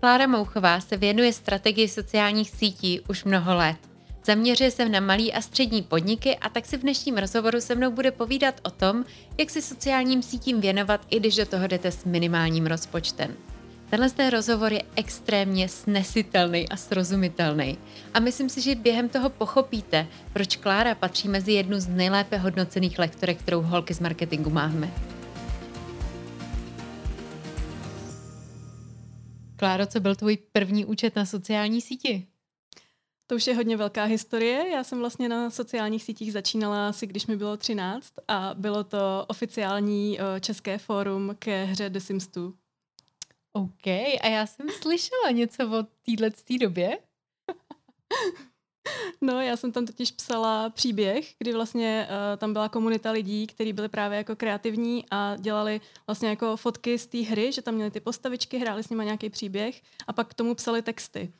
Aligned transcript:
Klára 0.00 0.26
Mouchová 0.26 0.80
se 0.80 0.96
věnuje 0.96 1.32
strategii 1.32 1.88
sociálních 1.88 2.50
sítí 2.50 3.00
už 3.08 3.24
mnoho 3.24 3.54
let. 3.54 3.76
Zaměřuje 4.26 4.70
se 4.70 4.88
na 4.88 5.00
malý 5.00 5.32
a 5.32 5.40
střední 5.40 5.82
podniky 5.82 6.36
a 6.36 6.48
tak 6.48 6.66
si 6.66 6.76
v 6.76 6.80
dnešním 6.80 7.18
rozhovoru 7.18 7.60
se 7.60 7.74
mnou 7.74 7.90
bude 7.90 8.10
povídat 8.10 8.60
o 8.62 8.70
tom, 8.70 9.04
jak 9.38 9.50
si 9.50 9.62
sociálním 9.62 10.22
sítím 10.22 10.60
věnovat, 10.60 11.00
i 11.10 11.20
když 11.20 11.36
do 11.36 11.46
toho 11.46 11.66
jdete 11.66 11.90
s 11.90 12.04
minimálním 12.04 12.66
rozpočtem. 12.66 13.36
Tenhle 13.90 14.10
ten 14.10 14.30
rozhovor 14.30 14.72
je 14.72 14.82
extrémně 14.96 15.68
snesitelný 15.68 16.68
a 16.68 16.76
srozumitelný. 16.76 17.78
A 18.14 18.20
myslím 18.20 18.48
si, 18.48 18.60
že 18.60 18.74
během 18.74 19.08
toho 19.08 19.30
pochopíte, 19.30 20.06
proč 20.32 20.56
Klára 20.56 20.94
patří 20.94 21.28
mezi 21.28 21.52
jednu 21.52 21.80
z 21.80 21.88
nejlépe 21.88 22.36
hodnocených 22.36 22.98
lektorek, 22.98 23.38
kterou 23.38 23.62
holky 23.62 23.94
z 23.94 24.00
marketingu 24.00 24.50
máme. 24.50 24.90
Kláro, 29.58 29.86
co 29.86 30.00
byl 30.00 30.14
tvůj 30.16 30.36
první 30.52 30.84
účet 30.84 31.16
na 31.16 31.26
sociální 31.26 31.80
síti? 31.80 32.26
To 33.26 33.34
už 33.34 33.46
je 33.46 33.54
hodně 33.54 33.76
velká 33.76 34.04
historie. 34.04 34.68
Já 34.68 34.84
jsem 34.84 34.98
vlastně 34.98 35.28
na 35.28 35.50
sociálních 35.50 36.02
sítích 36.02 36.32
začínala 36.32 36.88
asi, 36.88 37.06
když 37.06 37.26
mi 37.26 37.36
bylo 37.36 37.56
13 37.56 38.12
a 38.28 38.54
bylo 38.54 38.84
to 38.84 39.24
oficiální 39.28 40.20
eh, 40.20 40.40
české 40.40 40.78
fórum 40.78 41.36
ke 41.38 41.64
hře 41.64 41.90
The 41.90 41.98
Sims 41.98 42.26
2. 42.26 42.52
OK, 43.52 43.86
a 44.20 44.28
já 44.28 44.46
jsem 44.46 44.66
slyšela 44.70 45.30
něco 45.30 45.78
o 45.78 45.86
téhle 46.06 46.30
době. 46.60 46.98
No, 49.20 49.40
já 49.40 49.56
jsem 49.56 49.72
tam 49.72 49.86
totiž 49.86 50.10
psala 50.10 50.70
příběh, 50.70 51.34
kdy 51.38 51.52
vlastně 51.52 52.08
uh, 52.10 52.38
tam 52.38 52.52
byla 52.52 52.68
komunita 52.68 53.10
lidí, 53.10 53.46
kteří 53.46 53.72
byli 53.72 53.88
právě 53.88 54.18
jako 54.18 54.36
kreativní 54.36 55.04
a 55.10 55.36
dělali 55.36 55.80
vlastně 56.06 56.28
jako 56.28 56.56
fotky 56.56 56.98
z 56.98 57.06
té 57.06 57.18
hry, 57.18 57.52
že 57.52 57.62
tam 57.62 57.74
měli 57.74 57.90
ty 57.90 58.00
postavičky, 58.00 58.58
hráli 58.58 58.82
s 58.82 58.90
nimi 58.90 59.04
nějaký 59.04 59.30
příběh 59.30 59.82
a 60.06 60.12
pak 60.12 60.28
k 60.28 60.34
tomu 60.34 60.54
psali 60.54 60.82
texty. 60.82 61.32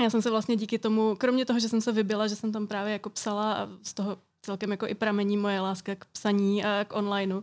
Já 0.00 0.10
jsem 0.10 0.22
se 0.22 0.30
vlastně 0.30 0.56
díky 0.56 0.78
tomu, 0.78 1.16
kromě 1.16 1.44
toho, 1.44 1.60
že 1.60 1.68
jsem 1.68 1.80
se 1.80 1.92
vybila, 1.92 2.26
že 2.26 2.36
jsem 2.36 2.52
tam 2.52 2.66
právě 2.66 2.92
jako 2.92 3.10
psala 3.10 3.52
a 3.52 3.68
z 3.82 3.94
toho 3.94 4.18
celkem 4.42 4.70
jako 4.70 4.86
i 4.86 4.94
pramení 4.94 5.36
moje 5.36 5.60
láska 5.60 5.94
k 5.94 6.04
psaní 6.04 6.64
a 6.64 6.84
k 6.84 6.96
onlineu, 6.96 7.40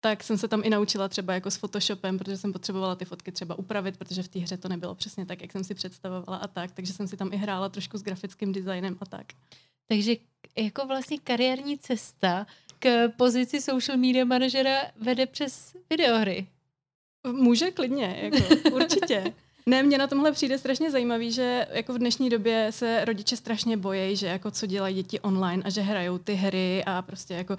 tak 0.00 0.24
jsem 0.24 0.38
se 0.38 0.48
tam 0.48 0.62
i 0.64 0.70
naučila 0.70 1.08
třeba 1.08 1.34
jako 1.34 1.50
s 1.50 1.56
Photoshopem, 1.56 2.18
protože 2.18 2.36
jsem 2.36 2.52
potřebovala 2.52 2.94
ty 2.94 3.04
fotky 3.04 3.32
třeba 3.32 3.58
upravit, 3.58 3.96
protože 3.96 4.22
v 4.22 4.28
té 4.28 4.38
hře 4.38 4.56
to 4.56 4.68
nebylo 4.68 4.94
přesně 4.94 5.26
tak, 5.26 5.42
jak 5.42 5.52
jsem 5.52 5.64
si 5.64 5.74
představovala 5.74 6.38
a 6.38 6.46
tak, 6.46 6.72
takže 6.72 6.92
jsem 6.92 7.08
si 7.08 7.16
tam 7.16 7.32
i 7.32 7.36
hrála 7.36 7.68
trošku 7.68 7.98
s 7.98 8.02
grafickým 8.02 8.52
designem 8.52 8.96
a 9.00 9.06
tak. 9.06 9.26
Takže 9.88 10.16
jako 10.58 10.86
vlastně 10.86 11.18
kariérní 11.18 11.78
cesta 11.78 12.46
k 12.78 13.08
pozici 13.08 13.60
social 13.60 13.98
media 13.98 14.24
manažera 14.24 14.78
vede 14.96 15.26
přes 15.26 15.76
videohry. 15.90 16.46
Může 17.32 17.70
klidně, 17.70 18.18
jako, 18.22 18.70
určitě. 18.70 19.34
Ne, 19.68 19.82
mě 19.82 19.98
na 19.98 20.06
tomhle 20.06 20.32
přijde 20.32 20.58
strašně 20.58 20.90
zajímavý, 20.90 21.32
že 21.32 21.66
jako 21.70 21.92
v 21.92 21.98
dnešní 21.98 22.30
době 22.30 22.66
se 22.70 23.04
rodiče 23.04 23.36
strašně 23.36 23.76
bojí, 23.76 24.16
že 24.16 24.26
jako 24.26 24.50
co 24.50 24.66
dělají 24.66 24.94
děti 24.94 25.20
online 25.20 25.62
a 25.62 25.70
že 25.70 25.80
hrajou 25.80 26.18
ty 26.18 26.34
hry 26.34 26.84
a 26.86 27.02
prostě 27.02 27.34
jako, 27.34 27.56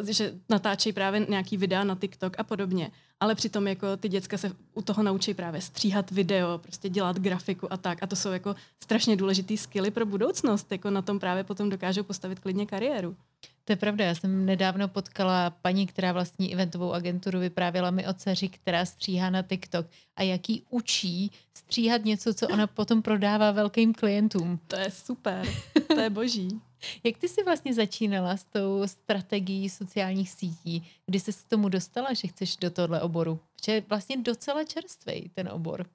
uh, 0.00 0.08
že 0.08 0.34
natáčejí 0.48 0.92
právě 0.92 1.26
nějaký 1.28 1.56
videa 1.56 1.84
na 1.84 1.94
TikTok 1.94 2.34
a 2.38 2.42
podobně. 2.42 2.90
Ale 3.20 3.34
přitom 3.34 3.68
jako 3.68 3.96
ty 3.96 4.08
děcka 4.08 4.38
se 4.38 4.52
u 4.74 4.82
toho 4.82 5.02
naučí 5.02 5.34
právě 5.34 5.60
stříhat 5.60 6.10
video, 6.10 6.58
prostě 6.58 6.88
dělat 6.88 7.18
grafiku 7.18 7.72
a 7.72 7.76
tak. 7.76 8.02
A 8.02 8.06
to 8.06 8.16
jsou 8.16 8.30
jako 8.30 8.54
strašně 8.82 9.16
důležitý 9.16 9.56
skilly 9.56 9.90
pro 9.90 10.06
budoucnost. 10.06 10.72
Jako 10.72 10.90
na 10.90 11.02
tom 11.02 11.18
právě 11.18 11.44
potom 11.44 11.70
dokážou 11.70 12.02
postavit 12.02 12.38
klidně 12.38 12.66
kariéru. 12.66 13.16
To 13.64 13.72
je 13.72 13.76
pravda, 13.76 14.04
já 14.04 14.14
jsem 14.14 14.46
nedávno 14.46 14.88
potkala 14.88 15.50
paní, 15.50 15.86
která 15.86 16.12
vlastní 16.12 16.52
eventovou 16.52 16.92
agenturu, 16.92 17.38
vyprávěla 17.38 17.90
mi 17.90 18.06
o 18.06 18.12
dceři, 18.12 18.48
která 18.48 18.84
stříhá 18.84 19.30
na 19.30 19.42
TikTok 19.42 19.86
a 20.16 20.22
jaký 20.22 20.64
učí 20.70 21.30
stříhat 21.54 22.04
něco, 22.04 22.34
co 22.34 22.48
ona 22.48 22.66
potom 22.66 23.02
prodává 23.02 23.50
velkým 23.50 23.94
klientům. 23.94 24.60
To 24.66 24.76
je 24.76 24.90
super, 24.90 25.46
to 25.86 26.00
je 26.00 26.10
boží. 26.10 26.60
Jak 27.04 27.18
ty 27.18 27.28
jsi 27.28 27.42
vlastně 27.42 27.74
začínala 27.74 28.36
s 28.36 28.44
tou 28.44 28.82
strategií 28.86 29.70
sociálních 29.70 30.30
sítí? 30.30 30.90
Kdy 31.06 31.20
jsi 31.20 31.32
se 31.32 31.44
k 31.44 31.48
tomu 31.48 31.68
dostala, 31.68 32.12
že 32.12 32.28
chceš 32.28 32.56
do 32.56 32.70
tohle 32.70 33.00
oboru? 33.00 33.40
Protože 33.56 33.72
je 33.72 33.82
vlastně 33.88 34.16
docela 34.16 34.64
čerstvý 34.64 35.30
ten 35.34 35.48
obor. 35.48 35.86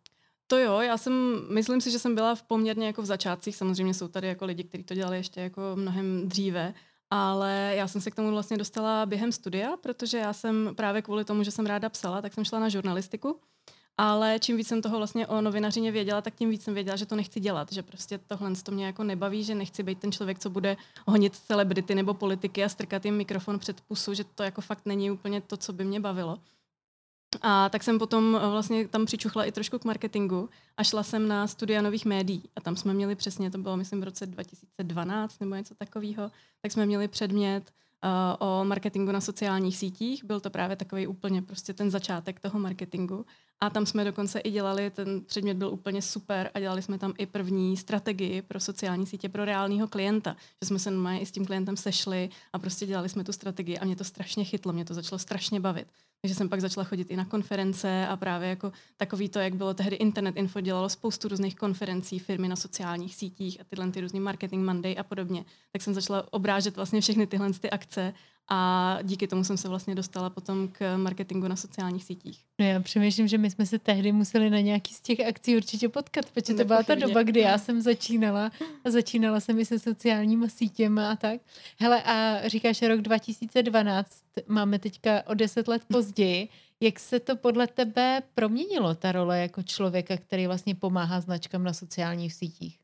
To 0.47 0.57
jo, 0.57 0.79
já 0.79 0.97
jsem, 0.97 1.41
myslím 1.49 1.81
si, 1.81 1.91
že 1.91 1.99
jsem 1.99 2.16
byla 2.16 2.35
v 2.35 2.44
poměrně 2.44 2.88
jako 2.88 3.01
v 3.01 3.05
začátcích, 3.05 3.55
samozřejmě 3.55 3.94
jsou 3.94 4.07
tady 4.07 4.28
jako 4.28 4.45
lidi, 4.45 4.63
kteří 4.63 4.84
to 4.84 4.95
dělali 4.95 5.17
ještě 5.17 5.41
jako 5.41 5.61
mnohem 5.75 6.29
dříve, 6.29 6.73
ale 7.09 7.73
já 7.75 7.88
jsem 7.88 8.01
se 8.01 8.12
k 8.12 8.16
tomu 8.16 8.31
vlastně 8.31 8.57
dostala 8.57 9.06
během 9.06 9.31
studia, 9.31 9.78
protože 9.78 10.18
já 10.18 10.34
jsem 10.34 10.72
právě 10.75 11.01
kvůli 11.01 11.25
tomu, 11.25 11.44
že 11.44 11.51
jsem 11.51 11.66
ráda 11.66 11.90
psala, 11.90 12.22
tak 12.22 12.34
jsem 12.34 12.45
šla 12.45 12.59
na 12.59 12.69
žurnalistiku. 12.69 13.40
Ale 14.00 14.40
čím 14.40 14.57
víc 14.57 14.68
jsem 14.68 14.81
toho 14.81 14.97
vlastně 14.97 15.28
o 15.28 15.41
novinařině 15.41 15.91
věděla, 15.91 16.22
tak 16.22 16.35
tím 16.35 16.50
víc 16.50 16.63
jsem 16.63 16.73
věděla, 16.73 16.97
že 16.97 17.06
to 17.06 17.16
nechci 17.16 17.40
dělat, 17.40 17.72
že 17.72 17.84
prostě 17.84 18.17
tohle 18.17 18.51
to 18.63 18.72
mě 18.72 18.85
jako 18.85 19.03
nebaví, 19.03 19.44
že 19.44 19.56
nechci 19.56 19.84
být 19.84 20.00
ten 20.00 20.12
člověk, 20.12 20.40
co 20.40 20.50
bude 20.50 20.78
honit 21.07 21.35
celebrity 21.35 21.96
nebo 21.96 22.13
politiky 22.13 22.63
a 22.63 22.69
strkat 22.69 23.06
jim 23.06 23.16
mikrofon 23.16 23.59
před 23.59 23.81
pusu, 23.81 24.13
že 24.13 24.23
to 24.23 24.44
jako 24.44 24.62
fakt 24.62 24.85
není 24.85 25.12
úplně 25.12 25.41
to, 25.41 25.57
co 25.57 25.73
by 25.73 25.85
mě 25.85 26.00
bavilo. 26.00 26.38
A 27.41 27.69
tak 27.69 27.83
jsem 27.83 27.99
potom 27.99 28.35
eh, 28.35 28.49
vlastně 28.49 28.88
tam 28.88 29.05
přičuchla 29.05 29.45
i 29.45 29.51
trošku 29.51 29.79
k 29.79 29.85
marketingu 29.85 30.49
a 30.77 30.83
šla 30.83 31.03
jsem 31.03 31.27
na 31.27 31.47
studia 31.47 31.81
nových 31.81 32.05
médií. 32.05 32.43
A 32.55 32.61
tam 32.61 32.75
jsme 32.75 32.93
měli 32.93 33.15
přesně, 33.15 33.51
to 33.51 33.57
bylo 33.57 33.77
myslím 33.77 34.01
v 34.01 34.03
roce 34.03 34.25
2012 34.25 35.39
nebo 35.39 35.55
něco 35.55 35.75
takového, 35.75 36.31
tak 36.61 36.71
jsme 36.71 36.85
měli 36.85 37.07
předmět 37.07 37.71
uh, 38.03 38.47
o 38.47 38.66
marketingu 38.66 39.11
na 39.11 39.21
sociálních 39.21 39.77
sítích. 39.77 40.23
Byl 40.23 40.39
to 40.39 40.49
právě 40.49 40.75
takový 40.75 41.07
úplně 41.07 41.41
prostě 41.41 41.73
ten 41.73 41.91
začátek 41.91 42.39
toho 42.39 42.59
marketingu. 42.59 43.25
A 43.59 43.69
tam 43.69 43.85
jsme 43.85 44.03
dokonce 44.03 44.40
i 44.40 44.51
dělali, 44.51 44.90
ten 44.90 45.22
předmět 45.22 45.57
byl 45.57 45.69
úplně 45.69 46.01
super 46.01 46.51
a 46.53 46.59
dělali 46.59 46.81
jsme 46.81 46.97
tam 46.97 47.13
i 47.18 47.25
první 47.25 47.78
strategii 47.78 48.41
pro 48.41 48.59
sociální 48.59 49.06
sítě 49.06 49.29
pro 49.29 49.45
reálného 49.45 49.88
klienta. 49.88 50.35
Že 50.62 50.68
jsme 50.68 50.79
se 50.79 50.91
i 51.19 51.25
s 51.25 51.31
tím 51.31 51.45
klientem 51.45 51.78
sešli 51.78 52.29
a 52.53 52.59
prostě 52.59 52.85
dělali 52.85 53.09
jsme 53.09 53.23
tu 53.23 53.31
strategii 53.31 53.78
a 53.78 53.85
mě 53.85 53.96
to 53.96 54.03
strašně 54.03 54.44
chytlo, 54.44 54.73
mě 54.73 54.85
to 54.85 54.94
začalo 54.94 55.19
strašně 55.19 55.59
bavit. 55.59 55.88
Takže 56.22 56.35
jsem 56.35 56.50
pak 56.50 56.62
začala 56.62 56.84
chodit 56.84 57.12
i 57.12 57.16
na 57.16 57.25
konference 57.25 58.07
a 58.07 58.17
právě 58.17 58.50
jako 58.50 58.72
takový 58.97 59.29
to, 59.29 59.40
jak 59.40 59.56
bylo 59.56 59.73
tehdy 59.73 59.96
Internet 59.96 60.38
Info, 60.38 60.62
dělalo 60.62 60.90
spoustu 60.90 61.28
různých 61.28 61.56
konferencí, 61.56 62.19
firmy 62.19 62.47
na 62.47 62.56
sociálních 62.56 63.16
sítích 63.16 63.62
a 63.62 63.63
tyhle 63.63 63.91
ty 63.91 64.01
různý 64.01 64.19
marketing 64.19 64.66
Monday 64.66 64.96
a 65.00 65.03
podobně. 65.03 65.46
Tak 65.72 65.81
jsem 65.81 65.94
začala 65.94 66.34
obrážet 66.34 66.75
vlastně 66.75 67.01
všechny 67.01 67.28
tyhle 67.28 67.53
ty 67.53 67.69
akce 67.69 68.13
a 68.50 69.00
díky 69.03 69.28
tomu 69.28 69.44
jsem 69.44 69.58
se 69.58 69.69
vlastně 69.69 69.96
dostala 69.96 70.30
potom 70.30 70.68
k 70.68 70.97
marketingu 70.97 71.47
na 71.47 71.56
sociálních 71.56 72.03
sítích. 72.03 72.44
No 72.59 72.66
já 72.66 72.80
přemýšlím, 72.80 73.28
že 73.28 73.38
my 73.38 73.52
jsme 73.52 73.66
se 73.66 73.80
tehdy 73.80 74.12
museli 74.12 74.50
na 74.50 74.59
nějaký 74.59 74.94
z 74.94 75.02
těch 75.02 75.19
akcí 75.19 75.58
určitě 75.58 75.90
potkat, 75.90 76.25
protože 76.34 76.53
to 76.53 76.66
byla 76.66 76.84
ta 76.84 76.96
doba, 76.96 77.24
kdy 77.24 77.40
já 77.40 77.58
jsem 77.58 77.81
začínala 77.81 78.52
a 78.85 78.91
začínala 78.91 79.40
jsem 79.40 79.59
i 79.59 79.66
se 79.66 79.80
sociálníma 79.80 80.47
sítěmi 80.47 81.02
a 81.02 81.16
tak. 81.16 81.41
Hele 81.80 82.03
a 82.03 82.47
říkáš 82.47 82.81
rok 82.81 83.02
2012, 83.02 84.24
máme 84.47 84.79
teďka 84.79 85.24
o 85.28 85.34
deset 85.34 85.68
let 85.68 85.81
později. 85.88 86.50
Jak 86.79 87.00
se 87.00 87.19
to 87.19 87.35
podle 87.35 87.68
tebe 87.68 88.22
proměnilo, 88.34 88.96
ta 88.96 89.12
role 89.12 89.40
jako 89.40 89.64
člověka, 89.64 90.18
který 90.18 90.47
vlastně 90.47 90.75
pomáhá 90.75 91.22
značkám 91.22 91.64
na 91.64 91.74
sociálních 91.74 92.34
sítích? 92.34 92.79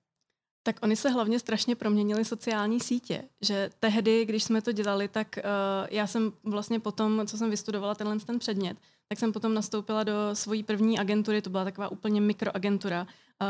Tak 0.63 0.75
oni 0.81 0.95
se 0.95 1.09
hlavně 1.09 1.39
strašně 1.39 1.75
proměnili 1.75 2.25
sociální 2.25 2.79
sítě, 2.79 3.23
že 3.41 3.69
tehdy, 3.79 4.25
když 4.25 4.43
jsme 4.43 4.61
to 4.61 4.71
dělali, 4.71 5.07
tak 5.07 5.27
uh, 5.37 5.87
já 5.91 6.07
jsem 6.07 6.33
vlastně 6.43 6.79
potom, 6.79 7.21
co 7.27 7.37
jsem 7.37 7.49
vystudovala 7.49 7.95
tenhle 7.95 8.19
ten 8.19 8.39
předmět, 8.39 8.77
tak 9.09 9.19
jsem 9.19 9.33
potom 9.33 9.53
nastoupila 9.53 10.03
do 10.03 10.13
svojí 10.33 10.63
první 10.63 10.99
agentury, 10.99 11.41
to 11.41 11.49
byla 11.49 11.63
taková 11.63 11.87
úplně 11.87 12.21
mikroagentura, 12.21 13.01
uh, 13.01 13.07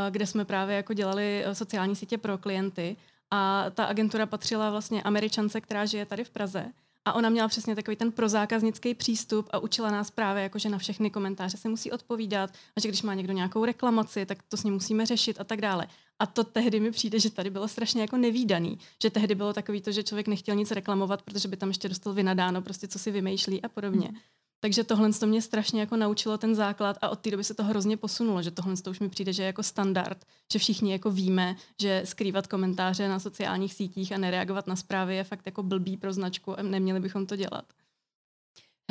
kde 0.10 0.28
jsme 0.28 0.46
právě 0.46 0.76
jako 0.76 0.94
dělali 0.94 1.44
uh, 1.48 1.54
sociální 1.54 1.96
sítě 1.96 2.18
pro 2.18 2.38
klienty. 2.38 2.96
A 3.32 3.66
ta 3.74 3.86
agentura 3.86 4.26
patřila 4.26 4.70
vlastně 4.70 5.04
američance, 5.04 5.62
která 5.62 5.86
žije 5.86 6.06
tady 6.06 6.24
v 6.24 6.30
Praze 6.30 6.72
a 7.06 7.14
ona 7.14 7.30
měla 7.30 7.48
přesně 7.48 7.76
takový 7.76 7.98
ten 7.98 8.12
prozákaznický 8.12 8.94
přístup 8.94 9.50
a 9.52 9.60
učila 9.60 9.92
nás 9.92 10.12
právě, 10.12 10.44
jako, 10.44 10.60
že 10.60 10.70
na 10.70 10.78
všechny 10.78 11.10
komentáře 11.10 11.58
se 11.58 11.70
musí 11.70 11.92
odpovídat 11.92 12.50
a 12.76 12.80
že 12.80 12.88
když 12.88 13.02
má 13.02 13.14
někdo 13.14 13.34
nějakou 13.34 13.66
reklamaci, 13.66 14.26
tak 14.26 14.44
to 14.44 14.58
s 14.58 14.64
ním 14.64 14.74
musíme 14.74 15.06
řešit 15.06 15.42
a 15.42 15.44
tak 15.44 15.62
dále. 15.62 15.88
A 16.20 16.26
to 16.26 16.44
tehdy 16.44 16.80
mi 16.80 16.92
přijde, 16.92 17.20
že 17.20 17.30
tady 17.30 17.50
bylo 17.50 17.68
strašně 17.68 18.02
jako 18.02 18.18
nevýdaný, 18.18 18.78
že 19.04 19.10
tehdy 19.10 19.36
bylo 19.36 19.54
takový 19.54 19.82
to, 19.82 19.92
že 19.92 20.04
člověk 20.04 20.28
nechtěl 20.28 20.56
nic 20.56 20.72
reklamovat, 20.72 21.22
protože 21.22 21.48
by 21.48 21.58
tam 21.58 21.70
ještě 21.70 21.90
dostal 21.90 22.14
vynadáno, 22.14 22.62
prostě 22.62 22.88
co 22.88 23.00
si 23.00 23.12
vymýšlí 23.12 23.62
a 23.62 23.70
podobně. 23.70 24.08
Hmm. 24.08 24.18
Takže 24.64 24.84
tohle 24.84 25.14
to 25.14 25.28
mě 25.28 25.42
strašně 25.42 25.80
jako 25.80 25.98
naučilo 25.98 26.38
ten 26.38 26.56
základ 26.56 26.98
a 27.02 27.10
od 27.10 27.20
té 27.20 27.32
doby 27.32 27.44
se 27.44 27.54
to 27.54 27.64
hrozně 27.64 27.98
posunulo, 27.98 28.42
že 28.42 28.52
tohle 28.52 28.78
to 28.78 28.90
už 28.90 29.00
mi 29.00 29.10
přijde, 29.10 29.34
že 29.34 29.44
je 29.44 29.48
jako 29.48 29.64
standard, 29.64 30.26
že 30.54 30.60
všichni 30.60 30.92
jako 30.92 31.12
víme, 31.12 31.56
že 31.82 32.02
skrývat 32.06 32.48
komentáře 32.48 33.08
na 33.08 33.20
sociálních 33.20 33.74
sítích 33.74 34.12
a 34.12 34.18
nereagovat 34.18 34.68
na 34.68 34.76
zprávy 34.76 35.16
je 35.16 35.24
fakt 35.24 35.46
jako 35.46 35.64
blbý 35.64 35.98
pro 35.98 36.14
značku 36.14 36.60
a 36.60 36.62
neměli 36.62 37.00
bychom 37.00 37.26
to 37.26 37.36
dělat. 37.36 37.74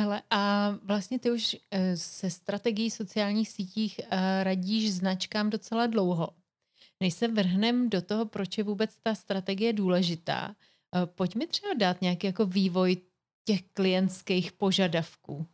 Hele, 0.01 0.21
a 0.29 0.71
vlastně 0.83 1.19
ty 1.19 1.31
už 1.31 1.57
eh, 1.71 1.97
se 1.97 2.29
strategií 2.29 2.91
sociálních 2.91 3.49
sítích 3.49 3.99
eh, 3.99 4.43
radíš 4.43 4.93
značkám 4.93 5.49
docela 5.49 5.87
dlouho. 5.87 6.29
Než 6.99 7.13
se 7.13 7.27
vrhnem 7.27 7.89
do 7.89 8.01
toho, 8.01 8.25
proč 8.25 8.57
je 8.57 8.63
vůbec 8.63 8.97
ta 9.03 9.15
strategie 9.15 9.73
důležitá, 9.73 10.55
eh, 10.95 11.05
pojď 11.05 11.35
mi 11.35 11.47
třeba 11.47 11.73
dát 11.73 12.01
nějaký 12.01 12.27
jako 12.27 12.45
vývoj 12.45 12.97
těch 13.45 13.61
klientských 13.73 14.51
požadavků. 14.51 15.47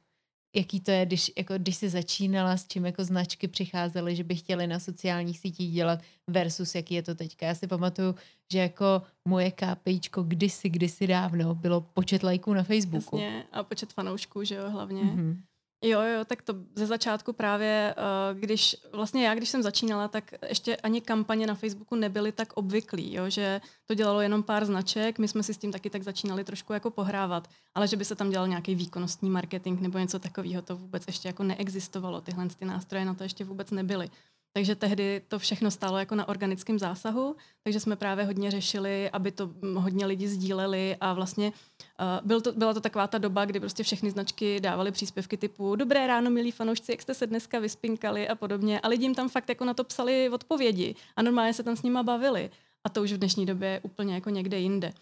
Jaký 0.56 0.82
to 0.82 0.92
je, 0.92 1.06
když, 1.06 1.32
jako, 1.38 1.54
když 1.58 1.76
jsi 1.76 1.90
začínala, 1.90 2.58
s 2.58 2.68
čím 2.68 2.86
jako 2.86 3.04
značky 3.04 3.48
přicházely, 3.48 4.16
že 4.16 4.24
by 4.24 4.36
chtěli 4.36 4.68
na 4.68 4.80
sociálních 4.80 5.40
sítích 5.40 5.74
dělat 5.74 6.00
versus 6.30 6.76
jaký 6.76 6.96
je 6.96 7.04
to 7.04 7.16
teďka. 7.16 7.46
Já 7.46 7.56
si 7.56 7.68
pamatuju, 7.68 8.16
že 8.52 8.60
jako 8.60 9.02
moje 9.28 9.52
KPIčko 9.52 10.24
kdysi, 10.24 10.70
kdysi 10.70 11.08
dávno 11.08 11.56
bylo 11.56 11.82
počet 11.82 12.24
lajků 12.24 12.54
na 12.54 12.64
Facebooku. 12.64 13.18
Jasně, 13.18 13.44
a 13.52 13.64
počet 13.64 13.94
fanoušků, 13.94 14.44
že 14.44 14.56
jo, 14.56 14.70
hlavně. 14.70 15.04
Mm-hmm. 15.04 15.38
Jo, 15.82 16.02
jo, 16.02 16.26
tak 16.26 16.42
to 16.42 16.54
ze 16.76 16.86
začátku 16.86 17.34
právě, 17.34 17.96
uh, 17.98 18.40
když 18.40 18.76
vlastně 18.94 19.28
já, 19.28 19.36
když 19.36 19.50
jsem 19.50 19.64
začínala, 19.64 20.08
tak 20.08 20.32
ještě 20.50 20.76
ani 20.76 21.02
kampaně 21.02 21.48
na 21.48 21.56
Facebooku 21.56 21.96
nebyly 21.96 22.32
tak 22.32 22.54
obvyklý, 22.54 23.14
jo, 23.14 23.30
že 23.30 23.62
to 23.86 23.94
dělalo 23.94 24.22
jenom 24.22 24.44
pár 24.44 24.66
značek, 24.66 25.20
my 25.20 25.28
jsme 25.28 25.44
si 25.44 25.54
s 25.54 25.58
tím 25.58 25.72
taky 25.72 25.90
tak 25.90 26.04
začínali 26.04 26.44
trošku 26.44 26.74
jako 26.74 26.92
pohrávat, 26.92 27.48
ale 27.76 27.88
že 27.88 27.98
by 27.98 28.06
se 28.06 28.16
tam 28.16 28.30
dělal 28.30 28.48
nějaký 28.48 28.76
výkonnostní 28.76 29.30
marketing 29.30 29.82
nebo 29.82 29.98
něco 29.98 30.20
takového, 30.20 30.62
to 30.62 30.78
vůbec 30.78 31.04
ještě 31.08 31.30
jako 31.30 31.44
neexistovalo, 31.44 32.22
tyhle 32.22 32.48
ty 32.50 32.66
nástroje 32.66 33.06
na 33.06 33.14
to 33.14 33.24
ještě 33.24 33.44
vůbec 33.46 33.72
nebyly. 33.72 34.10
Takže 34.54 34.76
tehdy 34.76 35.22
to 35.28 35.40
všechno 35.40 35.72
stálo 35.72 35.98
jako 35.98 36.16
na 36.16 36.28
organickém 36.28 36.80
zásahu, 36.80 37.36
takže 37.64 37.80
jsme 37.80 37.96
právě 37.96 38.26
hodně 38.26 38.52
řešili, 38.52 39.10
aby 39.10 39.32
to 39.32 39.50
hodně 39.76 40.06
lidi 40.06 40.28
sdíleli 40.28 40.96
a 41.02 41.14
vlastně 41.14 41.48
uh, 41.48 42.28
byl 42.28 42.42
to, 42.42 42.52
byla 42.52 42.74
to 42.74 42.82
taková 42.82 43.08
ta 43.08 43.18
doba, 43.18 43.46
kdy 43.46 43.60
prostě 43.60 43.84
všechny 43.84 44.12
značky 44.12 44.60
dávaly 44.60 44.92
příspěvky 44.92 45.38
typu 45.38 45.76
Dobré 45.76 46.08
ráno, 46.08 46.30
milí 46.30 46.52
fanoušci, 46.52 46.92
jak 46.92 47.02
jste 47.02 47.14
se 47.14 47.28
dneska 47.28 47.60
vyspinkali 47.60 48.28
a 48.28 48.36
podobně. 48.36 48.80
A 48.80 48.88
lidi 48.88 49.06
jim 49.06 49.16
tam 49.16 49.30
fakt 49.30 49.50
jako 49.50 49.66
na 49.66 49.74
to 49.74 49.84
psali 49.84 50.30
odpovědi 50.30 50.96
a 51.16 51.22
normálně 51.22 51.54
se 51.54 51.64
tam 51.64 51.76
s 51.76 51.84
nima 51.84 52.04
bavili. 52.04 52.50
A 52.84 52.90
to 52.90 53.04
už 53.04 53.14
v 53.14 53.18
dnešní 53.18 53.46
době 53.46 53.70
je 53.70 53.80
úplně 53.80 54.14
jako 54.14 54.30
někde 54.30 54.60
jinde. 54.60 54.94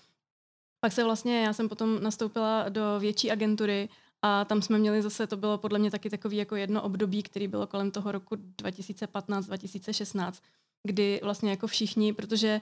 Pak 0.80 0.94
se 0.94 1.04
vlastně, 1.04 1.42
já 1.42 1.54
jsem 1.54 1.70
potom 1.70 2.04
nastoupila 2.04 2.70
do 2.70 2.82
větší 3.00 3.32
agentury 3.32 3.90
a 4.22 4.46
tam 4.46 4.62
jsme 4.62 4.78
měli 4.78 5.02
zase, 5.02 5.28
to 5.28 5.38
bylo 5.38 5.58
podle 5.58 5.80
mě 5.80 5.92
taky 5.92 6.10
takový 6.10 6.38
jako 6.38 6.56
jedno 6.56 6.82
období, 6.82 7.24
který 7.24 7.48
bylo 7.48 7.68
kolem 7.68 7.92
toho 7.92 8.12
roku 8.12 8.36
2015-2016, 8.36 10.32
kdy 10.84 11.20
vlastně 11.24 11.50
jako 11.50 11.68
všichni, 11.68 12.14
protože 12.14 12.62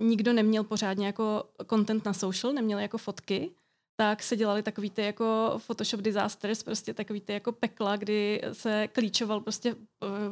uh, 0.00 0.06
nikdo 0.08 0.32
neměl 0.32 0.64
pořádně 0.64 1.06
jako 1.06 1.44
content 1.70 2.04
na 2.04 2.12
social, 2.12 2.52
neměl 2.52 2.78
jako 2.78 2.98
fotky, 2.98 3.50
tak 3.96 4.22
se 4.22 4.36
dělali 4.36 4.62
takový 4.62 4.90
ty 4.90 5.02
jako 5.02 5.54
Photoshop 5.58 6.00
disasters, 6.00 6.62
prostě 6.62 6.94
takový 6.94 7.20
ty 7.20 7.32
jako 7.32 7.52
pekla, 7.52 7.96
kdy 7.96 8.42
se 8.52 8.88
klíčoval 8.88 9.40
prostě 9.40 9.74
uh, 9.74 9.80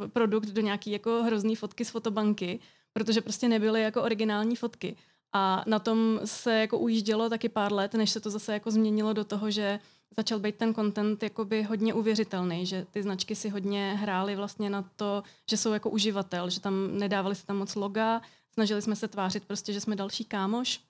produkt 0.08 0.46
do 0.46 0.62
nějaký 0.62 0.90
jako 0.90 1.22
hrozný 1.22 1.56
fotky 1.56 1.84
z 1.84 1.90
fotobanky, 1.90 2.60
protože 2.92 3.20
prostě 3.20 3.48
nebyly 3.48 3.82
jako 3.82 4.02
originální 4.02 4.56
fotky. 4.56 4.96
A 5.32 5.64
na 5.66 5.78
tom 5.78 6.20
se 6.24 6.54
jako 6.54 6.78
ujíždělo 6.78 7.28
taky 7.28 7.48
pár 7.48 7.72
let, 7.72 7.94
než 7.94 8.10
se 8.10 8.20
to 8.20 8.30
zase 8.30 8.52
jako 8.52 8.70
změnilo 8.70 9.12
do 9.12 9.24
toho, 9.24 9.50
že 9.50 9.78
začal 10.16 10.38
být 10.38 10.56
ten 10.56 10.74
content 10.74 11.22
jakoby 11.22 11.62
hodně 11.62 11.94
uvěřitelný, 11.94 12.66
že 12.66 12.86
ty 12.90 13.02
značky 13.02 13.34
si 13.34 13.48
hodně 13.48 13.96
hrály 14.00 14.36
vlastně 14.36 14.70
na 14.70 14.82
to, 14.96 15.22
že 15.50 15.56
jsou 15.56 15.72
jako 15.72 15.90
uživatel, 15.90 16.50
že 16.50 16.60
tam 16.60 16.98
nedávali 16.98 17.34
se 17.34 17.46
tam 17.46 17.56
moc 17.56 17.74
loga, 17.74 18.22
snažili 18.54 18.82
jsme 18.82 18.96
se 18.96 19.08
tvářit 19.08 19.44
prostě, 19.44 19.72
že 19.72 19.80
jsme 19.80 19.96
další 19.96 20.24
kámoš. 20.24 20.80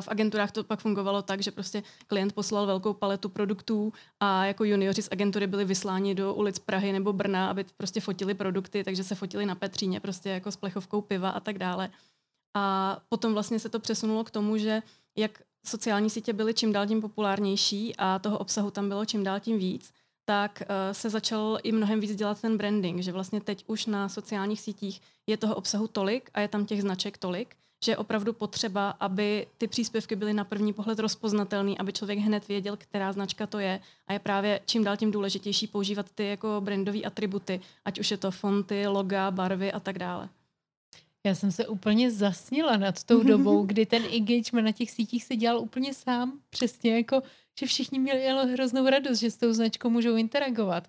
V 0.00 0.08
agenturách 0.08 0.52
to 0.52 0.64
pak 0.64 0.80
fungovalo 0.80 1.22
tak, 1.22 1.42
že 1.42 1.50
prostě 1.50 1.82
klient 2.06 2.32
poslal 2.32 2.66
velkou 2.66 2.94
paletu 2.94 3.28
produktů 3.28 3.92
a 4.20 4.44
jako 4.44 4.64
junioři 4.64 5.02
z 5.02 5.08
agentury 5.12 5.46
byli 5.46 5.64
vysláni 5.64 6.14
do 6.14 6.34
ulic 6.34 6.58
Prahy 6.58 6.92
nebo 6.92 7.12
Brna, 7.12 7.50
aby 7.50 7.64
prostě 7.76 8.00
fotili 8.00 8.34
produkty, 8.34 8.84
takže 8.84 9.04
se 9.04 9.14
fotili 9.14 9.46
na 9.46 9.54
Petříně 9.54 10.00
prostě 10.00 10.28
jako 10.28 10.52
s 10.52 10.56
plechovkou 10.56 11.00
piva 11.00 11.30
a 11.30 11.40
tak 11.40 11.58
dále. 11.58 11.90
A 12.54 12.96
potom 13.08 13.32
vlastně 13.32 13.58
se 13.58 13.68
to 13.68 13.80
přesunulo 13.80 14.24
k 14.24 14.30
tomu, 14.30 14.56
že 14.56 14.82
jak 15.16 15.42
sociální 15.68 16.10
sítě 16.10 16.32
byly 16.32 16.54
čím 16.54 16.72
dál 16.72 16.86
tím 16.86 17.00
populárnější 17.00 17.94
a 17.98 18.18
toho 18.18 18.38
obsahu 18.38 18.70
tam 18.70 18.88
bylo 18.88 19.04
čím 19.04 19.24
dál 19.24 19.40
tím 19.40 19.58
víc, 19.58 19.92
tak 20.24 20.62
uh, 20.62 20.92
se 20.92 21.10
začal 21.10 21.58
i 21.62 21.72
mnohem 21.72 22.00
víc 22.00 22.16
dělat 22.16 22.40
ten 22.40 22.56
branding, 22.56 23.02
že 23.02 23.12
vlastně 23.12 23.40
teď 23.40 23.64
už 23.66 23.86
na 23.86 24.08
sociálních 24.08 24.60
sítích 24.60 25.00
je 25.26 25.36
toho 25.36 25.54
obsahu 25.54 25.86
tolik 25.86 26.30
a 26.34 26.40
je 26.40 26.48
tam 26.48 26.66
těch 26.66 26.82
značek 26.82 27.18
tolik, 27.18 27.56
že 27.84 27.92
je 27.92 27.96
opravdu 27.96 28.32
potřeba, 28.32 28.90
aby 28.90 29.46
ty 29.58 29.66
příspěvky 29.68 30.16
byly 30.16 30.34
na 30.34 30.44
první 30.44 30.72
pohled 30.72 30.98
rozpoznatelný, 30.98 31.78
aby 31.78 31.92
člověk 31.92 32.18
hned 32.18 32.48
věděl, 32.48 32.76
která 32.76 33.12
značka 33.12 33.46
to 33.46 33.58
je. 33.58 33.80
A 34.06 34.12
je 34.12 34.18
právě 34.18 34.60
čím 34.66 34.84
dál 34.84 34.96
tím 34.96 35.10
důležitější 35.10 35.66
používat 35.66 36.06
ty 36.14 36.26
jako 36.26 36.60
brandové 36.60 37.02
atributy, 37.02 37.60
ať 37.84 38.00
už 38.00 38.10
je 38.10 38.16
to 38.16 38.30
fonty, 38.30 38.86
loga, 38.86 39.30
barvy 39.30 39.72
a 39.72 39.80
tak 39.80 39.98
dále. 39.98 40.28
Já 41.28 41.34
jsem 41.34 41.52
se 41.52 41.66
úplně 41.66 42.10
zasnila 42.10 42.76
nad 42.76 43.04
tou 43.04 43.22
dobou, 43.22 43.66
kdy 43.66 43.86
ten 43.86 44.02
engagement 44.12 44.64
na 44.64 44.72
těch 44.72 44.90
sítích 44.90 45.24
se 45.24 45.36
dělal 45.36 45.60
úplně 45.60 45.94
sám. 45.94 46.40
Přesně 46.50 46.96
jako, 46.96 47.22
že 47.60 47.66
všichni 47.66 47.98
měli 47.98 48.52
hroznou 48.52 48.88
radost, 48.88 49.18
že 49.18 49.30
s 49.30 49.36
tou 49.36 49.52
značkou 49.52 49.90
můžou 49.90 50.16
interagovat. 50.16 50.88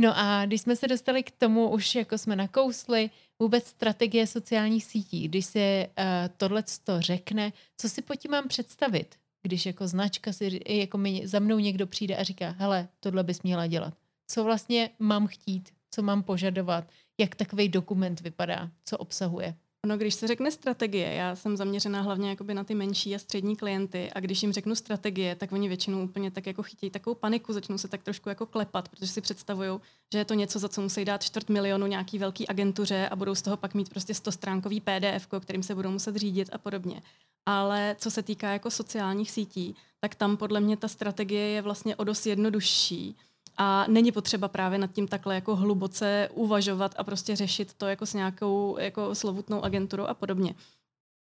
No 0.00 0.12
a 0.16 0.46
když 0.46 0.60
jsme 0.60 0.76
se 0.76 0.88
dostali 0.88 1.22
k 1.22 1.30
tomu, 1.30 1.70
už 1.70 1.94
jako 1.94 2.18
jsme 2.18 2.36
nakousli, 2.36 3.10
vůbec 3.38 3.66
strategie 3.66 4.26
sociálních 4.26 4.84
sítí, 4.84 5.28
když 5.28 5.46
se 5.46 5.86
uh, 5.86 6.04
tohle 6.36 6.62
to 6.84 7.00
řekne, 7.00 7.52
co 7.76 7.88
si 7.88 8.02
pod 8.02 8.16
tím 8.16 8.30
mám 8.30 8.48
představit, 8.48 9.14
když 9.42 9.66
jako 9.66 9.88
značka 9.88 10.32
si, 10.32 10.60
jako 10.68 10.98
mi, 10.98 11.22
za 11.24 11.38
mnou 11.38 11.58
někdo 11.58 11.86
přijde 11.86 12.16
a 12.16 12.22
říká, 12.22 12.54
hele, 12.58 12.88
tohle 13.00 13.22
bys 13.22 13.42
měla 13.42 13.66
dělat. 13.66 13.94
Co 14.28 14.44
vlastně 14.44 14.90
mám 14.98 15.26
chtít, 15.26 15.68
co 15.90 16.02
mám 16.02 16.22
požadovat, 16.22 16.84
jak 17.20 17.34
takový 17.34 17.68
dokument 17.68 18.20
vypadá, 18.20 18.70
co 18.84 18.98
obsahuje. 18.98 19.54
No, 19.86 19.96
když 19.96 20.14
se 20.14 20.26
řekne 20.26 20.50
strategie, 20.50 21.14
já 21.14 21.36
jsem 21.36 21.56
zaměřená 21.56 22.00
hlavně 22.02 22.30
jakoby 22.30 22.54
na 22.54 22.64
ty 22.64 22.74
menší 22.74 23.14
a 23.14 23.18
střední 23.18 23.56
klienty 23.56 24.10
a 24.12 24.20
když 24.20 24.42
jim 24.42 24.52
řeknu 24.52 24.74
strategie, 24.74 25.34
tak 25.34 25.52
oni 25.52 25.68
většinou 25.68 26.04
úplně 26.04 26.30
tak 26.30 26.46
jako 26.46 26.62
chytí 26.62 26.90
takovou 26.90 27.14
paniku, 27.14 27.52
začnou 27.52 27.78
se 27.78 27.88
tak 27.88 28.02
trošku 28.02 28.28
jako 28.28 28.46
klepat, 28.46 28.88
protože 28.88 29.06
si 29.06 29.20
představují, 29.20 29.80
že 30.12 30.18
je 30.18 30.24
to 30.24 30.34
něco, 30.34 30.58
za 30.58 30.68
co 30.68 30.80
musí 30.80 31.04
dát 31.04 31.22
čtvrt 31.22 31.48
milionu 31.48 31.86
nějaký 31.86 32.18
velký 32.18 32.48
agentuře 32.48 33.08
a 33.08 33.16
budou 33.16 33.34
z 33.34 33.42
toho 33.42 33.56
pak 33.56 33.74
mít 33.74 33.88
prostě 33.88 34.14
100 34.14 34.32
stránkový 34.32 34.80
PDF, 34.80 35.26
kterým 35.40 35.62
se 35.62 35.74
budou 35.74 35.90
muset 35.90 36.16
řídit 36.16 36.48
a 36.52 36.58
podobně. 36.58 37.02
Ale 37.46 37.96
co 37.98 38.10
se 38.10 38.22
týká 38.22 38.52
jako 38.52 38.70
sociálních 38.70 39.30
sítí, 39.30 39.76
tak 40.00 40.14
tam 40.14 40.36
podle 40.36 40.60
mě 40.60 40.76
ta 40.76 40.88
strategie 40.88 41.48
je 41.48 41.62
vlastně 41.62 41.96
o 41.96 42.04
dost 42.04 42.26
jednodušší 42.26 43.16
a 43.56 43.84
není 43.88 44.12
potřeba 44.12 44.48
právě 44.48 44.78
nad 44.78 44.92
tím 44.92 45.08
takhle 45.08 45.34
jako 45.34 45.56
hluboce 45.56 46.28
uvažovat 46.34 46.94
a 46.98 47.04
prostě 47.04 47.36
řešit 47.36 47.74
to 47.74 47.86
jako 47.86 48.06
s 48.06 48.14
nějakou 48.14 48.76
jako 48.78 49.14
slovutnou 49.14 49.64
agenturou 49.64 50.04
a 50.04 50.14
podobně. 50.14 50.54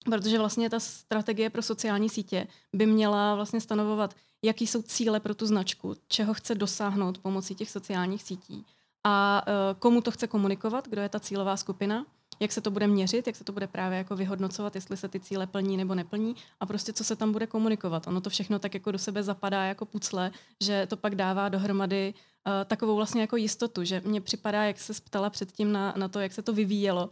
Protože 0.05 0.37
vlastně 0.37 0.69
ta 0.69 0.79
strategie 0.79 1.49
pro 1.49 1.61
sociální 1.61 2.09
sítě 2.09 2.47
by 2.73 2.85
měla 2.85 3.35
vlastně 3.35 3.61
stanovovat, 3.61 4.15
jaký 4.41 4.67
jsou 4.67 4.81
cíle 4.81 5.19
pro 5.19 5.35
tu 5.35 5.45
značku, 5.45 5.95
čeho 6.07 6.33
chce 6.33 6.55
dosáhnout 6.55 7.17
pomocí 7.17 7.55
těch 7.55 7.69
sociálních 7.69 8.23
sítí 8.23 8.65
a 9.03 9.43
uh, 9.47 9.79
komu 9.79 10.01
to 10.01 10.11
chce 10.11 10.27
komunikovat, 10.27 10.87
kdo 10.87 11.01
je 11.01 11.09
ta 11.09 11.19
cílová 11.19 11.57
skupina 11.57 12.05
jak 12.41 12.51
se 12.51 12.61
to 12.61 12.71
bude 12.71 12.87
měřit, 12.87 13.27
jak 13.27 13.35
se 13.35 13.43
to 13.43 13.51
bude 13.51 13.67
právě 13.67 13.97
jako 13.97 14.15
vyhodnocovat, 14.15 14.75
jestli 14.75 14.97
se 14.97 15.07
ty 15.07 15.19
cíle 15.19 15.47
plní 15.47 15.77
nebo 15.77 15.95
neplní 15.95 16.35
a 16.59 16.65
prostě 16.65 16.93
co 16.93 17.03
se 17.03 17.15
tam 17.15 17.31
bude 17.31 17.47
komunikovat. 17.47 18.07
Ono 18.07 18.21
to 18.21 18.29
všechno 18.29 18.59
tak 18.59 18.73
jako 18.73 18.91
do 18.91 18.97
sebe 18.97 19.23
zapadá 19.23 19.63
jako 19.63 19.85
pucle, 19.85 20.31
že 20.63 20.87
to 20.89 20.97
pak 20.97 21.15
dává 21.15 21.49
dohromady 21.49 22.13
uh, 22.13 22.53
takovou 22.65 22.95
vlastně 22.95 23.21
jako 23.21 23.37
jistotu, 23.37 23.83
že 23.83 24.01
mně 24.05 24.21
připadá, 24.21 24.63
jak 24.63 24.79
se 24.79 24.93
ptala 24.93 25.29
předtím 25.29 25.71
na, 25.71 25.93
na 25.97 26.07
to, 26.07 26.19
jak 26.19 26.33
se 26.33 26.41
to 26.41 26.53
vyvíjelo, 26.53 27.09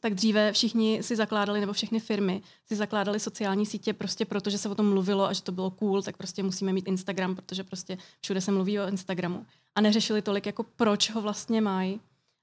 tak 0.00 0.14
dříve 0.14 0.52
všichni 0.52 1.02
si 1.02 1.16
zakládali, 1.16 1.60
nebo 1.60 1.72
všechny 1.72 2.00
firmy 2.00 2.42
si 2.66 2.76
zakládali 2.76 3.20
sociální 3.20 3.66
sítě 3.66 3.92
prostě 3.92 4.24
proto, 4.24 4.50
že 4.50 4.58
se 4.58 4.68
o 4.68 4.74
tom 4.74 4.88
mluvilo 4.90 5.24
a 5.24 5.32
že 5.32 5.42
to 5.42 5.52
bylo 5.52 5.70
cool, 5.70 6.02
tak 6.02 6.16
prostě 6.16 6.42
musíme 6.42 6.72
mít 6.72 6.88
Instagram, 6.88 7.36
protože 7.36 7.64
prostě 7.64 7.98
všude 8.20 8.40
se 8.40 8.52
mluví 8.52 8.80
o 8.80 8.88
Instagramu. 8.88 9.46
A 9.74 9.80
neřešili 9.80 10.22
tolik, 10.22 10.46
jako 10.46 10.62
proč 10.62 11.10
ho 11.10 11.20
vlastně 11.22 11.60
mají, 11.60 12.00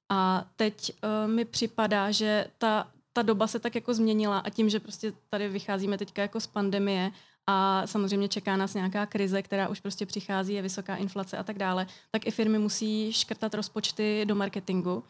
a 0.10 0.46
teď 0.56 0.92
uh, 0.92 1.32
mi 1.32 1.46
připadá, 1.46 2.12
že 2.12 2.48
ta, 2.58 2.88
ta 3.14 3.22
doba 3.22 3.48
se 3.48 3.60
tak 3.60 3.76
jako 3.76 3.94
změnila 3.94 4.40
a 4.40 4.50
tím, 4.50 4.70
že 4.70 4.80
prostě 4.80 5.14
tady 5.30 5.50
vycházíme 5.50 5.98
teďka 5.98 6.22
jako 6.22 6.40
z 6.40 6.48
pandemie 6.48 7.12
a 7.48 7.88
samozřejmě 7.88 8.28
čeká 8.28 8.58
nás 8.58 8.74
nějaká 8.74 9.06
krize, 9.06 9.42
která 9.42 9.68
už 9.68 9.80
prostě 9.80 10.06
přichází, 10.06 10.54
je 10.54 10.62
vysoká 10.62 10.96
inflace 10.96 11.38
a 11.38 11.44
tak 11.44 11.58
dále, 11.58 11.88
tak 12.12 12.28
i 12.28 12.32
firmy 12.32 12.60
musí 12.60 13.14
škrtat 13.14 13.54
rozpočty 13.54 14.26
do 14.26 14.36
marketingu. 14.36 15.04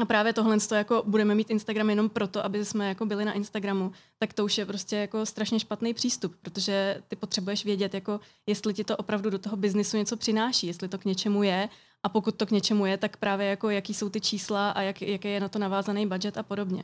A 0.00 0.04
právě 0.04 0.32
tohle 0.32 0.60
to 0.60 0.74
jako 0.74 1.02
budeme 1.06 1.34
mít 1.34 1.50
Instagram 1.50 1.90
jenom 1.90 2.08
proto, 2.08 2.44
aby 2.44 2.64
jsme 2.64 2.88
jako 2.88 3.06
byli 3.06 3.24
na 3.24 3.32
Instagramu, 3.32 3.92
tak 4.18 4.32
to 4.32 4.44
už 4.44 4.58
je 4.58 4.66
prostě 4.66 4.96
jako 4.96 5.26
strašně 5.26 5.60
špatný 5.60 5.94
přístup, 5.94 6.36
protože 6.42 7.02
ty 7.08 7.16
potřebuješ 7.16 7.64
vědět, 7.64 7.94
jako 7.94 8.20
jestli 8.46 8.74
ti 8.74 8.84
to 8.84 8.96
opravdu 8.96 9.30
do 9.30 9.38
toho 9.38 9.56
biznisu 9.56 9.96
něco 9.96 10.16
přináší, 10.16 10.66
jestli 10.66 10.88
to 10.88 10.98
k 10.98 11.04
něčemu 11.04 11.42
je 11.42 11.68
a 12.04 12.08
pokud 12.08 12.34
to 12.34 12.46
k 12.46 12.50
něčemu 12.50 12.86
je, 12.86 12.96
tak 12.96 13.16
právě 13.16 13.46
jako 13.46 13.70
jaký 13.70 13.94
jsou 13.94 14.08
ty 14.08 14.20
čísla 14.20 14.70
a 14.70 14.82
jak, 14.82 15.02
jaký 15.02 15.28
je 15.28 15.40
na 15.40 15.48
to 15.48 15.58
navázaný 15.58 16.06
budget 16.06 16.38
a 16.38 16.42
podobně. 16.42 16.82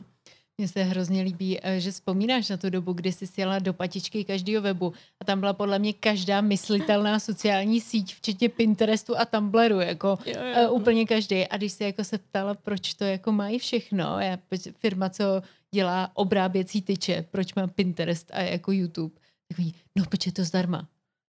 Mně 0.57 0.67
se 0.67 0.83
hrozně 0.83 1.21
líbí, 1.21 1.59
eh, 1.61 1.79
že 1.79 1.91
vzpomínáš 1.91 2.49
na 2.49 2.57
tu 2.57 2.69
dobu, 2.69 2.93
kdy 2.93 3.11
jsi 3.11 3.27
sjela 3.27 3.59
do 3.59 3.73
patičky 3.73 4.23
každého 4.23 4.61
webu 4.61 4.93
a 5.19 5.25
tam 5.25 5.39
byla 5.39 5.53
podle 5.53 5.79
mě 5.79 5.93
každá 5.93 6.41
myslitelná 6.41 7.19
sociální 7.19 7.81
síť, 7.81 8.15
včetně 8.15 8.49
Pinterestu 8.49 9.17
a 9.17 9.25
Tumblru, 9.25 9.79
jako 9.79 10.17
jo, 10.25 10.33
jo. 10.35 10.69
Uh, 10.69 10.81
úplně 10.81 11.05
každý. 11.05 11.47
A 11.47 11.57
když 11.57 11.71
se 11.71 11.83
jako 11.83 12.03
se 12.03 12.17
ptala, 12.17 12.53
proč 12.53 12.93
to 12.93 13.03
jako 13.03 13.31
mají 13.31 13.59
všechno, 13.59 14.19
já, 14.19 14.37
firma, 14.79 15.09
co 15.09 15.23
dělá 15.71 16.11
obráběcí 16.13 16.81
tyče, 16.81 17.25
proč 17.31 17.53
má 17.53 17.67
Pinterest 17.67 18.31
a 18.33 18.41
jako 18.41 18.71
YouTube, 18.71 19.15
takový, 19.47 19.75
no 19.95 20.05
proč 20.05 20.25
je 20.25 20.31
to 20.31 20.43
zdarma. 20.43 20.87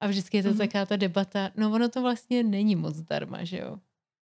A 0.01 0.07
vždycky 0.07 0.37
je 0.37 0.43
to 0.43 0.49
mm-hmm. 0.49 0.57
taková 0.57 0.85
ta 0.85 0.95
debata, 0.95 1.51
no 1.57 1.71
ono 1.71 1.89
to 1.89 2.01
vlastně 2.01 2.43
není 2.43 2.75
moc 2.75 2.95
zdarma, 2.95 3.43
že 3.43 3.57
jo? 3.57 3.77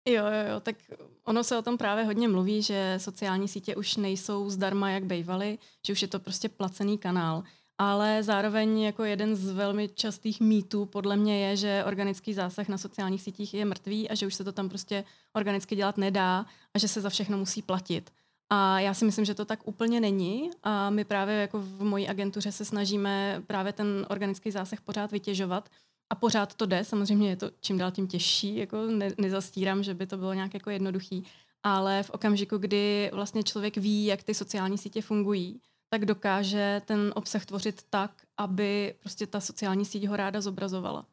Jo, 0.09 0.25
jo, 0.25 0.53
jo, 0.53 0.59
tak 0.59 0.75
ono 1.23 1.43
se 1.43 1.57
o 1.57 1.61
tom 1.61 1.77
právě 1.77 2.03
hodně 2.03 2.27
mluví, 2.27 2.61
že 2.61 2.95
sociální 2.97 3.47
sítě 3.47 3.75
už 3.75 3.95
nejsou 3.95 4.49
zdarma, 4.49 4.89
jak 4.89 5.05
bývaly, 5.05 5.57
že 5.85 5.93
už 5.93 6.01
je 6.01 6.07
to 6.07 6.19
prostě 6.19 6.49
placený 6.49 6.97
kanál. 6.97 7.43
Ale 7.77 8.23
zároveň 8.23 8.79
jako 8.79 9.03
jeden 9.03 9.35
z 9.35 9.51
velmi 9.51 9.89
častých 9.89 10.41
mýtů 10.41 10.85
podle 10.85 11.17
mě 11.17 11.45
je, 11.45 11.57
že 11.57 11.83
organický 11.87 12.33
zásah 12.33 12.67
na 12.67 12.77
sociálních 12.77 13.21
sítích 13.21 13.53
je 13.53 13.65
mrtvý 13.65 14.09
a 14.09 14.15
že 14.15 14.27
už 14.27 14.35
se 14.35 14.43
to 14.43 14.51
tam 14.51 14.69
prostě 14.69 15.03
organicky 15.33 15.75
dělat 15.75 15.97
nedá 15.97 16.45
a 16.73 16.79
že 16.79 16.87
se 16.87 17.01
za 17.01 17.09
všechno 17.09 17.37
musí 17.37 17.61
platit. 17.61 18.11
A 18.49 18.79
já 18.79 18.93
si 18.93 19.05
myslím, 19.05 19.25
že 19.25 19.33
to 19.35 19.45
tak 19.45 19.67
úplně 19.67 19.99
není 19.99 20.49
a 20.63 20.89
my 20.89 21.05
právě 21.05 21.35
jako 21.35 21.59
v 21.59 21.83
mojí 21.83 22.07
agentuře 22.07 22.51
se 22.51 22.65
snažíme 22.65 23.43
právě 23.47 23.73
ten 23.73 24.05
organický 24.09 24.51
zásah 24.51 24.81
pořád 24.81 25.11
vytěžovat 25.11 25.69
a 26.09 26.15
pořád 26.15 26.55
to 26.55 26.65
jde. 26.65 26.83
Samozřejmě 26.83 27.29
je 27.29 27.35
to 27.35 27.51
čím 27.59 27.77
dál 27.77 27.91
tím 27.91 28.07
těžší, 28.07 28.55
jako 28.55 28.85
ne, 28.85 29.09
nezastírám, 29.17 29.83
že 29.83 29.93
by 29.93 30.07
to 30.07 30.17
bylo 30.17 30.33
nějak 30.33 30.53
jako 30.53 30.69
jednoduchý, 30.69 31.25
ale 31.63 32.03
v 32.03 32.09
okamžiku, 32.09 32.57
kdy 32.57 33.09
vlastně 33.13 33.43
člověk 33.43 33.77
ví, 33.77 34.05
jak 34.05 34.23
ty 34.23 34.33
sociální 34.33 34.77
sítě 34.77 35.01
fungují, 35.01 35.61
tak 35.89 36.05
dokáže 36.05 36.81
ten 36.85 37.11
obsah 37.15 37.45
tvořit 37.45 37.81
tak, 37.89 38.11
aby 38.37 38.95
prostě 38.99 39.27
ta 39.27 39.39
sociální 39.39 39.85
síť 39.85 40.07
ho 40.07 40.15
ráda 40.15 40.41
zobrazovala. 40.41 41.05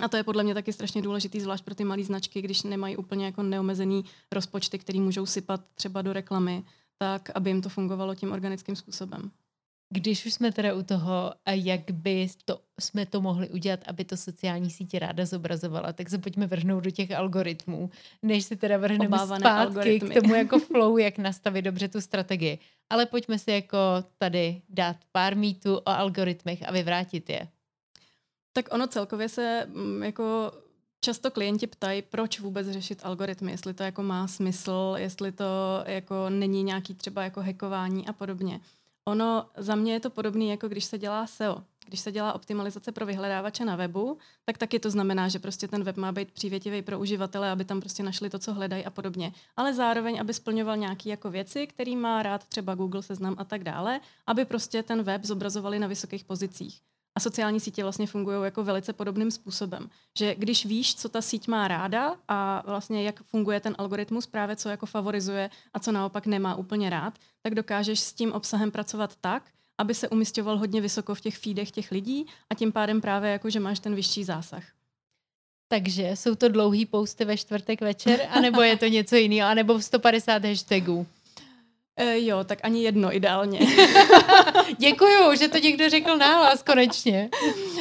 A 0.00 0.08
to 0.08 0.16
je 0.16 0.24
podle 0.24 0.44
mě 0.44 0.54
taky 0.54 0.72
strašně 0.72 1.02
důležitý, 1.02 1.40
zvlášť 1.40 1.64
pro 1.64 1.74
ty 1.74 1.84
malé 1.84 2.04
značky, 2.04 2.42
když 2.42 2.62
nemají 2.62 2.96
úplně 2.96 3.24
jako 3.24 3.42
neomezený 3.42 4.04
rozpočty, 4.32 4.78
který 4.78 5.00
můžou 5.00 5.26
sypat 5.26 5.60
třeba 5.74 6.02
do 6.02 6.12
reklamy, 6.12 6.64
tak 6.98 7.30
aby 7.34 7.50
jim 7.50 7.62
to 7.62 7.68
fungovalo 7.68 8.14
tím 8.14 8.32
organickým 8.32 8.76
způsobem. 8.76 9.30
Když 9.94 10.26
už 10.26 10.34
jsme 10.34 10.52
teda 10.52 10.74
u 10.74 10.82
toho, 10.82 11.34
jak 11.50 11.90
by 11.90 12.28
to, 12.44 12.60
jsme 12.80 13.06
to 13.06 13.20
mohli 13.20 13.48
udělat, 13.48 13.80
aby 13.86 14.04
to 14.04 14.16
sociální 14.16 14.70
sítě 14.70 14.98
ráda 14.98 15.26
zobrazovala, 15.26 15.92
tak 15.92 16.10
se 16.10 16.18
pojďme 16.18 16.46
vrhnout 16.46 16.84
do 16.84 16.90
těch 16.90 17.10
algoritmů, 17.10 17.90
než 18.22 18.44
si 18.44 18.56
teda 18.56 18.76
vrhneme 18.76 19.16
Obávané 19.16 19.40
zpátky 19.40 19.66
algoritmy. 19.66 20.14
k 20.14 20.20
tomu 20.20 20.34
jako 20.34 20.58
flow, 20.68 20.98
jak 20.98 21.18
nastavit 21.18 21.62
dobře 21.62 21.88
tu 21.88 22.00
strategii. 22.00 22.58
Ale 22.90 23.06
pojďme 23.06 23.38
si 23.38 23.50
jako 23.50 23.78
tady 24.18 24.62
dát 24.68 24.96
pár 25.12 25.36
mýtů 25.36 25.76
o 25.76 25.88
algoritmech 25.88 26.68
a 26.68 26.72
vyvrátit 26.72 27.30
je. 27.30 27.48
Tak 28.58 28.74
ono 28.74 28.86
celkově 28.86 29.28
se 29.28 29.66
mm, 29.66 30.02
jako 30.02 30.52
často 31.00 31.30
klienti 31.30 31.66
ptají, 31.66 32.02
proč 32.02 32.40
vůbec 32.40 32.68
řešit 32.68 33.00
algoritmy, 33.02 33.50
jestli 33.50 33.74
to 33.74 33.82
jako 33.82 34.02
má 34.02 34.28
smysl, 34.28 34.94
jestli 34.96 35.32
to 35.32 35.44
jako 35.86 36.30
není 36.30 36.62
nějaký 36.62 36.94
třeba 36.94 37.22
jako 37.22 37.42
hackování 37.42 38.06
a 38.06 38.12
podobně. 38.12 38.60
Ono 39.04 39.46
za 39.56 39.74
mě 39.74 39.92
je 39.92 40.00
to 40.00 40.10
podobné, 40.10 40.44
jako 40.44 40.68
když 40.68 40.84
se 40.84 40.98
dělá 40.98 41.26
SEO. 41.26 41.62
Když 41.86 42.00
se 42.00 42.12
dělá 42.12 42.32
optimalizace 42.32 42.92
pro 42.92 43.06
vyhledávače 43.06 43.64
na 43.64 43.76
webu, 43.76 44.18
tak 44.44 44.58
taky 44.58 44.78
to 44.78 44.90
znamená, 44.90 45.28
že 45.28 45.38
prostě 45.38 45.68
ten 45.68 45.84
web 45.84 45.96
má 45.96 46.12
být 46.12 46.32
přívětivý 46.32 46.82
pro 46.82 46.98
uživatele, 46.98 47.50
aby 47.50 47.64
tam 47.64 47.80
prostě 47.80 48.02
našli 48.02 48.30
to, 48.30 48.38
co 48.38 48.54
hledají 48.54 48.84
a 48.84 48.90
podobně. 48.90 49.32
Ale 49.56 49.74
zároveň, 49.74 50.20
aby 50.20 50.34
splňoval 50.34 50.76
nějaké 50.76 51.10
jako 51.10 51.30
věci, 51.30 51.66
který 51.66 51.96
má 51.96 52.22
rád 52.22 52.44
třeba 52.44 52.74
Google 52.74 53.02
seznam 53.02 53.34
a 53.38 53.44
tak 53.44 53.64
dále, 53.64 54.00
aby 54.26 54.44
prostě 54.44 54.82
ten 54.82 55.02
web 55.02 55.24
zobrazovali 55.24 55.78
na 55.78 55.86
vysokých 55.86 56.24
pozicích. 56.24 56.80
A 57.18 57.20
sociální 57.20 57.60
sítě 57.60 57.82
vlastně 57.82 58.06
fungují 58.06 58.44
jako 58.44 58.64
velice 58.64 58.92
podobným 58.92 59.30
způsobem. 59.30 59.90
Že 60.18 60.34
když 60.34 60.66
víš, 60.66 60.94
co 60.94 61.08
ta 61.08 61.22
síť 61.22 61.48
má 61.48 61.68
ráda 61.68 62.16
a 62.28 62.62
vlastně 62.66 63.02
jak 63.02 63.22
funguje 63.22 63.60
ten 63.60 63.74
algoritmus 63.78 64.26
právě, 64.26 64.56
co 64.56 64.68
jako 64.68 64.86
favorizuje 64.86 65.50
a 65.74 65.78
co 65.78 65.92
naopak 65.92 66.26
nemá 66.26 66.54
úplně 66.54 66.90
rád, 66.90 67.14
tak 67.42 67.54
dokážeš 67.54 68.00
s 68.00 68.12
tím 68.12 68.32
obsahem 68.32 68.70
pracovat 68.70 69.16
tak, 69.20 69.42
aby 69.78 69.94
se 69.94 70.08
umistoval 70.08 70.58
hodně 70.58 70.80
vysoko 70.80 71.14
v 71.14 71.20
těch 71.20 71.38
feedech 71.38 71.70
těch 71.70 71.90
lidí 71.92 72.26
a 72.50 72.54
tím 72.54 72.72
pádem 72.72 73.00
právě 73.00 73.30
jako, 73.30 73.50
že 73.50 73.60
máš 73.60 73.78
ten 73.78 73.94
vyšší 73.94 74.24
zásah. 74.24 74.64
Takže 75.68 76.10
jsou 76.14 76.34
to 76.34 76.48
dlouhý 76.48 76.86
posty 76.86 77.24
ve 77.24 77.36
čtvrtek 77.36 77.80
večer, 77.80 78.28
anebo 78.30 78.62
je 78.62 78.76
to 78.76 78.86
něco 78.86 79.16
jiného, 79.16 79.50
anebo 79.50 79.80
150 79.80 80.44
hashtagů? 80.44 81.06
E, 81.98 82.20
jo, 82.24 82.44
tak 82.44 82.58
ani 82.62 82.82
jedno 82.82 83.16
ideálně. 83.16 83.60
Děkuju, 84.78 85.34
že 85.38 85.48
to 85.48 85.58
někdo 85.58 85.90
řekl 85.90 86.16
nahlas 86.16 86.62
konečně. 86.62 87.30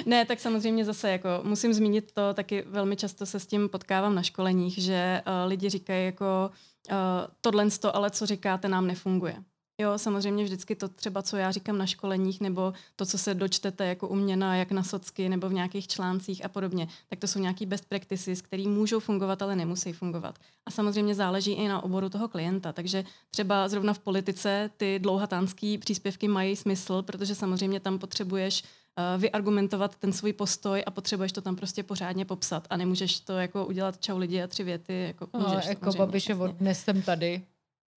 ne, 0.05 0.25
tak 0.25 0.39
samozřejmě 0.39 0.85
zase 0.85 1.11
jako 1.11 1.29
musím 1.43 1.73
zmínit 1.73 2.11
to, 2.11 2.33
taky 2.33 2.63
velmi 2.67 2.95
často 2.95 3.25
se 3.25 3.39
s 3.39 3.45
tím 3.45 3.69
potkávám 3.69 4.15
na 4.15 4.23
školeních, 4.23 4.77
že 4.77 5.21
uh, 5.27 5.49
lidi 5.49 5.69
říkají 5.69 6.05
jako 6.05 6.51
uh, 6.91 6.95
tohle 7.41 7.67
ale 7.93 8.09
co 8.09 8.25
říkáte 8.25 8.67
nám 8.67 8.87
nefunguje. 8.87 9.35
Jo, 9.81 9.97
samozřejmě 9.97 10.43
vždycky 10.43 10.75
to 10.75 10.87
třeba, 10.87 11.21
co 11.21 11.37
já 11.37 11.51
říkám 11.51 11.77
na 11.77 11.85
školeních, 11.85 12.41
nebo 12.41 12.73
to, 12.95 13.05
co 13.05 13.17
se 13.17 13.33
dočtete 13.33 13.85
jako 13.85 14.07
u 14.07 14.15
mě 14.15 14.35
na, 14.35 14.55
jak 14.55 14.71
na 14.71 14.83
socky, 14.83 15.29
nebo 15.29 15.49
v 15.49 15.53
nějakých 15.53 15.87
článcích 15.87 16.45
a 16.45 16.49
podobně, 16.49 16.87
tak 17.09 17.19
to 17.19 17.27
jsou 17.27 17.39
nějaký 17.39 17.65
best 17.65 17.85
practices, 17.85 18.41
které 18.41 18.63
můžou 18.67 18.99
fungovat, 18.99 19.41
ale 19.41 19.55
nemusí 19.55 19.93
fungovat. 19.93 20.39
A 20.65 20.71
samozřejmě 20.71 21.15
záleží 21.15 21.51
i 21.51 21.67
na 21.67 21.83
oboru 21.83 22.09
toho 22.09 22.27
klienta. 22.27 22.73
Takže 22.73 23.03
třeba 23.31 23.67
zrovna 23.67 23.93
v 23.93 23.99
politice 23.99 24.69
ty 24.77 24.99
dlouhatánské 24.99 25.77
příspěvky 25.79 26.27
mají 26.27 26.55
smysl, 26.55 27.01
protože 27.01 27.35
samozřejmě 27.35 27.79
tam 27.79 27.99
potřebuješ 27.99 28.63
uh, 28.63 29.21
vyargumentovat 29.21 29.95
ten 29.95 30.13
svůj 30.13 30.33
postoj 30.33 30.83
a 30.85 30.91
potřebuješ 30.91 31.31
to 31.31 31.41
tam 31.41 31.55
prostě 31.55 31.83
pořádně 31.83 32.25
popsat 32.25 32.67
a 32.69 32.77
nemůžeš 32.77 33.19
to 33.19 33.33
jako 33.37 33.65
udělat 33.65 34.01
čau 34.01 34.17
lidi 34.17 34.41
a 34.41 34.47
tři 34.47 34.63
věty. 34.63 35.03
Jako, 35.07 35.27
no, 35.33 35.39
můžeš, 35.39 35.65
jako 35.65 35.91
Babišovo, 35.91 36.39
vlastně. 36.39 36.59
dnes 36.59 36.83
jsem 36.83 37.01
tady 37.01 37.41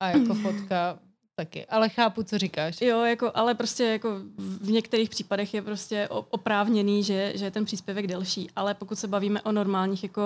a 0.00 0.08
jako 0.08 0.34
fotka 0.34 0.98
taky, 1.44 1.66
ale 1.66 1.88
chápu, 1.88 2.22
co 2.22 2.38
říkáš. 2.38 2.80
Jo, 2.80 3.00
jako, 3.04 3.30
ale 3.34 3.54
prostě 3.54 3.84
jako 3.84 4.08
v 4.38 4.70
některých 4.70 5.10
případech 5.10 5.54
je 5.54 5.62
prostě 5.62 6.08
oprávněný, 6.08 7.02
že, 7.04 7.32
že 7.34 7.44
je 7.44 7.50
ten 7.50 7.64
příspěvek 7.64 8.06
delší, 8.06 8.50
ale 8.56 8.74
pokud 8.74 8.98
se 8.98 9.08
bavíme 9.08 9.42
o 9.42 9.52
normálních 9.52 10.02
jako 10.02 10.22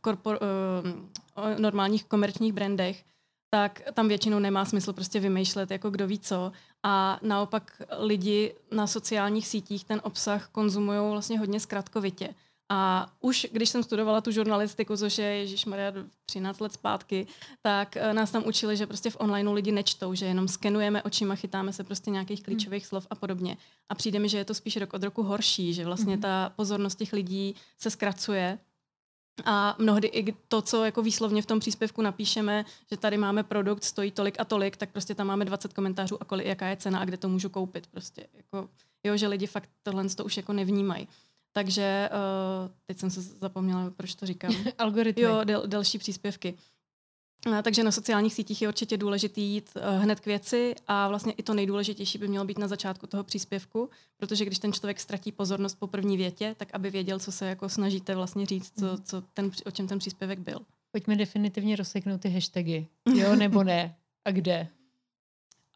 korpor, 0.00 0.38
uh, 0.42 1.44
o 1.44 1.58
normálních 1.58 2.04
komerčních 2.04 2.52
brandech, 2.52 3.04
tak 3.50 3.82
tam 3.94 4.08
většinou 4.08 4.38
nemá 4.38 4.64
smysl 4.64 4.92
prostě 4.92 5.20
vymýšlet, 5.20 5.70
jako 5.70 5.90
kdo 5.90 6.06
ví 6.06 6.18
co. 6.18 6.52
A 6.82 7.18
naopak 7.22 7.82
lidi 7.98 8.54
na 8.70 8.86
sociálních 8.86 9.46
sítích 9.46 9.84
ten 9.84 10.00
obsah 10.04 10.48
konzumují 10.48 10.98
vlastně 11.10 11.38
hodně 11.38 11.60
zkratkovitě. 11.60 12.34
A 12.68 13.06
už 13.20 13.46
když 13.52 13.68
jsem 13.68 13.82
studovala 13.82 14.20
tu 14.20 14.30
žurnalistiku, 14.30 14.96
což 14.96 15.18
je 15.18 15.26
Ježíš 15.26 15.64
Maria 15.64 15.92
13 16.26 16.60
let 16.60 16.72
zpátky, 16.72 17.26
tak 17.62 17.96
eh, 17.96 18.14
nás 18.14 18.30
tam 18.30 18.46
učili, 18.46 18.76
že 18.76 18.86
prostě 18.86 19.10
v 19.10 19.16
onlineu 19.20 19.52
lidi 19.52 19.72
nečtou, 19.72 20.14
že 20.14 20.26
jenom 20.26 20.48
skenujeme 20.48 21.02
očima, 21.02 21.34
chytáme 21.34 21.72
se 21.72 21.84
prostě 21.84 22.10
nějakých 22.10 22.38
hmm. 22.38 22.44
klíčových 22.44 22.82
hmm. 22.82 22.88
slov 22.88 23.06
a 23.10 23.14
podobně. 23.14 23.56
A 23.88 23.94
přijde 23.94 24.18
mi, 24.18 24.28
že 24.28 24.38
je 24.38 24.44
to 24.44 24.54
spíš 24.54 24.76
rok 24.76 24.94
od 24.94 25.02
roku 25.02 25.22
horší, 25.22 25.74
že 25.74 25.84
vlastně 25.84 26.12
hmm. 26.12 26.22
ta 26.22 26.52
pozornost 26.56 26.98
těch 26.98 27.12
lidí 27.12 27.54
se 27.78 27.90
zkracuje 27.90 28.58
a 29.44 29.76
mnohdy 29.78 30.08
i 30.08 30.32
to, 30.48 30.62
co 30.62 30.84
jako 30.84 31.02
výslovně 31.02 31.42
v 31.42 31.46
tom 31.46 31.60
příspěvku 31.60 32.02
napíšeme, 32.02 32.64
že 32.90 32.96
tady 32.96 33.16
máme 33.16 33.42
produkt, 33.42 33.84
stojí 33.84 34.10
tolik 34.10 34.40
a 34.40 34.44
tolik, 34.44 34.76
tak 34.76 34.90
prostě 34.90 35.14
tam 35.14 35.26
máme 35.26 35.44
20 35.44 35.72
komentářů 35.72 36.22
a 36.22 36.24
kolik, 36.24 36.46
jaká 36.46 36.66
je 36.66 36.76
cena 36.76 36.98
a 36.98 37.04
kde 37.04 37.16
to 37.16 37.28
můžu 37.28 37.48
koupit. 37.48 37.86
Prostě 37.86 38.26
jako, 38.34 38.68
jo, 39.04 39.16
že 39.16 39.28
lidi 39.28 39.46
fakt 39.46 39.70
tohle 39.82 40.08
to 40.08 40.24
už 40.24 40.36
jako 40.36 40.52
nevnímají. 40.52 41.08
Takže 41.56 42.08
uh, 42.12 42.70
teď 42.86 42.98
jsem 42.98 43.10
se 43.10 43.22
zapomněla, 43.22 43.90
proč 43.96 44.14
to 44.14 44.26
říkám. 44.26 44.54
Algoritmy. 44.78 45.22
Jo, 45.22 45.44
del, 45.44 45.66
delší 45.66 45.98
příspěvky. 45.98 46.54
Uh, 47.46 47.62
takže 47.62 47.84
na 47.84 47.92
sociálních 47.92 48.34
sítích 48.34 48.62
je 48.62 48.68
určitě 48.68 48.96
důležité 48.96 49.40
jít 49.40 49.70
uh, 49.76 50.02
hned 50.02 50.20
k 50.20 50.26
věci 50.26 50.74
a 50.86 51.08
vlastně 51.08 51.32
i 51.32 51.42
to 51.42 51.54
nejdůležitější 51.54 52.18
by 52.18 52.28
mělo 52.28 52.44
být 52.44 52.58
na 52.58 52.68
začátku 52.68 53.06
toho 53.06 53.24
příspěvku, 53.24 53.90
protože 54.16 54.44
když 54.44 54.58
ten 54.58 54.72
člověk 54.72 55.00
ztratí 55.00 55.32
pozornost 55.32 55.74
po 55.74 55.86
první 55.86 56.16
větě, 56.16 56.54
tak 56.58 56.68
aby 56.72 56.90
věděl, 56.90 57.18
co 57.18 57.32
se 57.32 57.46
jako 57.46 57.68
snažíte 57.68 58.14
vlastně 58.14 58.46
říct, 58.46 58.72
co, 58.78 58.86
mhm. 58.86 59.02
co 59.02 59.20
ten, 59.20 59.50
o 59.66 59.70
čem 59.70 59.88
ten 59.88 59.98
příspěvek 59.98 60.38
byl. 60.38 60.58
Pojďme 60.90 61.16
definitivně 61.16 61.76
rozseknout 61.76 62.20
ty 62.20 62.28
hashtagy. 62.28 62.86
Jo 63.14 63.36
nebo 63.36 63.64
ne? 63.64 63.96
A 64.24 64.30
kde? 64.30 64.68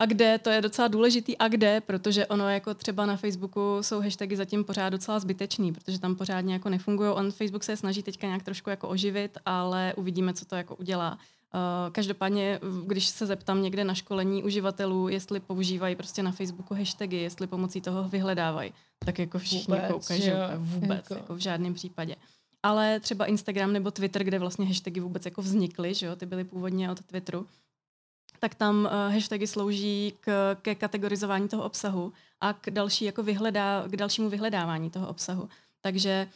A 0.01 0.07
kde, 0.07 0.39
to 0.39 0.51
je 0.51 0.61
docela 0.61 0.89
důležitý 0.89 1.39
a 1.39 1.49
kde, 1.49 1.81
protože 1.81 2.27
ono 2.27 2.49
jako 2.49 2.75
třeba 2.75 3.07
na 3.07 3.17
Facebooku 3.17 3.79
jsou 3.81 4.01
hashtagy 4.01 4.37
zatím 4.37 4.65
pořád 4.65 4.89
docela 4.89 5.19
zbytečný, 5.19 5.73
protože 5.73 6.01
tam 6.01 6.15
pořádně 6.15 6.53
jako 6.53 6.69
nefungují. 6.69 7.11
On 7.11 7.33
Facebook 7.33 7.65
se 7.65 7.77
snaží 7.77 8.03
teďka 8.03 8.27
nějak 8.27 8.43
trošku 8.43 8.71
jako 8.71 8.89
oživit, 8.89 9.39
ale 9.47 9.95
uvidíme, 9.97 10.35
co 10.35 10.45
to 10.45 10.57
jako 10.57 10.77
udělá. 10.77 11.13
Uh, 11.55 11.93
každopádně, 11.93 12.61
když 12.87 13.07
se 13.07 13.27
zeptám 13.27 13.63
někde 13.63 13.85
na 13.85 13.95
školení 13.95 14.43
uživatelů, 14.43 15.09
jestli 15.09 15.41
používají 15.41 15.97
prostě 15.97 16.23
na 16.23 16.33
Facebooku 16.33 16.75
hashtagy, 16.75 17.17
jestli 17.17 17.47
pomocí 17.47 17.81
toho 17.81 18.09
vyhledávají, 18.09 18.73
tak 19.05 19.19
jako 19.19 19.39
všichni 19.39 19.75
vůbec, 19.75 20.05
ukážou, 20.05 20.33
vůbec, 20.57 20.91
jako. 20.91 21.15
jako 21.15 21.35
v 21.35 21.39
žádném 21.39 21.75
případě. 21.75 22.17
Ale 22.63 23.01
třeba 23.01 23.27
Instagram 23.27 23.73
nebo 23.73 23.91
Twitter, 23.91 24.25
kde 24.25 24.39
vlastně 24.39 24.67
hashtagy 24.67 25.01
vůbec 25.01 25.25
jako 25.25 25.43
vznikly, 25.43 25.95
že 25.95 26.07
jo, 26.07 26.17
ty 26.17 26.27
byly 26.27 26.45
původně 26.45 26.91
od 26.91 27.01
Twitteru, 27.03 27.47
tak 28.41 28.55
tam 28.55 28.85
uh, 28.85 29.15
hashtagy 29.15 29.47
slouží 29.47 30.15
k, 30.21 30.57
ke 30.63 30.75
kategorizování 30.75 31.49
toho 31.49 31.65
obsahu 31.65 32.13
a 32.41 32.53
k, 32.53 32.71
další, 32.71 33.05
jako 33.05 33.23
vyhledá, 33.23 33.85
k 33.87 33.97
dalšímu 33.97 34.31
vyhledávání 34.31 34.91
toho 34.91 35.09
obsahu. 35.09 35.49
Takže 35.81 36.29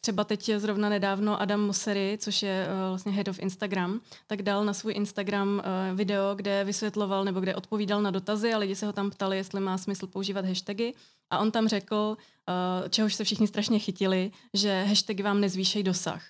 třeba 0.00 0.24
teď 0.24 0.50
zrovna 0.56 0.88
nedávno 0.88 1.40
Adam 1.40 1.60
Mosseri, 1.60 2.18
což 2.20 2.42
je 2.42 2.66
uh, 2.66 2.88
vlastně 2.88 3.12
head 3.12 3.28
of 3.28 3.38
Instagram, 3.38 4.00
tak 4.26 4.42
dal 4.42 4.64
na 4.64 4.72
svůj 4.72 4.92
Instagram 4.94 5.48
uh, 5.48 5.98
video, 5.98 6.34
kde 6.34 6.64
vysvětloval 6.64 7.24
nebo 7.24 7.40
kde 7.40 7.54
odpovídal 7.54 8.02
na 8.02 8.10
dotazy 8.10 8.54
a 8.54 8.58
lidi 8.58 8.76
se 8.76 8.86
ho 8.86 8.92
tam 8.92 9.10
ptali, 9.10 9.36
jestli 9.36 9.60
má 9.60 9.78
smysl 9.78 10.06
používat 10.06 10.44
hashtagy. 10.44 10.94
A 11.30 11.38
on 11.38 11.50
tam 11.50 11.68
řekl, 11.68 12.16
uh, 12.16 12.88
čehož 12.88 13.14
se 13.14 13.24
všichni 13.24 13.46
strašně 13.46 13.78
chytili, 13.78 14.32
že 14.54 14.84
hashtagy 14.84 15.22
vám 15.22 15.40
nezvýšejí 15.40 15.82
dosah. 15.82 16.22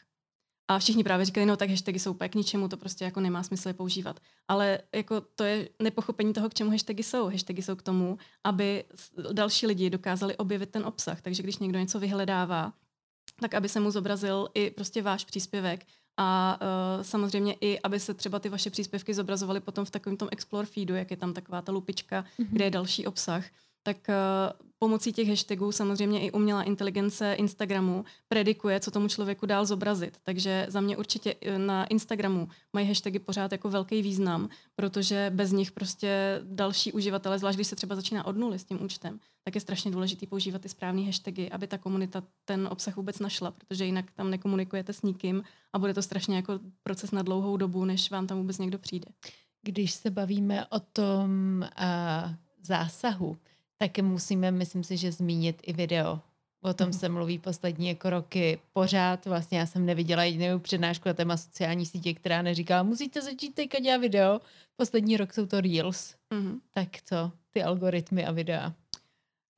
A 0.70 0.78
všichni 0.78 1.04
právě 1.04 1.26
říkali, 1.26 1.46
no 1.46 1.56
tak 1.56 1.70
hashtagy 1.70 1.98
jsou 1.98 2.10
úplně 2.10 2.28
k 2.28 2.34
ničemu, 2.34 2.68
to 2.68 2.76
prostě 2.76 3.04
jako 3.04 3.20
nemá 3.20 3.42
smysl 3.42 3.68
je 3.68 3.74
používat. 3.74 4.20
Ale 4.48 4.78
jako 4.94 5.20
to 5.20 5.44
je 5.44 5.68
nepochopení 5.82 6.32
toho, 6.32 6.48
k 6.48 6.54
čemu 6.54 6.70
hashtagy 6.70 7.02
jsou. 7.02 7.26
Hashtagy 7.26 7.62
jsou 7.62 7.76
k 7.76 7.82
tomu, 7.82 8.18
aby 8.44 8.84
další 9.32 9.66
lidi 9.66 9.90
dokázali 9.90 10.36
objevit 10.36 10.70
ten 10.70 10.86
obsah. 10.86 11.20
Takže 11.20 11.42
když 11.42 11.58
někdo 11.58 11.78
něco 11.78 12.00
vyhledává, 12.00 12.72
tak 13.40 13.54
aby 13.54 13.68
se 13.68 13.80
mu 13.80 13.90
zobrazil 13.90 14.48
i 14.54 14.70
prostě 14.70 15.02
váš 15.02 15.24
příspěvek 15.24 15.86
a 16.16 16.58
uh, 16.60 17.02
samozřejmě 17.02 17.56
i, 17.60 17.80
aby 17.80 18.00
se 18.00 18.14
třeba 18.14 18.38
ty 18.38 18.48
vaše 18.48 18.70
příspěvky 18.70 19.14
zobrazovaly 19.14 19.60
potom 19.60 19.84
v 19.84 19.90
takovém 19.90 20.16
tom 20.16 20.28
Explore 20.32 20.66
feedu, 20.66 20.94
jak 20.94 21.10
je 21.10 21.16
tam 21.16 21.32
taková 21.32 21.62
ta 21.62 21.72
lupička, 21.72 22.22
mm-hmm. 22.22 22.46
kde 22.50 22.64
je 22.64 22.70
další 22.70 23.06
obsah 23.06 23.44
tak 23.82 23.96
uh, 24.08 24.70
pomocí 24.82 25.12
těch 25.12 25.28
hashtagů 25.28 25.72
samozřejmě 25.72 26.20
i 26.20 26.30
umělá 26.30 26.62
inteligence 26.62 27.34
Instagramu 27.34 28.04
predikuje, 28.28 28.80
co 28.80 28.90
tomu 28.90 29.08
člověku 29.08 29.46
dál 29.46 29.66
zobrazit. 29.66 30.18
Takže 30.22 30.66
za 30.68 30.80
mě 30.80 30.96
určitě 30.96 31.34
eh, 31.40 31.58
na 31.58 31.84
Instagramu 31.84 32.48
mají 32.72 32.88
hashtagy 32.88 33.18
pořád 33.18 33.52
jako 33.52 33.70
velký 33.70 34.02
význam, 34.02 34.48
protože 34.74 35.30
bez 35.34 35.52
nich 35.52 35.72
prostě 35.72 36.40
další 36.44 36.92
uživatelé, 36.92 37.38
zvlášť 37.38 37.56
když 37.56 37.66
se 37.66 37.76
třeba 37.76 37.96
začíná 37.96 38.26
od 38.26 38.36
nuly 38.36 38.58
s 38.58 38.64
tím 38.64 38.84
účtem, 38.84 39.20
tak 39.44 39.54
je 39.54 39.60
strašně 39.60 39.90
důležité 39.90 40.26
používat 40.26 40.62
ty 40.62 40.68
správné 40.68 41.02
hashtagy, 41.02 41.50
aby 41.50 41.66
ta 41.66 41.78
komunita 41.78 42.22
ten 42.44 42.68
obsah 42.70 42.96
vůbec 42.96 43.18
našla, 43.18 43.50
protože 43.50 43.84
jinak 43.84 44.10
tam 44.10 44.30
nekomunikujete 44.30 44.92
s 44.92 45.02
nikým 45.02 45.42
a 45.72 45.78
bude 45.78 45.94
to 45.94 46.02
strašně 46.02 46.36
jako 46.36 46.60
proces 46.82 47.10
na 47.10 47.22
dlouhou 47.22 47.56
dobu, 47.56 47.84
než 47.84 48.10
vám 48.10 48.26
tam 48.26 48.38
vůbec 48.38 48.58
někdo 48.58 48.78
přijde. 48.78 49.06
Když 49.62 49.92
se 49.92 50.10
bavíme 50.10 50.66
o 50.66 50.80
tom 50.80 51.60
uh, 51.60 52.34
zásahu, 52.62 53.36
tak 53.82 53.98
musíme, 53.98 54.50
myslím 54.50 54.84
si, 54.84 54.96
že 54.96 55.12
zmínit 55.12 55.62
i 55.62 55.72
video. 55.72 56.20
O 56.62 56.74
tom 56.74 56.86
mm. 56.86 56.92
se 56.92 57.08
mluví 57.08 57.38
poslední 57.38 57.88
jako 57.88 58.10
roky 58.10 58.58
pořád. 58.72 59.26
Vlastně 59.26 59.58
já 59.58 59.66
jsem 59.66 59.86
neviděla 59.86 60.24
jedinou 60.24 60.58
přednášku 60.58 61.08
na 61.08 61.14
téma 61.14 61.36
sociální 61.36 61.86
sítě, 61.86 62.14
která 62.14 62.42
neříká, 62.42 62.82
musíte 62.82 63.22
začít 63.22 63.54
teďka 63.54 63.78
dělat 63.78 63.98
video. 63.98 64.40
Poslední 64.76 65.16
rok 65.16 65.34
jsou 65.34 65.46
to 65.46 65.60
Reels. 65.60 66.14
Mm. 66.30 66.60
Tak 66.74 66.88
co? 67.04 67.32
Ty 67.50 67.62
algoritmy 67.62 68.26
a 68.26 68.32
videa. 68.32 68.74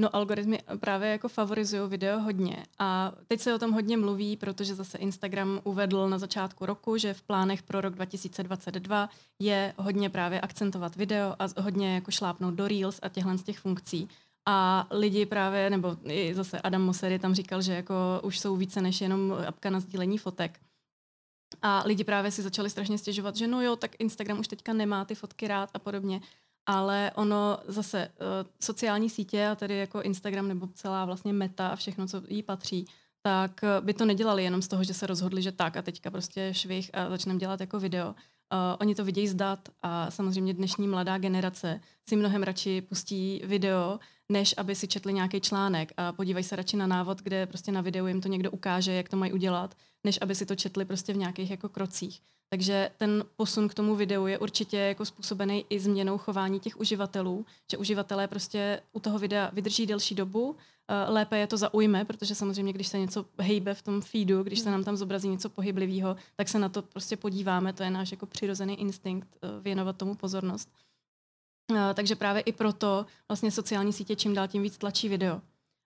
No 0.02 0.16
algoritmy 0.16 0.58
právě 0.80 1.10
jako 1.10 1.28
favorizují 1.28 1.88
video 1.88 2.20
hodně 2.20 2.66
a 2.78 3.12
teď 3.28 3.40
se 3.40 3.54
o 3.54 3.58
tom 3.58 3.72
hodně 3.72 3.96
mluví, 3.96 4.36
protože 4.36 4.74
zase 4.74 4.98
Instagram 4.98 5.60
uvedl 5.64 6.08
na 6.08 6.18
začátku 6.18 6.66
roku, 6.66 6.96
že 6.96 7.14
v 7.14 7.22
plánech 7.22 7.62
pro 7.62 7.80
rok 7.80 7.94
2022 7.94 9.08
je 9.38 9.74
hodně 9.78 10.10
právě 10.10 10.40
akcentovat 10.40 10.96
video 10.96 11.34
a 11.38 11.60
hodně 11.60 11.94
jako 11.94 12.10
šlápnout 12.10 12.54
do 12.54 12.68
Reels 12.68 12.98
a 13.02 13.08
těchhle 13.08 13.38
z 13.38 13.42
těch 13.42 13.58
funkcí. 13.58 14.08
A 14.48 14.86
lidi 14.90 15.26
právě, 15.26 15.70
nebo 15.70 15.96
i 16.04 16.34
zase 16.34 16.60
Adam 16.60 16.82
Mosseri 16.82 17.18
tam 17.18 17.34
říkal, 17.34 17.62
že 17.62 17.72
jako 17.72 17.94
už 18.22 18.38
jsou 18.38 18.56
více 18.56 18.80
než 18.80 19.00
jenom 19.00 19.34
apka 19.48 19.70
na 19.70 19.80
sdílení 19.80 20.18
fotek. 20.18 20.60
A 21.62 21.82
lidi 21.86 22.04
právě 22.04 22.30
si 22.30 22.42
začali 22.42 22.70
strašně 22.70 22.98
stěžovat, 22.98 23.36
že 23.36 23.46
no 23.46 23.62
jo, 23.62 23.76
tak 23.76 23.90
Instagram 23.98 24.38
už 24.38 24.48
teďka 24.48 24.72
nemá 24.72 25.04
ty 25.04 25.14
fotky 25.14 25.48
rád 25.48 25.70
a 25.74 25.78
podobně 25.78 26.20
ale 26.66 27.12
ono 27.14 27.58
zase 27.66 28.08
uh, 28.08 28.26
sociální 28.60 29.10
sítě 29.10 29.46
a 29.46 29.54
tedy 29.54 29.78
jako 29.78 30.02
Instagram 30.02 30.48
nebo 30.48 30.68
celá 30.74 31.04
vlastně 31.04 31.32
meta 31.32 31.68
a 31.68 31.76
všechno, 31.76 32.06
co 32.06 32.22
jí 32.28 32.42
patří, 32.42 32.86
tak 33.22 33.60
uh, 33.62 33.84
by 33.84 33.94
to 33.94 34.04
nedělali 34.04 34.44
jenom 34.44 34.62
z 34.62 34.68
toho, 34.68 34.84
že 34.84 34.94
se 34.94 35.06
rozhodli, 35.06 35.42
že 35.42 35.52
tak 35.52 35.76
a 35.76 35.82
teďka 35.82 36.10
prostě 36.10 36.54
švih 36.54 36.90
a 36.94 37.10
začneme 37.10 37.38
dělat 37.38 37.60
jako 37.60 37.80
video. 37.80 38.08
Uh, 38.08 38.14
oni 38.80 38.94
to 38.94 39.04
vidějí 39.04 39.28
zdat 39.28 39.68
a 39.82 40.10
samozřejmě 40.10 40.54
dnešní 40.54 40.88
mladá 40.88 41.18
generace 41.18 41.80
si 42.08 42.16
mnohem 42.16 42.42
radši 42.42 42.80
pustí 42.80 43.42
video, 43.44 43.98
než 44.28 44.54
aby 44.56 44.74
si 44.74 44.88
četli 44.88 45.12
nějaký 45.12 45.40
článek 45.40 45.92
a 45.96 46.12
podívají 46.12 46.44
se 46.44 46.56
radši 46.56 46.76
na 46.76 46.86
návod, 46.86 47.22
kde 47.22 47.46
prostě 47.46 47.72
na 47.72 47.80
videu 47.80 48.06
jim 48.06 48.20
to 48.20 48.28
někdo 48.28 48.50
ukáže, 48.50 48.92
jak 48.92 49.08
to 49.08 49.16
mají 49.16 49.32
udělat, 49.32 49.74
než 50.04 50.18
aby 50.22 50.34
si 50.34 50.46
to 50.46 50.54
četli 50.56 50.84
prostě 50.84 51.12
v 51.12 51.16
nějakých 51.16 51.50
jako 51.50 51.68
krocích. 51.68 52.20
Takže 52.52 52.90
ten 52.96 53.24
posun 53.36 53.68
k 53.68 53.74
tomu 53.74 53.96
videu 53.96 54.26
je 54.26 54.38
určitě 54.38 54.76
jako 54.76 55.04
způsobený 55.04 55.64
i 55.70 55.80
změnou 55.80 56.18
chování 56.18 56.60
těch 56.60 56.80
uživatelů, 56.80 57.46
že 57.70 57.78
uživatelé 57.78 58.28
prostě 58.28 58.82
u 58.92 59.00
toho 59.00 59.18
videa 59.18 59.50
vydrží 59.52 59.86
delší 59.86 60.14
dobu, 60.14 60.56
eh, 60.88 61.10
lépe 61.10 61.38
je 61.38 61.46
to 61.46 61.56
zaujme, 61.56 62.04
protože 62.04 62.34
samozřejmě, 62.34 62.72
když 62.72 62.88
se 62.88 62.98
něco 62.98 63.24
hejbe 63.38 63.74
v 63.74 63.82
tom 63.82 64.00
feedu, 64.00 64.42
když 64.42 64.60
se 64.60 64.70
nám 64.70 64.84
tam 64.84 64.96
zobrazí 64.96 65.28
něco 65.28 65.48
pohyblivého, 65.48 66.16
tak 66.36 66.48
se 66.48 66.58
na 66.58 66.68
to 66.68 66.82
prostě 66.82 67.16
podíváme, 67.16 67.72
to 67.72 67.82
je 67.82 67.90
náš 67.90 68.10
jako 68.10 68.26
přirozený 68.26 68.80
instinkt 68.80 69.28
eh, 69.42 69.48
věnovat 69.60 69.96
tomu 69.96 70.14
pozornost. 70.14 70.68
Eh, 71.76 71.94
takže 71.94 72.16
právě 72.16 72.42
i 72.42 72.52
proto 72.52 73.06
vlastně 73.28 73.50
sociální 73.50 73.92
sítě 73.92 74.16
čím 74.16 74.34
dál 74.34 74.48
tím 74.48 74.62
víc 74.62 74.78
tlačí 74.78 75.08
video. 75.08 75.40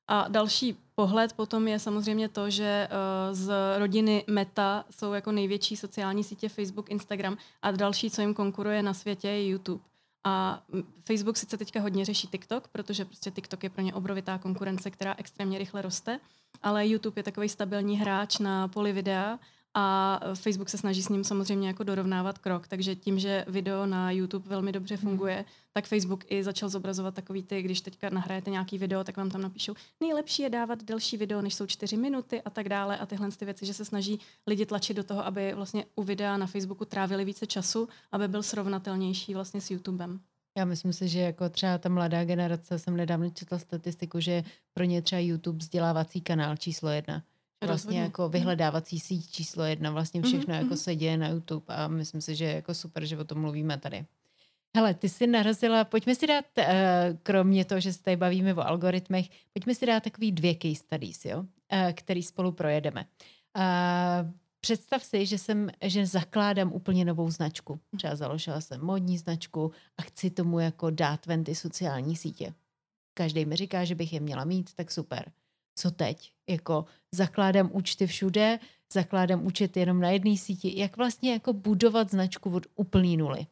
A 0.09 0.29
další 0.29 0.77
pohled 0.97 1.33
potom 1.33 1.69
je 1.69 1.79
samozřejmě 1.79 2.29
to, 2.29 2.51
že 2.51 2.89
uh, 2.91 3.35
z 3.35 3.53
rodiny 3.79 4.25
Meta 4.27 4.85
jsou 4.91 5.13
jako 5.13 5.33
největší 5.33 5.77
sociální 5.77 6.25
sítě 6.25 6.49
Facebook, 6.49 6.91
Instagram 6.91 7.37
a 7.63 7.71
další, 7.71 8.11
co 8.11 8.21
jim 8.21 8.35
konkuruje 8.35 8.83
na 8.83 8.95
světě, 8.95 9.29
je 9.29 9.49
YouTube. 9.49 9.83
A 10.25 10.63
Facebook 11.05 11.37
sice 11.37 11.57
teďka 11.57 11.81
hodně 11.81 12.05
řeší 12.05 12.29
TikTok, 12.29 12.69
protože 12.69 13.05
prostě 13.05 13.31
TikTok 13.31 13.65
je 13.65 13.71
pro 13.71 13.83
ně 13.83 13.95
obrovitá 13.95 14.39
konkurence, 14.39 14.91
která 14.91 15.15
extrémně 15.19 15.59
rychle 15.59 15.83
roste, 15.83 16.21
ale 16.63 16.89
YouTube 16.89 17.19
je 17.19 17.23
takový 17.23 17.49
stabilní 17.49 17.99
hráč 17.99 18.39
na 18.39 18.69
poli 18.69 18.93
videa 18.93 19.39
a 19.79 20.21
Facebook 20.35 20.69
se 20.69 20.79
snaží 20.79 21.03
s 21.03 21.09
ním 21.09 21.25
samozřejmě 21.25 21.69
jako 21.69 21.85
dorovnávat 21.85 22.39
krok, 22.39 22.69
takže 22.69 22.95
tím, 22.95 23.19
že 23.19 23.45
video 23.49 23.87
na 23.87 24.11
YouTube 24.11 24.49
velmi 24.49 24.73
dobře 24.73 24.95
hmm. 24.95 25.03
funguje, 25.03 25.45
tak 25.73 25.87
Facebook 25.87 26.25
i 26.29 26.45
začal 26.45 26.69
zobrazovat 26.69 27.15
takový 27.15 27.43
ty, 27.43 27.63
když 27.63 27.81
teďka 27.81 28.11
nahrajete 28.11 28.51
nějaký 28.51 28.79
video, 28.79 29.05
tak 29.05 29.17
vám 29.17 29.31
tam 29.31 29.43
napíšou, 29.43 29.75
nejlepší 30.01 30.43
je 30.43 30.51
dávat 30.51 30.83
delší 30.83 31.17
video, 31.17 31.43
než 31.43 31.55
jsou 31.55 31.67
čtyři 31.67 31.97
minuty 31.97 32.43
a 32.43 32.51
tak 32.51 32.69
dále 32.69 32.99
a 32.99 33.07
tyhle 33.07 33.31
ty 33.31 33.45
věci, 33.45 33.67
že 33.67 33.75
se 33.75 33.85
snaží 33.85 34.21
lidi 34.47 34.67
tlačit 34.67 34.97
do 34.97 35.05
toho, 35.05 35.27
aby 35.27 35.55
vlastně 35.55 35.85
u 35.97 36.03
videa 36.03 36.37
na 36.37 36.47
Facebooku 36.47 36.85
trávili 36.85 37.25
více 37.25 37.47
času, 37.47 37.89
aby 38.13 38.29
byl 38.29 38.43
srovnatelnější 38.43 39.35
vlastně 39.35 39.61
s 39.61 39.71
YouTubem. 39.71 40.21
Já 40.59 40.65
myslím 40.65 40.93
si, 40.93 41.09
že 41.09 41.21
jako 41.21 41.49
třeba 41.49 41.79
ta 41.79 41.89
mladá 41.89 42.25
generace, 42.25 42.79
jsem 42.79 42.97
nedávno 42.97 43.31
četla 43.31 43.59
statistiku, 43.59 44.21
že 44.21 44.45
pro 44.75 44.85
ně 44.85 45.03
třeba 45.03 45.21
YouTube 45.21 45.59
vzdělávací 45.59 46.21
kanál 46.21 46.57
číslo 46.57 46.89
jedna 46.89 47.23
vlastně 47.65 47.73
Rozhodně. 47.73 48.01
jako 48.01 48.29
vyhledávací 48.29 49.01
síť 49.01 49.31
číslo 49.31 49.65
jedna, 49.65 49.91
vlastně 49.91 50.21
mhm, 50.21 50.29
všechno 50.29 50.55
mm-hmm. 50.55 50.63
jako 50.63 50.77
se 50.77 50.97
děje 50.97 51.17
na 51.17 51.29
YouTube 51.29 51.67
a 51.69 51.89
myslím 51.89 52.21
si, 52.21 52.35
že 52.35 52.45
je 52.45 52.55
jako 52.55 52.75
super, 52.75 53.05
že 53.05 53.19
o 53.19 53.25
tom 53.25 53.41
mluvíme 53.41 53.79
tady. 53.79 54.05
Hele, 54.77 54.95
ty 54.95 55.09
jsi 55.09 55.27
narazila, 55.27 55.85
pojďme 55.85 56.15
si 56.15 56.27
dát, 56.27 56.45
uh, 56.59 56.65
kromě 57.23 57.65
toho, 57.65 57.81
že 57.81 57.93
se 57.93 58.03
tady 58.03 58.17
bavíme 58.17 58.55
o 58.55 58.61
algoritmech, 58.61 59.27
pojďme 59.53 59.75
si 59.75 59.87
dát 59.87 60.03
takový 60.03 60.33
dvě 60.33 60.55
case 60.55 60.75
studies, 60.75 61.25
jo, 61.25 61.39
uh, 61.39 61.47
který 61.93 62.23
spolu 62.23 62.53
projedeme. 62.53 63.07
Uh, 63.57 64.31
představ 64.61 65.05
si, 65.05 65.27
že 65.27 65.39
jsem, 65.39 65.71
že 65.83 66.07
zakládám 66.07 66.73
úplně 66.73 67.05
novou 67.05 67.31
značku. 67.31 67.81
Třeba 67.97 68.17
založila 68.17 68.61
jsem 68.61 68.81
modní 68.81 69.19
značku 69.19 69.73
a 69.99 70.03
chci 70.03 70.31
tomu 70.31 70.59
jako 70.59 70.91
dát 70.91 71.27
ven 71.27 71.45
ty 71.45 71.55
sociální 71.55 72.17
sítě. 72.17 72.55
Každý 73.15 73.45
mi 73.45 73.57
říká, 73.57 73.85
že 73.85 73.95
bych 73.95 74.13
je 74.13 74.21
měla 74.21 74.45
mít, 74.45 74.75
tak 74.75 74.91
super 74.91 75.33
co 75.77 75.91
teď? 75.91 76.33
Jako 76.49 76.85
zakládám 77.13 77.71
účty 77.73 78.07
všude, 78.07 78.59
zakládám 78.93 79.47
účet 79.47 79.77
jenom 79.77 80.01
na 80.01 80.11
jedné 80.11 80.37
síti. 80.37 80.81
Jak 80.81 80.97
vlastně 80.97 81.33
jako 81.33 81.53
budovat 81.53 82.11
značku 82.11 82.51
od 82.51 82.67
úplný 82.75 83.17
nuly? 83.17 83.47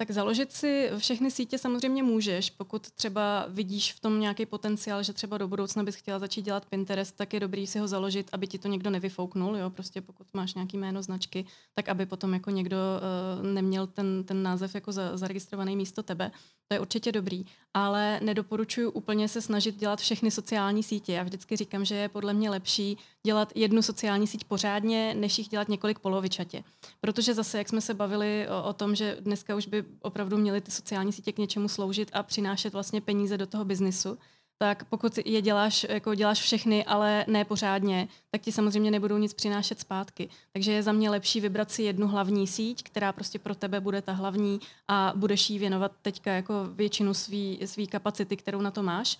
Tak 0.00 0.10
založit 0.10 0.52
si 0.52 0.90
všechny 0.98 1.30
sítě 1.30 1.58
samozřejmě 1.58 2.02
můžeš, 2.02 2.50
pokud 2.50 2.90
třeba 2.90 3.46
vidíš 3.48 3.92
v 3.92 4.00
tom 4.00 4.20
nějaký 4.20 4.46
potenciál, 4.46 5.02
že 5.02 5.12
třeba 5.12 5.38
do 5.38 5.48
budoucna 5.48 5.82
bys 5.82 5.94
chtěla 5.94 6.18
začít 6.18 6.42
dělat 6.42 6.66
Pinterest, 6.66 7.16
tak 7.16 7.34
je 7.34 7.40
dobrý 7.40 7.66
si 7.66 7.78
ho 7.78 7.88
založit, 7.88 8.30
aby 8.32 8.46
ti 8.46 8.58
to 8.58 8.68
někdo 8.68 8.90
nevyfouknul, 8.90 9.56
jo, 9.56 9.70
prostě 9.70 10.00
pokud 10.00 10.26
máš 10.34 10.54
nějaký 10.54 10.76
jméno 10.76 11.02
značky, 11.02 11.44
tak 11.74 11.88
aby 11.88 12.06
potom 12.06 12.34
jako 12.34 12.50
někdo 12.50 12.76
uh, 12.76 13.46
neměl 13.46 13.86
ten, 13.86 14.24
ten 14.24 14.42
název 14.42 14.74
jako 14.74 14.92
za, 14.92 15.16
zaregistrovaný 15.16 15.76
místo 15.76 16.02
tebe. 16.02 16.30
To 16.68 16.74
je 16.74 16.80
určitě 16.80 17.12
dobrý, 17.12 17.44
ale 17.74 18.20
nedoporučuji 18.22 18.90
úplně 18.90 19.28
se 19.28 19.42
snažit 19.42 19.76
dělat 19.76 19.98
všechny 19.98 20.30
sociální 20.30 20.82
sítě. 20.82 21.12
Já 21.12 21.22
vždycky 21.22 21.56
říkám, 21.56 21.84
že 21.84 21.94
je 21.94 22.08
podle 22.08 22.34
mě 22.34 22.50
lepší 22.50 22.98
dělat 23.26 23.52
jednu 23.54 23.82
sociální 23.82 24.26
síť 24.26 24.44
pořádně, 24.44 25.14
než 25.14 25.38
jich 25.38 25.48
dělat 25.48 25.68
několik 25.68 25.98
polovičatě. 25.98 26.64
Protože 27.00 27.34
zase, 27.34 27.58
jak 27.58 27.68
jsme 27.68 27.80
se 27.80 27.94
bavili 27.94 28.46
o, 28.48 28.68
o 28.68 28.72
tom, 28.72 28.94
že 28.94 29.16
dneska 29.20 29.56
už 29.56 29.66
by 29.66 29.84
opravdu 30.02 30.36
měly 30.36 30.60
ty 30.60 30.70
sociální 30.70 31.12
sítě 31.12 31.32
k 31.32 31.38
něčemu 31.38 31.68
sloužit 31.68 32.10
a 32.12 32.22
přinášet 32.22 32.72
vlastně 32.72 33.00
peníze 33.00 33.38
do 33.38 33.46
toho 33.46 33.64
biznisu, 33.64 34.18
tak 34.58 34.84
pokud 34.84 35.18
je 35.24 35.42
děláš, 35.42 35.86
jako 35.88 36.14
děláš 36.14 36.40
všechny, 36.40 36.84
ale 36.84 37.24
ne 37.28 37.44
pořádně, 37.44 38.08
tak 38.30 38.40
ti 38.40 38.52
samozřejmě 38.52 38.90
nebudou 38.90 39.18
nic 39.18 39.34
přinášet 39.34 39.80
zpátky. 39.80 40.28
Takže 40.52 40.72
je 40.72 40.82
za 40.82 40.92
mě 40.92 41.10
lepší 41.10 41.40
vybrat 41.40 41.70
si 41.70 41.82
jednu 41.82 42.08
hlavní 42.08 42.46
síť, 42.46 42.82
která 42.82 43.12
prostě 43.12 43.38
pro 43.38 43.54
tebe 43.54 43.80
bude 43.80 44.02
ta 44.02 44.12
hlavní 44.12 44.60
a 44.88 45.12
budeš 45.16 45.50
jí 45.50 45.58
věnovat 45.58 45.92
teďka 46.02 46.32
jako 46.32 46.54
většinu 46.72 47.14
svý, 47.14 47.60
svý 47.64 47.86
kapacity, 47.86 48.36
kterou 48.36 48.60
na 48.60 48.70
to 48.70 48.82
máš 48.82 49.18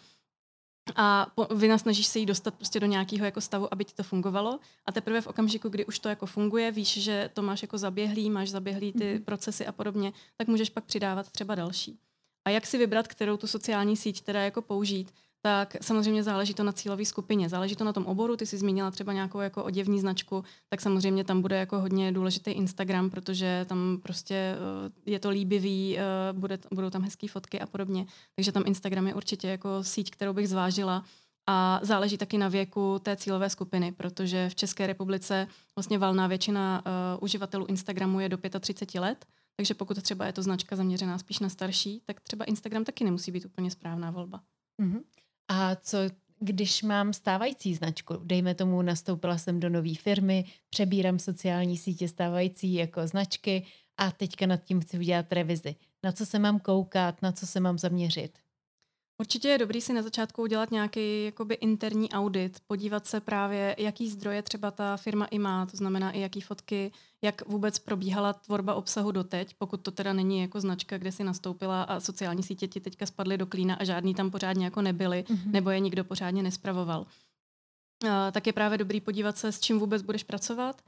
a 0.97 1.27
po, 1.35 1.49
snažíš 1.77 2.07
se 2.07 2.19
jí 2.19 2.27
dostat 2.27 2.55
prostě 2.55 2.81
do 2.81 2.87
nějakého 2.87 3.25
jako 3.25 3.41
stavu, 3.41 3.69
aby 3.73 3.85
ti 3.85 3.95
to 3.95 4.03
fungovalo 4.03 4.59
a 4.87 4.93
teprve 4.93 5.21
v 5.21 5.27
okamžiku, 5.27 5.69
kdy 5.69 5.85
už 5.85 5.99
to 5.99 6.09
jako 6.09 6.27
funguje, 6.27 6.73
víš, 6.73 7.03
že 7.03 7.31
to 7.35 7.43
máš 7.43 7.63
jako 7.63 7.79
zaběhlý, 7.79 8.31
máš 8.31 8.51
zaběhlý 8.51 8.93
ty 8.93 8.99
mm-hmm. 8.99 9.25
procesy 9.25 9.67
a 9.67 9.73
podobně, 9.73 10.13
tak 10.37 10.49
můžeš 10.49 10.71
pak 10.71 10.85
přidávat 10.85 11.31
třeba 11.31 11.55
další. 11.55 11.99
A 12.45 12.51
jak 12.51 12.67
si 12.67 12.79
vybrat, 12.79 13.09
kterou 13.09 13.37
tu 13.37 13.47
sociální 13.47 13.97
síť 13.97 14.21
teda 14.21 14.41
jako 14.41 14.63
použít, 14.63 15.15
tak 15.43 15.77
samozřejmě 15.81 16.23
záleží 16.23 16.55
to 16.55 16.65
na 16.65 16.73
cílové 16.73 17.05
skupině. 17.05 17.49
Záleží 17.49 17.77
to 17.77 17.85
na 17.85 17.93
tom 17.93 18.07
oboru, 18.07 18.37
ty 18.37 18.47
jsi 18.47 18.59
zmínila 18.59 18.91
třeba 18.91 19.13
nějakou 19.13 19.41
jako 19.41 19.65
oděvní 19.65 20.01
značku, 20.01 20.45
tak 20.69 20.81
samozřejmě 20.81 21.25
tam 21.25 21.43
bude 21.43 21.59
jako 21.59 21.81
hodně 21.81 22.13
důležitý 22.13 22.51
Instagram, 22.51 23.11
protože 23.11 23.67
tam 23.69 23.99
prostě 24.03 24.35
eh, 24.35 25.11
je 25.11 25.19
to 25.19 25.31
líbivý, 25.31 25.99
eh, 25.99 26.03
bude, 26.33 26.59
budou 26.73 26.91
tam 26.91 27.03
hezké 27.03 27.29
fotky 27.29 27.61
a 27.61 27.67
podobně. 27.67 28.07
Takže 28.35 28.53
tam 28.53 28.63
Instagram 28.67 29.07
je 29.07 29.15
určitě 29.15 29.49
jako 29.49 29.85
síť, 29.85 30.11
kterou 30.11 30.33
bych 30.33 30.49
zvážila. 30.49 31.05
A 31.51 31.81
záleží 31.83 32.19
taky 32.19 32.39
na 32.39 32.49
věku 32.49 32.99
té 33.03 33.17
cílové 33.17 33.51
skupiny, 33.51 33.93
protože 33.93 34.49
v 34.49 34.55
České 34.55 34.87
republice 34.87 35.47
vlastně 35.77 35.99
valná 35.99 36.27
většina 36.27 36.83
uh, 36.87 37.25
uživatelů 37.25 37.67
Instagramu 37.67 38.21
je 38.21 38.29
do 38.29 38.39
35 38.61 39.01
let, 39.01 39.27
takže 39.57 39.75
pokud 39.75 40.03
třeba 40.03 40.27
je 40.27 40.33
to 40.33 40.43
značka 40.43 40.77
zaměřená 40.77 41.19
spíš 41.19 41.39
na 41.39 41.49
starší, 41.49 42.03
tak 42.07 42.21
třeba 42.21 42.45
Instagram 42.45 42.85
taky 42.85 43.05
nemusí 43.05 43.33
být 43.33 43.45
úplně 43.45 43.71
správná 43.71 44.11
volba. 44.11 44.41
Mm-hmm. 44.83 45.01
A 45.49 45.75
co 45.75 45.99
když 46.41 46.83
mám 46.83 47.13
stávající 47.13 47.75
značku, 47.75 48.15
dejme 48.25 48.55
tomu, 48.55 48.83
nastoupila 48.83 49.39
jsem 49.39 49.61
do 49.61 49.69
nové 49.69 49.95
firmy, 49.95 50.45
přebírám 50.71 51.19
sociální 51.19 51.77
sítě 51.77 52.09
stávající 52.09 52.75
jako 52.75 53.07
značky 53.07 53.67
a 53.97 54.11
teďka 54.11 54.47
nad 54.47 54.65
tím 54.65 54.81
chci 54.81 54.99
udělat 54.99 55.33
revizi. 55.33 55.77
Na 56.03 56.13
co 56.13 56.27
se 56.27 56.39
mám 56.39 56.61
koukat, 56.61 57.23
na 57.23 57.33
co 57.33 57.47
se 57.47 57.61
mám 57.61 57.79
zaměřit? 57.79 58.39
Určitě 59.21 59.49
je 59.49 59.59
dobrý 59.59 59.81
si 59.81 59.93
na 59.93 60.03
začátku 60.03 60.43
udělat 60.43 60.71
nějaký 60.71 61.25
jakoby 61.25 61.55
interní 61.55 62.11
audit, 62.11 62.61
podívat 62.67 63.07
se 63.07 63.21
právě, 63.21 63.77
jaký 63.79 64.09
zdroje 64.09 64.43
třeba 64.43 64.71
ta 64.71 64.97
firma 64.97 65.25
i 65.25 65.39
má, 65.39 65.67
to 65.67 65.77
znamená 65.77 66.11
i 66.11 66.21
jaký 66.21 66.41
fotky, 66.41 66.93
jak 67.23 67.49
vůbec 67.49 67.79
probíhala 67.79 68.33
tvorba 68.33 68.75
obsahu 68.75 69.13
doteď, 69.13 69.55
pokud 69.59 69.77
to 69.81 69.91
teda 69.91 70.13
není 70.13 70.41
jako 70.41 70.61
značka, 70.61 70.99
kde 70.99 71.13
si 71.13 71.25
nastoupila 71.25 71.83
a 71.83 72.01
sociální 72.01 72.43
sítě 72.43 72.69
ti 72.69 72.81
teďka 72.81 73.07
spadly 73.07 73.39
do 73.39 73.47
klína 73.47 73.75
a 73.75 73.85
žádný 73.85 74.15
tam 74.15 74.31
pořádně 74.31 74.65
jako 74.65 74.83
nebyly, 74.83 75.25
mm-hmm. 75.29 75.51
nebo 75.53 75.71
je 75.71 75.81
nikdo 75.81 76.05
pořádně 76.05 76.43
nespravoval. 76.43 77.07
Uh, 78.05 78.11
tak 78.33 78.47
je 78.47 78.53
právě 78.53 78.79
dobrý 78.79 79.01
podívat 79.01 79.39
se, 79.39 79.53
s 79.53 79.61
čím 79.61 79.79
vůbec 79.79 80.03
budeš 80.03 80.25
pracovat, 80.25 80.83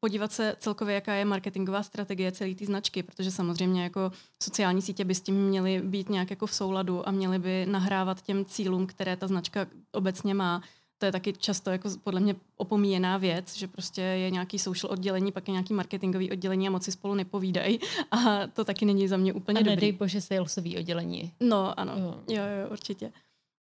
podívat 0.00 0.32
se 0.32 0.56
celkově, 0.58 0.94
jaká 0.94 1.14
je 1.14 1.24
marketingová 1.24 1.82
strategie 1.82 2.32
celé 2.32 2.54
té 2.54 2.66
značky, 2.66 3.02
protože 3.02 3.30
samozřejmě 3.30 3.82
jako 3.82 4.12
sociální 4.42 4.82
sítě 4.82 5.04
by 5.04 5.14
s 5.14 5.20
tím 5.20 5.48
měly 5.48 5.80
být 5.80 6.08
nějak 6.08 6.30
jako 6.30 6.46
v 6.46 6.54
souladu 6.54 7.08
a 7.08 7.10
měly 7.10 7.38
by 7.38 7.66
nahrávat 7.66 8.22
těm 8.22 8.44
cílům, 8.44 8.86
které 8.86 9.16
ta 9.16 9.26
značka 9.26 9.66
obecně 9.92 10.34
má. 10.34 10.62
To 10.98 11.06
je 11.06 11.12
taky 11.12 11.32
často 11.32 11.70
jako 11.70 11.88
podle 12.04 12.20
mě 12.20 12.36
opomíjená 12.56 13.16
věc, 13.16 13.56
že 13.56 13.68
prostě 13.68 14.00
je 14.00 14.30
nějaký 14.30 14.58
social 14.58 14.92
oddělení, 14.92 15.32
pak 15.32 15.48
je 15.48 15.52
nějaký 15.52 15.74
marketingový 15.74 16.30
oddělení 16.30 16.68
a 16.68 16.70
moci 16.70 16.92
spolu 16.92 17.14
nepovídají 17.14 17.80
a 18.10 18.46
to 18.46 18.64
taky 18.64 18.84
není 18.84 19.08
za 19.08 19.16
mě 19.16 19.32
úplně 19.32 19.60
a 19.60 19.62
dobrý. 19.62 19.92
A 19.92 19.96
bože 19.96 20.20
salesový 20.20 20.78
oddělení. 20.78 21.32
No 21.40 21.80
ano, 21.80 21.92
jo, 21.96 22.14
jo, 22.28 22.42
jo 22.42 22.70
určitě. 22.70 23.12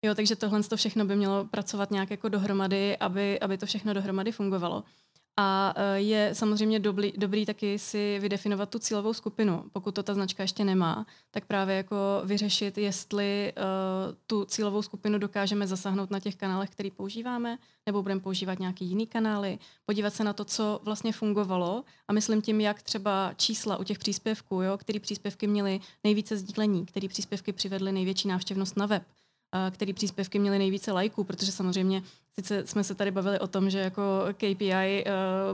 Jo, 0.05 0.15
takže 0.15 0.35
tohle 0.35 0.63
to 0.63 0.77
všechno 0.77 1.05
by 1.05 1.15
mělo 1.15 1.45
pracovat 1.45 1.91
nějak 1.91 2.11
jako 2.11 2.29
dohromady, 2.29 2.97
aby, 2.97 3.39
aby 3.39 3.57
to 3.57 3.65
všechno 3.65 3.93
dohromady 3.93 4.31
fungovalo. 4.31 4.83
A 5.37 5.73
e, 5.75 5.99
je 5.99 6.29
samozřejmě 6.35 6.79
dobrý, 6.79 7.13
dobrý 7.17 7.45
taky 7.45 7.79
si 7.79 8.19
vydefinovat 8.19 8.69
tu 8.69 8.79
cílovou 8.79 9.13
skupinu. 9.13 9.63
Pokud 9.73 9.95
to 9.95 10.03
ta 10.03 10.13
značka 10.13 10.43
ještě 10.43 10.65
nemá, 10.65 11.05
tak 11.31 11.45
právě 11.45 11.75
jako 11.75 11.95
vyřešit, 12.25 12.77
jestli 12.77 13.53
uh, 13.57 14.15
tu 14.27 14.45
cílovou 14.45 14.81
skupinu 14.81 15.17
dokážeme 15.17 15.67
zasáhnout 15.67 16.11
na 16.11 16.19
těch 16.19 16.35
kanálech, 16.35 16.69
který 16.69 16.91
používáme, 16.91 17.57
nebo 17.85 18.01
budeme 18.01 18.21
používat 18.21 18.59
nějaký 18.59 18.85
jiný 18.85 19.07
kanály, 19.07 19.59
podívat 19.85 20.13
se 20.13 20.23
na 20.23 20.33
to, 20.33 20.45
co 20.45 20.79
vlastně 20.83 21.13
fungovalo 21.13 21.83
a 22.07 22.13
myslím 22.13 22.41
tím, 22.41 22.61
jak 22.61 22.81
třeba 22.81 23.33
čísla 23.35 23.77
u 23.77 23.83
těch 23.83 23.99
příspěvků, 23.99 24.61
jo, 24.61 24.77
který 24.77 24.99
příspěvky 24.99 25.47
měly 25.47 25.79
nejvíce 26.03 26.37
sdílení, 26.37 26.85
který 26.85 27.07
příspěvky 27.07 27.53
přivedly 27.53 27.91
největší 27.91 28.27
návštěvnost 28.27 28.77
na 28.77 28.85
web, 28.85 29.03
který 29.71 29.93
příspěvky 29.93 30.39
měly 30.39 30.57
nejvíce 30.57 30.91
lajků, 30.91 31.23
protože 31.23 31.51
samozřejmě 31.51 32.03
sice 32.35 32.67
jsme 32.67 32.83
se 32.83 32.95
tady 32.95 33.11
bavili 33.11 33.39
o 33.39 33.47
tom, 33.47 33.69
že 33.69 33.79
jako 33.79 34.01
KPI 34.33 34.73
eh, 34.73 35.03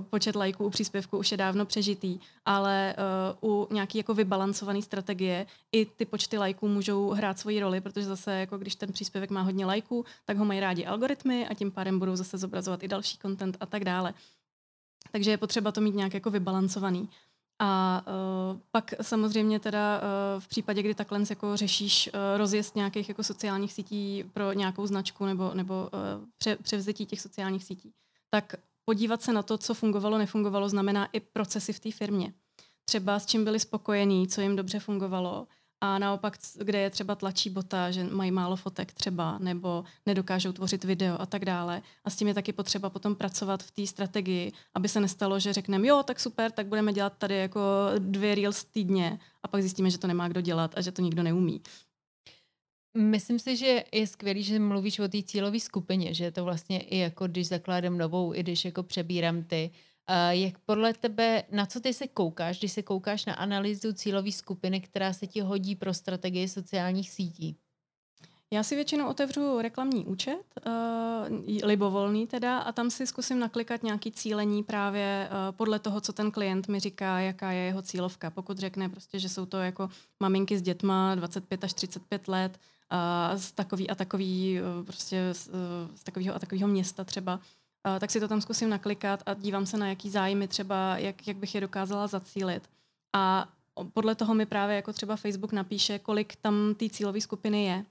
počet 0.09 0.35
lajků 0.35 0.65
u 0.65 0.69
příspěvku 0.69 1.17
už 1.17 1.31
je 1.31 1.38
dávno 1.38 1.65
přežitý, 1.65 2.19
ale 2.45 2.95
uh, 3.41 3.51
u 3.51 3.73
nějaký 3.73 3.97
jako 3.97 4.13
vybalancované 4.13 4.81
strategie 4.81 5.45
i 5.71 5.85
ty 5.85 6.05
počty 6.05 6.38
lajků 6.38 6.67
můžou 6.67 7.09
hrát 7.09 7.39
svoji 7.39 7.59
roli, 7.59 7.81
protože 7.81 8.05
zase 8.05 8.33
jako 8.33 8.57
když 8.57 8.75
ten 8.75 8.91
příspěvek 8.91 9.29
má 9.29 9.41
hodně 9.41 9.65
lajků, 9.65 10.05
tak 10.25 10.38
ho 10.38 10.45
mají 10.45 10.59
rádi 10.59 10.85
algoritmy 10.85 11.47
a 11.47 11.53
tím 11.53 11.71
pádem 11.71 11.99
budou 11.99 12.15
zase 12.15 12.38
zobrazovat 12.38 12.83
i 12.83 12.88
další 12.88 13.17
content 13.17 13.57
a 13.59 13.65
tak 13.65 13.85
dále. 13.85 14.13
Takže 15.12 15.31
je 15.31 15.38
potřeba 15.38 15.71
to 15.71 15.81
mít 15.81 15.95
nějak 15.95 16.13
jako 16.13 16.29
vybalancovaný. 16.29 17.09
A 17.60 18.02
uh, 18.08 18.60
pak 18.72 18.93
samozřejmě 19.02 19.60
teda 19.60 20.02
uh, 20.02 20.41
v 20.41 20.48
případě, 20.48 20.82
kdy 20.82 20.95
takhle 20.95 21.22
jako 21.30 21.58
řešíš 21.58 22.10
uh, 22.13 22.38
rozjezd 22.38 22.76
nějakých 22.76 23.10
jako 23.10 23.24
sociálních 23.24 23.74
sítí 23.74 24.24
pro 24.34 24.54
nějakou 24.54 24.88
značku 24.88 25.26
nebo, 25.26 25.52
nebo 25.54 25.89
uh, 25.93 26.26
pře- 26.38 26.56
převzetí 26.56 27.06
těch 27.06 27.22
sociálních 27.22 27.63
sítí, 27.63 27.93
tak 28.30 28.56
podívat 28.86 29.22
se 29.22 29.34
na 29.34 29.43
to, 29.43 29.58
co 29.58 29.74
fungovalo, 29.74 30.17
nefungovalo, 30.17 30.69
znamená 30.69 31.06
i 31.06 31.19
procesy 31.19 31.74
v 31.74 31.80
té 31.80 31.91
firmě. 31.91 32.34
Třeba 32.86 33.19
s 33.19 33.26
čím 33.26 33.43
byli 33.43 33.60
spokojení, 33.60 34.28
co 34.28 34.41
jim 34.41 34.56
dobře 34.56 34.80
fungovalo, 34.80 35.48
a 35.81 35.99
naopak, 35.99 36.37
kde 36.57 36.79
je 36.79 36.89
třeba 36.89 37.15
tlačí 37.15 37.49
bota, 37.49 37.91
že 37.91 38.03
mají 38.03 38.31
málo 38.31 38.55
fotek 38.55 38.93
třeba, 38.93 39.37
nebo 39.37 39.83
nedokážou 40.05 40.51
tvořit 40.51 40.83
video 40.83 41.21
a 41.21 41.25
tak 41.25 41.45
dále. 41.45 41.81
A 42.05 42.09
s 42.09 42.15
tím 42.15 42.27
je 42.27 42.33
taky 42.33 42.53
potřeba 42.53 42.89
potom 42.89 43.15
pracovat 43.15 43.63
v 43.63 43.71
té 43.71 43.87
strategii, 43.87 44.51
aby 44.73 44.89
se 44.89 44.99
nestalo, 44.99 45.39
že 45.39 45.53
řekneme, 45.53 45.87
jo, 45.87 46.03
tak 46.03 46.19
super, 46.19 46.51
tak 46.51 46.67
budeme 46.67 46.93
dělat 46.93 47.13
tady 47.17 47.35
jako 47.35 47.61
dvě 47.99 48.35
reels 48.35 48.63
týdně 48.63 49.19
a 49.43 49.47
pak 49.47 49.61
zjistíme, 49.61 49.89
že 49.89 49.97
to 49.97 50.07
nemá 50.07 50.27
kdo 50.27 50.41
dělat 50.41 50.77
a 50.77 50.81
že 50.81 50.91
to 50.91 51.01
nikdo 51.01 51.23
neumí. 51.23 51.61
Myslím 52.97 53.39
si, 53.39 53.57
že 53.57 53.83
je 53.91 54.07
skvělý, 54.07 54.43
že 54.43 54.59
mluvíš 54.59 54.99
o 54.99 55.07
té 55.07 55.23
cílové 55.23 55.59
skupině, 55.59 56.13
že 56.13 56.23
je 56.23 56.31
to 56.31 56.43
vlastně 56.43 56.79
i 56.79 56.97
jako 56.97 57.27
když 57.27 57.47
zakládám 57.47 57.97
novou, 57.97 58.33
i 58.33 58.39
když 58.39 58.65
jako 58.65 58.83
přebírám 58.83 59.43
ty, 59.43 59.71
jak 60.30 60.60
podle 60.60 60.93
tebe, 60.93 61.43
na 61.52 61.65
co 61.65 61.80
ty 61.80 61.93
se 61.93 62.08
koukáš, 62.08 62.60
když 62.60 62.72
se 62.72 62.84
koukáš 62.84 63.26
na 63.26 63.34
analýzu 63.34 63.93
cílové 63.93 64.32
skupiny, 64.32 64.82
která 64.82 65.13
se 65.13 65.28
ti 65.28 65.41
hodí 65.41 65.76
pro 65.76 65.93
strategii 65.93 66.48
sociálních 66.48 67.10
sítí? 67.10 67.58
Já 68.54 68.63
si 68.63 68.76
většinou 68.76 69.08
otevřu 69.08 69.62
reklamní 69.62 70.06
účet, 70.06 70.43
uh, 70.67 71.58
libovolný 71.63 72.28
teda, 72.28 72.60
a 72.60 72.72
tam 72.72 72.89
si 72.89 73.08
zkusím 73.08 73.39
naklikat 73.39 73.84
nějaký 73.84 74.12
cílení 74.12 74.63
právě 74.63 75.30
uh, 75.32 75.56
podle 75.56 75.80
toho, 75.80 76.02
co 76.02 76.13
ten 76.13 76.32
klient 76.32 76.67
mi 76.67 76.80
říká, 76.80 77.19
jaká 77.19 77.52
je 77.52 77.62
jeho 77.62 77.82
cílovka. 77.82 78.30
Pokud 78.30 78.58
řekne 78.58 78.89
prostě, 78.89 79.19
že 79.19 79.30
jsou 79.30 79.45
to 79.45 79.58
jako 79.58 79.89
maminky 80.19 80.58
s 80.58 80.62
dětma 80.62 81.15
25 81.15 81.63
až 81.63 81.74
35 81.74 82.28
let, 82.28 82.60
uh, 82.91 83.39
z 83.39 83.52
takový 83.52 83.89
a 83.89 83.95
takový, 83.95 84.60
uh, 84.62 84.86
prostě 84.86 85.30
z, 85.32 85.48
uh, 85.48 85.54
z 85.95 86.04
takového 86.04 86.36
a 86.36 86.39
takového 86.39 86.67
města 86.67 87.04
třeba, 87.04 87.39
tak 87.99 88.12
si 88.12 88.19
to 88.19 88.28
tam 88.28 88.41
zkusím 88.41 88.69
naklikat 88.69 89.23
a 89.25 89.34
dívám 89.34 89.65
se 89.65 89.78
na 89.78 89.89
jaký 89.89 90.10
zájmy 90.10 90.47
třeba, 90.47 90.97
jak, 90.97 91.28
jak 91.28 91.38
bych 91.38 91.56
je 91.56 91.62
dokázala 91.62 92.08
zacílit. 92.08 92.69
A 93.13 93.49
podle 93.93 94.15
toho 94.15 94.34
mi 94.34 94.45
právě 94.45 94.75
jako 94.75 94.93
třeba 94.93 95.15
Facebook 95.15 95.52
napíše, 95.52 95.99
kolik 95.99 96.36
tam 96.36 96.75
té 96.75 96.89
cílové 96.89 97.21
skupiny 97.21 97.65
je. 97.65 97.86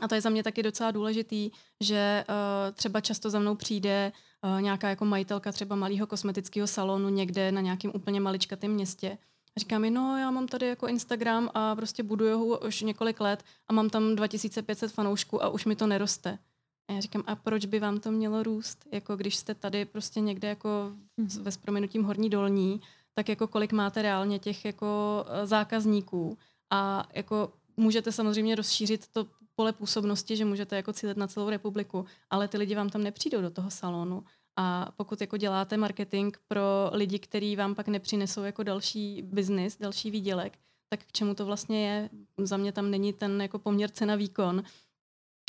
A 0.00 0.08
to 0.08 0.14
je 0.14 0.20
za 0.20 0.30
mě 0.30 0.42
taky 0.42 0.62
docela 0.62 0.90
důležitý, 0.90 1.50
že 1.80 2.24
uh, 2.28 2.74
třeba 2.74 3.00
často 3.00 3.30
za 3.30 3.38
mnou 3.38 3.54
přijde 3.54 4.12
uh, 4.44 4.60
nějaká 4.60 4.88
jako 4.88 5.04
majitelka 5.04 5.52
třeba 5.52 5.76
malého 5.76 6.06
kosmetického 6.06 6.66
salonu 6.66 7.08
někde 7.08 7.52
na 7.52 7.60
nějakém 7.60 7.90
úplně 7.94 8.20
maličkatém 8.20 8.70
městě. 8.70 9.18
A 9.56 9.60
říká 9.60 9.78
mi, 9.78 9.90
no 9.90 10.18
já 10.18 10.30
mám 10.30 10.46
tady 10.46 10.66
jako 10.66 10.86
Instagram 10.86 11.50
a 11.54 11.76
prostě 11.76 12.02
buduju 12.02 12.38
ho 12.38 12.58
už 12.58 12.80
několik 12.80 13.20
let 13.20 13.44
a 13.68 13.72
mám 13.72 13.90
tam 13.90 14.16
2500 14.16 14.92
fanoušků 14.92 15.44
a 15.44 15.48
už 15.48 15.64
mi 15.64 15.76
to 15.76 15.86
neroste. 15.86 16.38
A 16.88 16.92
já 16.92 17.00
říkám, 17.00 17.24
a 17.26 17.36
proč 17.36 17.66
by 17.66 17.80
vám 17.80 18.00
to 18.00 18.10
mělo 18.10 18.42
růst? 18.42 18.86
Jako 18.92 19.16
když 19.16 19.36
jste 19.36 19.54
tady 19.54 19.84
prostě 19.84 20.20
někde 20.20 20.48
jako 20.48 20.92
mm-hmm. 21.18 21.42
ve 21.42 21.50
prominutím 21.62 22.04
horní 22.04 22.30
dolní, 22.30 22.80
tak 23.14 23.28
jako 23.28 23.46
kolik 23.46 23.72
máte 23.72 24.02
reálně 24.02 24.38
těch 24.38 24.64
jako 24.64 25.24
eh, 25.28 25.46
zákazníků 25.46 26.38
a 26.70 27.08
jako 27.14 27.52
můžete 27.76 28.12
samozřejmě 28.12 28.54
rozšířit 28.54 29.08
to 29.08 29.26
pole 29.54 29.72
působnosti, 29.72 30.36
že 30.36 30.44
můžete 30.44 30.76
jako 30.76 30.92
cílit 30.92 31.16
na 31.16 31.26
celou 31.26 31.50
republiku, 31.50 32.04
ale 32.30 32.48
ty 32.48 32.58
lidi 32.58 32.74
vám 32.74 32.90
tam 32.90 33.02
nepřijdou 33.02 33.40
do 33.40 33.50
toho 33.50 33.70
salonu. 33.70 34.24
A 34.56 34.92
pokud 34.96 35.20
jako 35.20 35.36
děláte 35.36 35.76
marketing 35.76 36.36
pro 36.48 36.90
lidi, 36.92 37.18
kteří 37.18 37.56
vám 37.56 37.74
pak 37.74 37.88
nepřinesou 37.88 38.42
jako 38.42 38.62
další 38.62 39.22
biznis, 39.22 39.78
další 39.78 40.10
výdělek, 40.10 40.58
tak 40.88 41.00
k 41.00 41.12
čemu 41.12 41.34
to 41.34 41.46
vlastně 41.46 41.88
je? 41.88 42.10
Za 42.38 42.56
mě 42.56 42.72
tam 42.72 42.90
není 42.90 43.12
ten 43.12 43.42
jako 43.42 43.58
poměr 43.58 43.90
cena 43.90 44.14
výkon, 44.14 44.62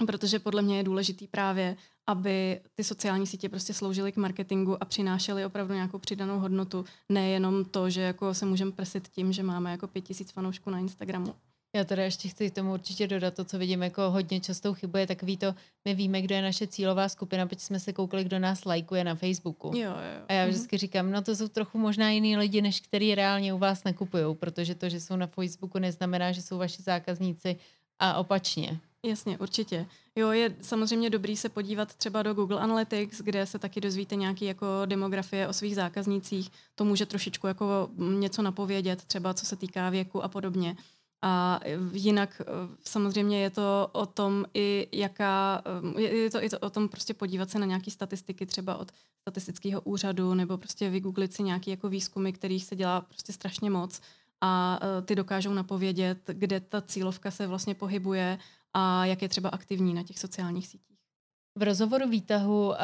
protože 0.08 0.40
podle 0.40 0.62
mě 0.62 0.78
je 0.78 0.84
důležitý 0.84 1.28
právě, 1.28 1.78
aby 2.08 2.62
ty 2.76 2.84
sociální 2.84 3.28
sítě 3.28 3.50
prostě 3.50 3.74
sloužily 3.74 4.12
k 4.12 4.18
marketingu 4.18 4.84
a 4.84 4.86
přinášely 4.86 5.46
opravdu 5.46 5.74
nějakou 5.74 6.00
přidanou 6.00 6.40
hodnotu. 6.40 6.86
Nejenom 7.10 7.66
to, 7.66 7.90
že 7.90 8.02
jako 8.02 8.34
se 8.34 8.46
můžeme 8.46 8.72
presit 8.72 9.08
tím, 9.08 9.34
že 9.34 9.44
máme 9.44 9.72
jako 9.72 9.88
pět 9.88 10.02
tisíc 10.02 10.32
fanoušků 10.32 10.70
na 10.70 10.80
Instagramu. 10.80 11.36
Já 11.76 11.84
teda 11.84 12.04
ještě 12.04 12.30
chci 12.30 12.52
tomu 12.52 12.74
určitě 12.74 13.08
dodat 13.08 13.34
to, 13.34 13.44
co 13.44 13.60
vidím 13.60 13.84
jako 13.84 14.12
hodně 14.12 14.40
častou 14.40 14.74
chybu, 14.74 14.98
je 14.98 15.08
takový 15.08 15.38
to, 15.38 15.56
my 15.86 15.96
víme, 15.96 16.22
kdo 16.22 16.36
je 16.36 16.42
naše 16.42 16.68
cílová 16.68 17.10
skupina, 17.10 17.46
protože 17.46 17.60
jsme 17.62 17.80
se 17.80 17.94
koukli, 17.94 18.24
kdo 18.24 18.40
nás 18.40 18.66
lajkuje 18.66 19.04
na 19.04 19.16
Facebooku. 19.16 19.72
Jo, 19.76 19.90
jo. 19.90 20.26
A 20.28 20.34
já 20.34 20.44
mhm. 20.44 20.52
vždycky 20.52 20.78
říkám, 20.78 21.12
no 21.12 21.22
to 21.22 21.36
jsou 21.36 21.48
trochu 21.48 21.78
možná 21.78 22.10
jiný 22.10 22.38
lidi, 22.38 22.62
než 22.62 22.80
který 22.82 23.16
reálně 23.16 23.54
u 23.54 23.58
vás 23.58 23.84
nakupují, 23.84 24.36
protože 24.36 24.76
to, 24.76 24.90
že 24.90 25.00
jsou 25.00 25.16
na 25.16 25.28
Facebooku, 25.28 25.80
neznamená, 25.80 26.32
že 26.32 26.42
jsou 26.42 26.58
vaši 26.58 26.82
zákazníci 26.82 27.58
a 28.00 28.14
opačně. 28.14 28.80
Jasně, 29.06 29.38
určitě. 29.38 29.86
Jo, 30.16 30.32
je 30.32 30.56
samozřejmě 30.62 31.10
dobrý 31.10 31.38
se 31.38 31.50
podívat 31.50 31.96
třeba 31.96 32.24
do 32.24 32.34
Google 32.34 32.60
Analytics, 32.60 33.22
kde 33.22 33.46
se 33.46 33.60
taky 33.60 33.82
dozvíte 33.82 34.16
nějaký 34.16 34.46
jako 34.46 34.66
demografie 34.86 35.48
o 35.48 35.54
svých 35.54 35.76
zákaznících. 35.76 36.52
To 36.76 36.86
může 36.86 37.06
trošičku 37.06 37.48
jako 37.48 37.90
něco 37.98 38.42
napovědět, 38.42 39.04
třeba 39.04 39.34
co 39.34 39.46
se 39.46 39.56
týká 39.56 39.90
věku 39.90 40.24
a 40.24 40.28
podobně. 40.28 40.76
A 41.22 41.60
jinak 41.92 42.42
eh, 42.42 42.46
samozřejmě 42.84 43.42
je 43.42 43.50
to 43.50 43.90
o 43.92 44.06
tom 44.06 44.46
i 44.54 44.88
jaká, 44.92 45.62
eh, 45.98 46.02
je 46.02 46.30
to, 46.30 46.40
je 46.40 46.50
to 46.50 46.60
o 46.60 46.70
tom 46.70 46.90
prostě 46.90 47.14
podívat 47.14 47.50
se 47.50 47.60
na 47.60 47.66
nějaké 47.66 47.92
statistiky 47.92 48.46
třeba 48.46 48.76
od 48.76 48.92
statistického 49.22 49.82
úřadu 49.82 50.34
nebo 50.34 50.58
prostě 50.58 50.90
vygooglit 50.90 51.34
si 51.34 51.44
nějaký 51.44 51.72
jako 51.72 51.90
výzkumy, 51.90 52.32
kterých 52.32 52.66
se 52.66 52.76
dělá 52.76 53.02
prostě 53.02 53.34
strašně 53.34 53.70
moc 53.70 54.02
a 54.42 54.80
eh, 54.82 55.02
ty 55.02 55.16
dokážou 55.16 55.54
napovědět, 55.54 56.18
kde 56.28 56.60
ta 56.60 56.82
cílovka 56.82 57.32
se 57.32 57.48
vlastně 57.48 57.76
pohybuje 57.76 58.40
a 58.74 59.06
jak 59.06 59.22
je 59.22 59.30
třeba 59.30 59.50
aktivní 59.50 59.94
na 59.94 60.04
těch 60.04 60.20
sociálních 60.20 60.68
sítích. 60.68 60.98
V 61.60 61.64
rozhovoru 61.64 62.10
výtahu 62.10 62.68
uh, 62.68 62.76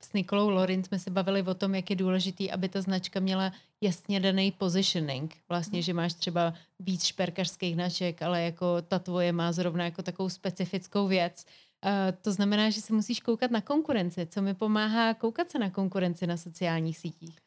s 0.00 0.12
Nikolou 0.12 0.48
Lorin 0.48 0.84
jsme 0.84 0.98
se 0.98 1.10
bavili 1.10 1.42
o 1.42 1.54
tom, 1.54 1.74
jak 1.74 1.90
je 1.90 1.96
důležitý, 1.96 2.50
aby 2.50 2.68
ta 2.68 2.80
značka 2.80 3.20
měla 3.20 3.52
jasně 3.80 4.20
daný 4.20 4.52
positioning. 4.52 5.36
Vlastně, 5.48 5.82
že 5.82 5.94
máš 5.94 6.14
třeba 6.14 6.54
víc 6.78 7.04
šperkařských 7.04 7.74
značek, 7.74 8.22
ale 8.22 8.42
jako 8.42 8.82
ta 8.82 8.98
tvoje 8.98 9.32
má 9.32 9.52
zrovna 9.52 9.84
jako 9.84 10.02
takovou 10.02 10.28
specifickou 10.28 11.08
věc. 11.08 11.44
Uh, 11.84 11.90
to 12.22 12.32
znamená, 12.32 12.70
že 12.70 12.80
se 12.80 12.92
musíš 12.92 13.20
koukat 13.20 13.50
na 13.50 13.60
konkurenci. 13.60 14.26
Co 14.26 14.42
mi 14.42 14.54
pomáhá 14.54 15.14
koukat 15.14 15.50
se 15.50 15.58
na 15.58 15.70
konkurenci 15.70 16.26
na 16.26 16.36
sociálních 16.36 16.98
sítích? 16.98 17.45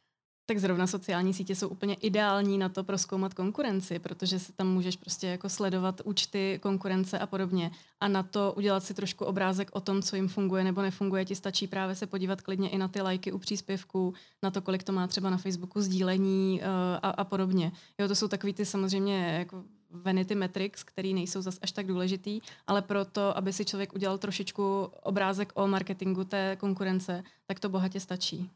Tak 0.50 0.60
zrovna 0.60 0.88
sociální 0.88 1.34
sítě 1.34 1.56
jsou 1.56 1.68
úplně 1.68 1.94
ideální 1.94 2.58
na 2.58 2.70
to 2.70 2.84
proskoumat 2.84 3.34
konkurenci, 3.34 4.00
protože 4.00 4.40
si 4.40 4.52
tam 4.52 4.68
můžeš 4.68 4.96
prostě 4.96 5.28
jako 5.28 5.50
sledovat 5.50 6.02
účty 6.04 6.60
konkurence 6.62 7.20
a 7.20 7.28
podobně. 7.28 7.72
A 8.00 8.08
na 8.08 8.24
to 8.24 8.54
udělat 8.58 8.84
si 8.84 8.94
trošku 8.94 9.26
obrázek 9.26 9.70
o 9.74 9.82
tom, 9.82 10.02
co 10.02 10.16
jim 10.16 10.28
funguje 10.28 10.64
nebo 10.64 10.82
nefunguje, 10.82 11.26
ti 11.26 11.36
stačí 11.36 11.68
právě 11.68 11.96
se 11.96 12.08
podívat 12.08 12.42
klidně 12.42 12.70
i 12.70 12.78
na 12.78 12.88
ty 12.88 13.02
lajky 13.02 13.32
u 13.32 13.38
příspěvků, 13.38 14.14
na 14.44 14.52
to, 14.52 14.62
kolik 14.62 14.84
to 14.84 14.92
má 14.92 15.08
třeba 15.08 15.30
na 15.30 15.38
Facebooku 15.38 15.82
sdílení 15.82 16.62
uh, 16.62 16.68
a, 17.02 17.10
a 17.10 17.24
podobně. 17.24 17.72
Jo, 18.00 18.08
to 18.08 18.16
jsou 18.16 18.28
takový 18.28 18.54
ty 18.54 18.66
samozřejmě 18.66 19.36
jako 19.40 19.64
vanity 19.92 20.36
metrics, 20.36 20.84
který 20.84 21.14
nejsou 21.14 21.42
zas 21.42 21.60
až 21.62 21.72
tak 21.72 21.88
důležitý, 21.88 22.42
ale 22.68 22.82
proto, 22.82 23.38
aby 23.38 23.54
si 23.54 23.66
člověk 23.66 23.94
udělal 23.94 24.18
trošičku 24.18 24.90
obrázek 25.04 25.52
o 25.56 25.68
marketingu 25.68 26.24
té 26.24 26.56
konkurence, 26.60 27.24
tak 27.46 27.60
to 27.60 27.70
bohatě 27.70 28.00
stačí. 28.00 28.50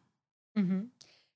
Mm-hmm. 0.57 0.87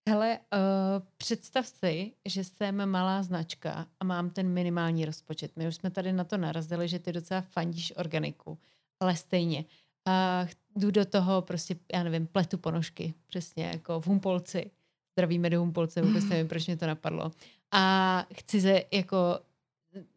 Hele, 0.08 0.40
uh, 0.40 1.06
představ 1.18 1.68
si, 1.68 2.12
že 2.26 2.44
jsem 2.44 2.86
malá 2.86 3.24
značka 3.24 3.88
a 4.00 4.06
mám 4.06 4.30
ten 4.30 4.50
minimální 4.50 5.06
rozpočet. 5.06 5.52
My 5.56 5.68
už 5.68 5.76
jsme 5.76 5.92
tady 5.92 6.14
na 6.14 6.24
to 6.24 6.38
narazili, 6.38 6.88
že 6.88 7.00
ty 7.00 7.14
docela 7.14 7.42
fandíš 7.42 7.94
organiku, 7.96 8.58
ale 9.00 9.16
stejně. 9.16 9.66
A 10.06 10.42
uh, 10.44 10.82
jdu 10.82 10.92
do 10.92 11.06
toho 11.06 11.42
prostě, 11.42 11.76
já 11.94 12.04
nevím, 12.04 12.28
pletu 12.28 12.58
ponožky, 12.58 13.14
přesně 13.28 13.66
jako 13.66 14.02
v 14.02 14.08
Humpolci. 14.08 14.72
Zdravíme 15.16 15.50
do 15.50 15.60
Humpolce, 15.60 16.02
vůbec 16.02 16.26
nevím, 16.30 16.48
proč 16.48 16.68
mě 16.68 16.78
to 16.78 16.88
napadlo. 16.88 17.32
A 17.72 18.26
chci 18.34 18.62
se 18.62 18.84
jako 18.92 19.40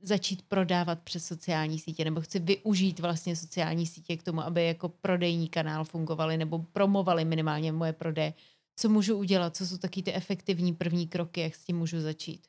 začít 0.02 0.42
prodávat 0.42 1.00
přes 1.00 1.24
sociální 1.24 1.78
sítě, 1.78 2.04
nebo 2.04 2.20
chci 2.20 2.38
využít 2.38 3.00
vlastně 3.00 3.36
sociální 3.36 3.86
sítě 3.86 4.16
k 4.16 4.22
tomu, 4.22 4.40
aby 4.40 4.66
jako 4.66 4.88
prodejní 4.88 5.48
kanál 5.48 5.84
fungovaly, 5.84 6.36
nebo 6.36 6.58
promovali 6.58 7.24
minimálně 7.24 7.72
moje 7.72 7.92
prodeje 7.92 8.34
co 8.76 8.88
můžu 8.88 9.16
udělat, 9.16 9.56
co 9.56 9.66
jsou 9.66 9.76
taky 9.76 10.02
ty 10.02 10.14
efektivní 10.14 10.72
první 10.74 11.08
kroky, 11.08 11.40
jak 11.40 11.54
s 11.54 11.64
tím 11.64 11.78
můžu 11.78 12.00
začít? 12.00 12.40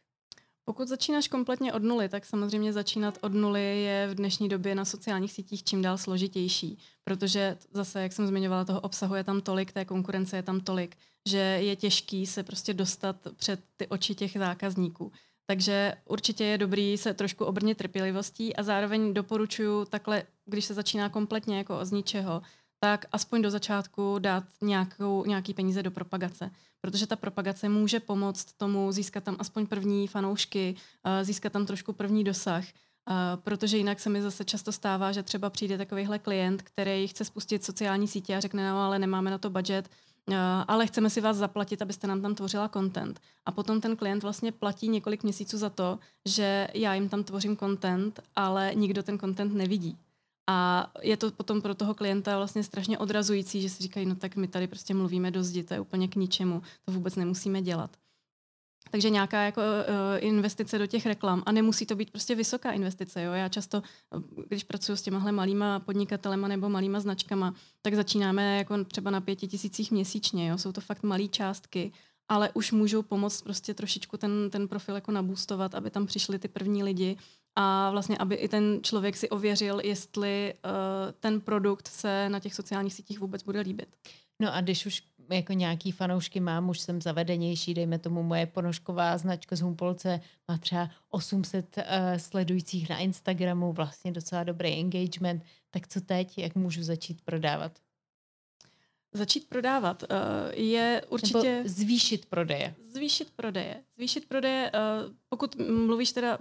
Pokud 0.65 0.87
začínáš 0.87 1.27
kompletně 1.27 1.73
od 1.73 1.83
nuly, 1.83 2.09
tak 2.09 2.25
samozřejmě 2.25 2.73
začínat 2.73 3.17
od 3.21 3.33
nuly 3.33 3.83
je 3.83 4.07
v 4.11 4.15
dnešní 4.15 4.49
době 4.49 4.75
na 4.75 4.85
sociálních 4.85 5.31
sítích 5.31 5.63
čím 5.63 5.81
dál 5.81 5.97
složitější, 5.97 6.77
protože 7.03 7.57
zase, 7.73 8.01
jak 8.01 8.13
jsem 8.13 8.27
zmiňovala, 8.27 8.65
toho 8.65 8.81
obsahu 8.81 9.15
je 9.15 9.23
tam 9.23 9.41
tolik, 9.41 9.71
té 9.71 9.85
konkurence 9.85 10.35
je 10.35 10.43
tam 10.43 10.59
tolik, 10.59 10.97
že 11.29 11.37
je 11.37 11.75
těžký 11.75 12.25
se 12.25 12.43
prostě 12.43 12.73
dostat 12.73 13.15
před 13.35 13.59
ty 13.77 13.87
oči 13.87 14.15
těch 14.15 14.33
zákazníků. 14.33 15.11
Takže 15.45 15.93
určitě 16.05 16.43
je 16.43 16.57
dobrý 16.57 16.97
se 16.97 17.13
trošku 17.13 17.45
obrnit 17.45 17.77
trpělivostí 17.77 18.55
a 18.55 18.63
zároveň 18.63 19.13
doporučuji 19.13 19.85
takhle, 19.85 20.23
když 20.45 20.65
se 20.65 20.73
začíná 20.73 21.09
kompletně 21.09 21.57
jako 21.57 21.85
z 21.85 21.91
ničeho, 21.91 22.41
tak 22.83 23.05
aspoň 23.11 23.41
do 23.41 23.51
začátku 23.51 24.19
dát 24.19 24.43
nějakou, 24.61 25.25
nějaký 25.25 25.53
peníze 25.53 25.83
do 25.83 25.91
propagace. 25.91 26.51
Protože 26.81 27.07
ta 27.07 27.15
propagace 27.15 27.69
může 27.69 27.99
pomoct 27.99 28.53
tomu 28.57 28.91
získat 28.91 29.23
tam 29.23 29.35
aspoň 29.39 29.67
první 29.67 30.07
fanoušky, 30.07 30.75
eh, 31.03 31.25
získat 31.25 31.53
tam 31.53 31.65
trošku 31.65 31.93
první 31.93 32.23
dosah. 32.23 32.65
Uh, 33.09 33.41
protože 33.43 33.77
jinak 33.77 33.99
se 33.99 34.09
mi 34.09 34.21
zase 34.21 34.45
často 34.45 34.71
stává, 34.71 35.11
že 35.11 35.23
třeba 35.23 35.49
přijde 35.49 35.77
takovýhle 35.77 36.19
klient, 36.19 36.61
který 36.61 37.07
chce 37.07 37.25
spustit 37.25 37.63
sociální 37.63 38.07
sítě 38.07 38.35
a 38.35 38.39
řekne, 38.39 38.71
no 38.71 38.81
ale 38.81 38.99
nemáme 38.99 39.31
na 39.31 39.37
to 39.37 39.49
budget, 39.49 39.89
uh, 40.27 40.35
ale 40.67 40.87
chceme 40.87 41.09
si 41.09 41.21
vás 41.21 41.37
zaplatit, 41.37 41.81
abyste 41.81 42.07
nám 42.07 42.21
tam 42.21 42.35
tvořila 42.35 42.69
content. 42.69 43.19
A 43.45 43.51
potom 43.51 43.81
ten 43.81 43.95
klient 43.95 44.23
vlastně 44.23 44.51
platí 44.51 44.89
několik 44.89 45.23
měsíců 45.23 45.57
za 45.57 45.69
to, 45.69 45.99
že 46.25 46.67
já 46.73 46.93
jim 46.93 47.09
tam 47.09 47.23
tvořím 47.23 47.57
content, 47.57 48.19
ale 48.35 48.71
nikdo 48.75 49.03
ten 49.03 49.19
content 49.19 49.53
nevidí. 49.53 49.97
A 50.51 50.87
je 51.01 51.17
to 51.17 51.31
potom 51.31 51.61
pro 51.61 51.75
toho 51.75 51.93
klienta 51.93 52.37
vlastně 52.37 52.63
strašně 52.63 52.97
odrazující, 52.97 53.61
že 53.61 53.69
si 53.69 53.83
říkají, 53.83 54.05
no 54.05 54.15
tak 54.15 54.35
my 54.35 54.47
tady 54.47 54.67
prostě 54.67 54.93
mluvíme 54.93 55.31
do 55.31 55.43
zdi, 55.43 55.63
to 55.63 55.73
je 55.73 55.79
úplně 55.79 56.07
k 56.07 56.15
ničemu, 56.15 56.61
to 56.85 56.91
vůbec 56.91 57.15
nemusíme 57.15 57.61
dělat. 57.61 57.97
Takže 58.91 59.09
nějaká 59.09 59.41
jako 59.41 59.61
uh, 59.61 60.25
investice 60.25 60.77
do 60.77 60.87
těch 60.87 61.05
reklam 61.05 61.43
a 61.45 61.51
nemusí 61.51 61.85
to 61.85 61.95
být 61.95 62.11
prostě 62.11 62.35
vysoká 62.35 62.71
investice. 62.71 63.23
Jo? 63.23 63.31
Já 63.31 63.49
často, 63.49 63.83
když 64.47 64.63
pracuji 64.63 64.97
s 64.97 65.01
těmahle 65.01 65.31
malýma 65.31 65.79
podnikatelema 65.79 66.47
nebo 66.47 66.69
malýma 66.69 66.99
značkama, 66.99 67.53
tak 67.81 67.93
začínáme 67.93 68.57
jako 68.57 68.83
třeba 68.83 69.11
na 69.11 69.21
pěti 69.21 69.47
tisících 69.47 69.91
měsíčně. 69.91 70.49
Jo? 70.49 70.57
Jsou 70.57 70.71
to 70.71 70.81
fakt 70.81 71.03
malé 71.03 71.27
částky, 71.27 71.91
ale 72.27 72.49
už 72.53 72.71
můžou 72.71 73.01
pomoct 73.01 73.41
prostě 73.41 73.73
trošičku 73.73 74.17
ten, 74.17 74.49
ten 74.49 74.67
profil 74.67 74.95
jako 74.95 75.11
nabůstovat, 75.11 75.75
aby 75.75 75.89
tam 75.89 76.05
přišli 76.05 76.39
ty 76.39 76.47
první 76.47 76.83
lidi 76.83 77.17
a 77.55 77.91
vlastně, 77.91 78.17
aby 78.17 78.35
i 78.35 78.47
ten 78.47 78.79
člověk 78.83 79.17
si 79.17 79.29
ověřil, 79.29 79.79
jestli 79.83 80.53
uh, 80.53 80.71
ten 81.19 81.41
produkt 81.41 81.87
se 81.87 82.29
na 82.29 82.39
těch 82.39 82.53
sociálních 82.53 82.93
sítích 82.93 83.19
vůbec 83.19 83.43
bude 83.43 83.59
líbit. 83.59 83.95
No 84.39 84.55
a 84.55 84.61
když 84.61 84.85
už 84.85 85.03
jako 85.29 85.53
nějaký 85.53 85.91
fanoušky 85.91 86.39
mám, 86.39 86.69
už 86.69 86.79
jsem 86.79 87.01
zavedenější, 87.01 87.73
dejme 87.73 87.99
tomu 87.99 88.23
moje 88.23 88.45
ponožková 88.45 89.17
značka 89.17 89.55
z 89.55 89.61
Humpolce 89.61 90.21
má 90.47 90.57
třeba 90.57 90.89
800 91.09 91.77
uh, 91.77 91.83
sledujících 92.17 92.89
na 92.89 92.97
Instagramu, 92.97 93.73
vlastně 93.73 94.11
docela 94.11 94.43
dobrý 94.43 94.79
engagement, 94.79 95.43
tak 95.69 95.87
co 95.87 96.01
teď, 96.01 96.37
jak 96.37 96.55
můžu 96.55 96.83
začít 96.83 97.21
prodávat? 97.21 97.71
Začít 99.13 99.49
prodávat 99.49 100.03
uh, 100.03 100.07
je 100.53 101.01
určitě... 101.09 101.55
Nebo 101.55 101.69
zvýšit 101.69 102.25
prodeje. 102.25 102.75
Zvýšit 102.89 103.31
prodeje. 103.35 103.83
Zvýšit 103.95 104.25
prodeje, 104.27 104.71
uh, 104.71 105.13
pokud 105.29 105.55
mluvíš 105.85 106.11
teda 106.11 106.39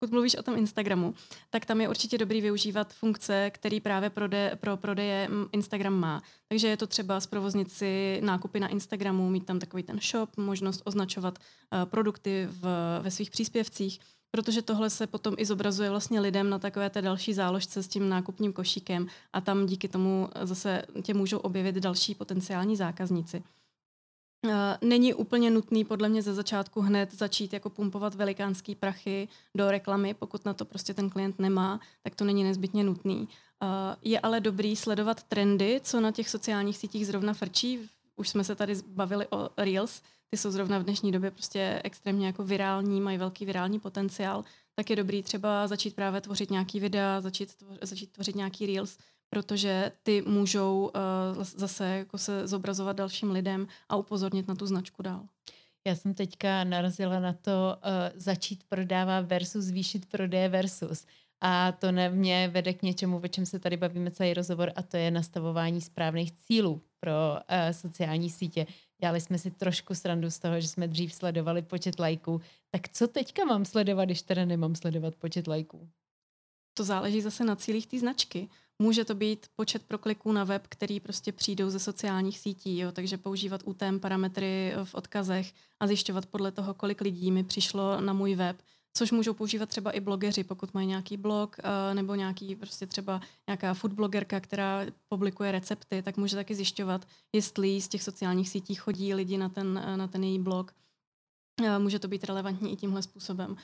pokud 0.00 0.12
mluvíš 0.12 0.34
o 0.34 0.42
tom 0.42 0.58
Instagramu, 0.58 1.14
tak 1.50 1.66
tam 1.66 1.80
je 1.80 1.88
určitě 1.88 2.18
dobrý 2.18 2.40
využívat 2.40 2.92
funkce, 2.92 3.50
který 3.50 3.80
právě 3.80 4.10
prode, 4.10 4.56
pro 4.60 4.76
prodeje 4.76 5.28
Instagram 5.52 5.94
má. 5.94 6.22
Takže 6.48 6.68
je 6.68 6.76
to 6.76 6.86
třeba 6.86 7.20
zprovoznit 7.20 7.72
si 7.72 8.20
nákupy 8.24 8.60
na 8.60 8.68
Instagramu, 8.68 9.30
mít 9.30 9.46
tam 9.46 9.58
takový 9.58 9.82
ten 9.82 10.00
shop, 10.00 10.36
možnost 10.36 10.82
označovat 10.84 11.38
uh, 11.38 11.84
produkty 11.84 12.48
v, 12.50 12.66
ve 13.02 13.10
svých 13.10 13.30
příspěvcích, 13.30 14.00
protože 14.30 14.62
tohle 14.62 14.90
se 14.90 15.06
potom 15.06 15.34
i 15.38 15.44
zobrazuje 15.44 15.90
vlastně 15.90 16.20
lidem 16.20 16.50
na 16.50 16.58
takové 16.58 16.90
té 16.90 17.02
další 17.02 17.34
záložce 17.34 17.82
s 17.82 17.88
tím 17.88 18.08
nákupním 18.08 18.52
košíkem 18.52 19.06
a 19.32 19.40
tam 19.40 19.66
díky 19.66 19.88
tomu 19.88 20.28
zase 20.42 20.82
tě 21.02 21.14
můžou 21.14 21.38
objevit 21.38 21.74
další 21.74 22.14
potenciální 22.14 22.76
zákazníci. 22.76 23.42
Eh, 24.46 24.78
není 24.80 25.14
úplně 25.14 25.50
nutný 25.50 25.84
podle 25.84 26.08
mě 26.08 26.22
ze 26.22 26.34
začátku 26.34 26.80
hned 26.80 27.14
začít 27.14 27.52
jako 27.52 27.70
pumpovat 27.70 28.14
velikánský 28.14 28.74
prachy 28.74 29.28
do 29.54 29.70
reklamy, 29.70 30.14
pokud 30.14 30.44
na 30.44 30.54
to 30.54 30.64
prostě 30.64 30.94
ten 30.94 31.10
klient 31.10 31.38
nemá, 31.38 31.80
tak 32.02 32.14
to 32.14 32.24
není 32.24 32.44
nezbytně 32.44 32.84
nutný. 32.84 33.28
Eh, 33.62 33.66
je 34.02 34.20
ale 34.20 34.40
dobrý 34.40 34.76
sledovat 34.76 35.22
trendy, 35.22 35.80
co 35.84 36.00
na 36.00 36.12
těch 36.12 36.28
sociálních 36.28 36.76
sítích 36.76 37.06
zrovna 37.06 37.34
frčí. 37.34 37.88
Už 38.16 38.28
jsme 38.28 38.44
se 38.44 38.54
tady 38.54 38.74
bavili 38.86 39.26
o 39.30 39.48
Reels, 39.56 40.02
ty 40.30 40.36
jsou 40.36 40.50
zrovna 40.50 40.78
v 40.78 40.82
dnešní 40.82 41.12
době 41.12 41.30
prostě 41.30 41.80
extrémně 41.84 42.26
jako 42.26 42.44
virální, 42.44 43.00
mají 43.00 43.18
velký 43.18 43.46
virální 43.46 43.80
potenciál, 43.80 44.44
tak 44.74 44.90
je 44.90 44.96
dobrý 44.96 45.22
třeba 45.22 45.66
začít 45.66 45.94
právě 45.94 46.20
tvořit 46.20 46.50
nějaký 46.50 46.80
videa, 46.80 47.20
začít, 47.20 47.54
tvořit, 47.54 47.80
začít 47.82 48.12
tvořit 48.12 48.36
nějaký 48.36 48.66
Reels, 48.66 48.98
protože 49.30 49.92
ty 50.02 50.22
můžou 50.22 50.90
uh, 51.36 51.44
zase 51.44 51.86
jako 51.86 52.18
se 52.18 52.46
zobrazovat 52.46 52.96
dalším 52.96 53.30
lidem 53.30 53.66
a 53.88 53.96
upozornit 53.96 54.48
na 54.48 54.54
tu 54.54 54.66
značku 54.66 55.02
dál. 55.02 55.26
Já 55.86 55.94
jsem 55.94 56.14
teďka 56.14 56.64
narazila 56.64 57.20
na 57.20 57.32
to 57.32 57.50
uh, 57.76 58.20
začít 58.20 58.64
prodávat 58.68 59.26
versus 59.26 59.64
zvýšit 59.64 60.06
prodeje 60.06 60.48
versus. 60.48 61.06
A 61.40 61.72
to 61.72 61.92
ne, 61.92 62.10
mě 62.10 62.48
vede 62.48 62.72
k 62.72 62.82
něčemu, 62.82 63.20
o 63.24 63.28
čem 63.28 63.46
se 63.46 63.58
tady 63.58 63.76
bavíme 63.76 64.10
celý 64.10 64.34
rozhovor, 64.34 64.72
a 64.76 64.82
to 64.82 64.96
je 64.96 65.10
nastavování 65.10 65.80
správných 65.80 66.32
cílů 66.32 66.82
pro 67.00 67.12
uh, 67.12 67.72
sociální 67.72 68.30
sítě. 68.30 68.66
Dělali 69.00 69.20
jsme 69.20 69.38
si 69.38 69.50
trošku 69.50 69.94
srandu 69.94 70.30
z 70.30 70.38
toho, 70.38 70.60
že 70.60 70.68
jsme 70.68 70.88
dřív 70.88 71.14
sledovali 71.14 71.62
počet 71.62 71.98
lajků. 71.98 72.40
Tak 72.70 72.88
co 72.88 73.08
teďka 73.08 73.44
mám 73.44 73.64
sledovat, 73.64 74.04
když 74.04 74.22
teda 74.22 74.44
nemám 74.44 74.74
sledovat 74.74 75.14
počet 75.14 75.46
lajků? 75.46 75.88
To 76.74 76.84
záleží 76.84 77.20
zase 77.20 77.44
na 77.44 77.56
cílích 77.56 77.86
té 77.86 77.98
značky. 77.98 78.48
Může 78.82 79.04
to 79.04 79.14
být 79.14 79.46
počet 79.56 79.82
prokliků 79.82 80.32
na 80.32 80.44
web, 80.44 80.66
který 80.68 81.00
prostě 81.00 81.32
přijdou 81.32 81.70
ze 81.70 81.78
sociálních 81.78 82.38
sítí, 82.38 82.78
jo? 82.78 82.92
takže 82.92 83.18
používat 83.18 83.60
UTM 83.64 83.98
parametry 83.98 84.72
v 84.84 84.94
odkazech 84.94 85.52
a 85.80 85.86
zjišťovat 85.86 86.26
podle 86.26 86.52
toho, 86.52 86.74
kolik 86.74 87.00
lidí 87.00 87.30
mi 87.30 87.44
přišlo 87.44 88.00
na 88.00 88.12
můj 88.12 88.34
web 88.34 88.56
což 88.92 89.12
můžou 89.12 89.34
používat 89.34 89.68
třeba 89.68 89.90
i 89.90 90.00
blogeři, 90.00 90.44
pokud 90.44 90.74
mají 90.74 90.86
nějaký 90.86 91.16
blog 91.16 91.56
uh, 91.58 91.94
nebo 91.94 92.14
nějaký 92.14 92.56
prostě 92.56 92.86
třeba 92.86 93.20
nějaká 93.48 93.74
food 93.74 93.92
blogerka, 93.92 94.40
která 94.40 94.86
publikuje 95.08 95.52
recepty, 95.52 96.02
tak 96.02 96.16
může 96.16 96.36
taky 96.36 96.54
zjišťovat, 96.54 97.06
jestli 97.32 97.80
z 97.80 97.88
těch 97.88 98.02
sociálních 98.02 98.48
sítí 98.48 98.74
chodí 98.74 99.14
lidi 99.14 99.38
na 99.38 99.48
ten, 99.48 99.82
uh, 99.88 99.96
na 99.96 100.08
ten 100.08 100.24
její 100.24 100.38
blog. 100.38 100.72
Uh, 101.60 101.78
může 101.78 101.98
to 101.98 102.08
být 102.08 102.24
relevantní 102.24 102.72
i 102.72 102.76
tímhle 102.76 103.02
způsobem. 103.02 103.50
Uh, 103.50 103.56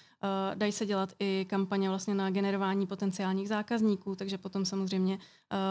dají 0.54 0.72
se 0.72 0.86
dělat 0.86 1.12
i 1.20 1.46
kampaně 1.48 1.88
vlastně 1.88 2.14
na 2.14 2.30
generování 2.30 2.86
potenciálních 2.86 3.48
zákazníků, 3.48 4.16
takže 4.16 4.38
potom 4.38 4.64
samozřejmě 4.64 5.14
uh, 5.14 5.20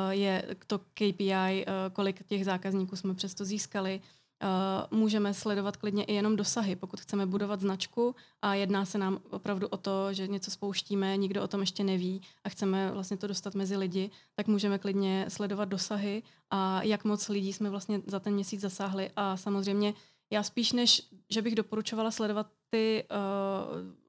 je 0.09 0.55
to 0.67 0.79
KPI, 0.79 1.65
kolik 1.93 2.23
těch 2.27 2.45
zákazníků 2.45 2.95
jsme 2.95 3.13
přesto 3.13 3.45
získali. 3.45 4.01
Můžeme 4.91 5.33
sledovat 5.33 5.77
klidně 5.77 6.03
i 6.03 6.13
jenom 6.13 6.35
dosahy, 6.35 6.75
pokud 6.75 7.01
chceme 7.01 7.25
budovat 7.25 7.61
značku 7.61 8.15
a 8.41 8.53
jedná 8.53 8.85
se 8.85 8.97
nám 8.97 9.19
opravdu 9.29 9.67
o 9.67 9.77
to, 9.77 10.13
že 10.13 10.27
něco 10.27 10.51
spouštíme, 10.51 11.17
nikdo 11.17 11.43
o 11.43 11.47
tom 11.47 11.61
ještě 11.61 11.83
neví 11.83 12.21
a 12.43 12.49
chceme 12.49 12.91
vlastně 12.91 13.17
to 13.17 13.27
dostat 13.27 13.55
mezi 13.55 13.77
lidi, 13.77 14.11
tak 14.35 14.47
můžeme 14.47 14.79
klidně 14.79 15.25
sledovat 15.27 15.69
dosahy 15.69 16.23
a 16.51 16.83
jak 16.83 17.03
moc 17.03 17.29
lidí 17.29 17.53
jsme 17.53 17.69
vlastně 17.69 18.01
za 18.07 18.19
ten 18.19 18.33
měsíc 18.33 18.61
zasáhli 18.61 19.11
a 19.15 19.37
samozřejmě 19.37 19.93
já 20.35 20.43
spíš 20.43 20.71
než, 20.71 21.01
že 21.29 21.41
bych 21.41 21.55
doporučovala 21.55 22.11
sledovat 22.11 22.47
ty 22.69 23.03
uh, 23.03 23.17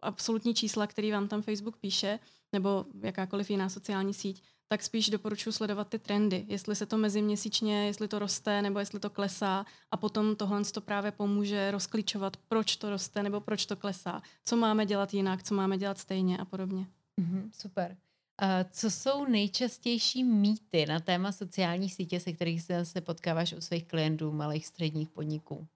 absolutní 0.02 0.54
čísla, 0.54 0.86
které 0.86 1.12
vám 1.12 1.28
tam 1.28 1.42
Facebook 1.42 1.76
píše, 1.76 2.18
nebo 2.52 2.84
jakákoliv 3.02 3.50
jiná 3.50 3.68
sociální 3.68 4.14
síť, 4.14 4.42
tak 4.68 4.82
spíš 4.82 5.10
doporučuji 5.10 5.52
sledovat 5.52 5.88
ty 5.88 5.98
trendy, 5.98 6.44
jestli 6.48 6.76
se 6.76 6.86
to 6.86 6.98
meziměsíčně, 6.98 7.86
jestli 7.86 8.08
to 8.08 8.18
roste 8.18 8.62
nebo 8.62 8.78
jestli 8.78 9.00
to 9.00 9.10
klesá 9.10 9.66
a 9.90 9.96
potom 9.96 10.36
tohle 10.36 10.64
to 10.64 10.80
právě 10.80 11.12
pomůže 11.12 11.70
rozklíčovat, 11.70 12.36
proč 12.36 12.76
to 12.76 12.90
roste 12.90 13.22
nebo 13.22 13.40
proč 13.40 13.66
to 13.66 13.76
klesá, 13.76 14.22
co 14.44 14.56
máme 14.56 14.86
dělat 14.86 15.14
jinak, 15.14 15.42
co 15.42 15.54
máme 15.54 15.78
dělat 15.78 15.98
stejně 15.98 16.38
a 16.38 16.44
podobně. 16.44 16.86
Mm-hmm, 17.20 17.50
super. 17.52 17.96
A 18.38 18.64
co 18.64 18.90
jsou 18.90 19.24
nejčastější 19.24 20.24
mýty 20.24 20.86
na 20.86 21.00
téma 21.00 21.32
sociální 21.32 21.90
sítě, 21.90 22.20
se 22.20 22.32
kterých 22.32 22.62
se, 22.62 22.84
se 22.84 23.00
potkáváš 23.00 23.52
u 23.52 23.60
svých 23.60 23.84
klientů, 23.84 24.32
malých 24.32 24.66
středních 24.66 25.08
podniků? 25.08 25.66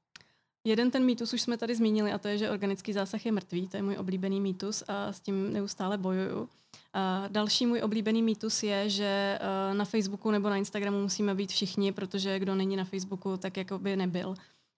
Jeden 0.64 0.90
ten 0.90 1.04
mýtus 1.04 1.32
už 1.32 1.42
jsme 1.42 1.56
tady 1.56 1.74
zmínili 1.74 2.12
a 2.12 2.18
to 2.18 2.28
je, 2.28 2.38
že 2.38 2.50
organický 2.50 2.92
zásah 2.92 3.26
je 3.26 3.32
mrtvý. 3.32 3.68
To 3.68 3.76
je 3.76 3.82
můj 3.82 3.96
oblíbený 3.96 4.40
mýtus 4.40 4.82
a 4.88 5.12
s 5.12 5.20
tím 5.20 5.52
neustále 5.52 5.98
bojuju. 5.98 6.48
A 6.92 7.28
další 7.28 7.66
můj 7.66 7.82
oblíbený 7.82 8.22
mýtus 8.22 8.62
je, 8.62 8.90
že 8.90 9.38
eh, 9.40 9.74
na 9.74 9.84
Facebooku 9.84 10.30
nebo 10.30 10.48
na 10.50 10.56
Instagramu 10.56 11.02
musíme 11.02 11.34
být 11.34 11.50
všichni, 11.50 11.92
protože 11.92 12.38
kdo 12.38 12.54
není 12.54 12.76
na 12.76 12.84
Facebooku, 12.84 13.36
tak 13.36 13.56
jako 13.56 13.78
by 13.78 13.96
nebyl. 13.96 14.34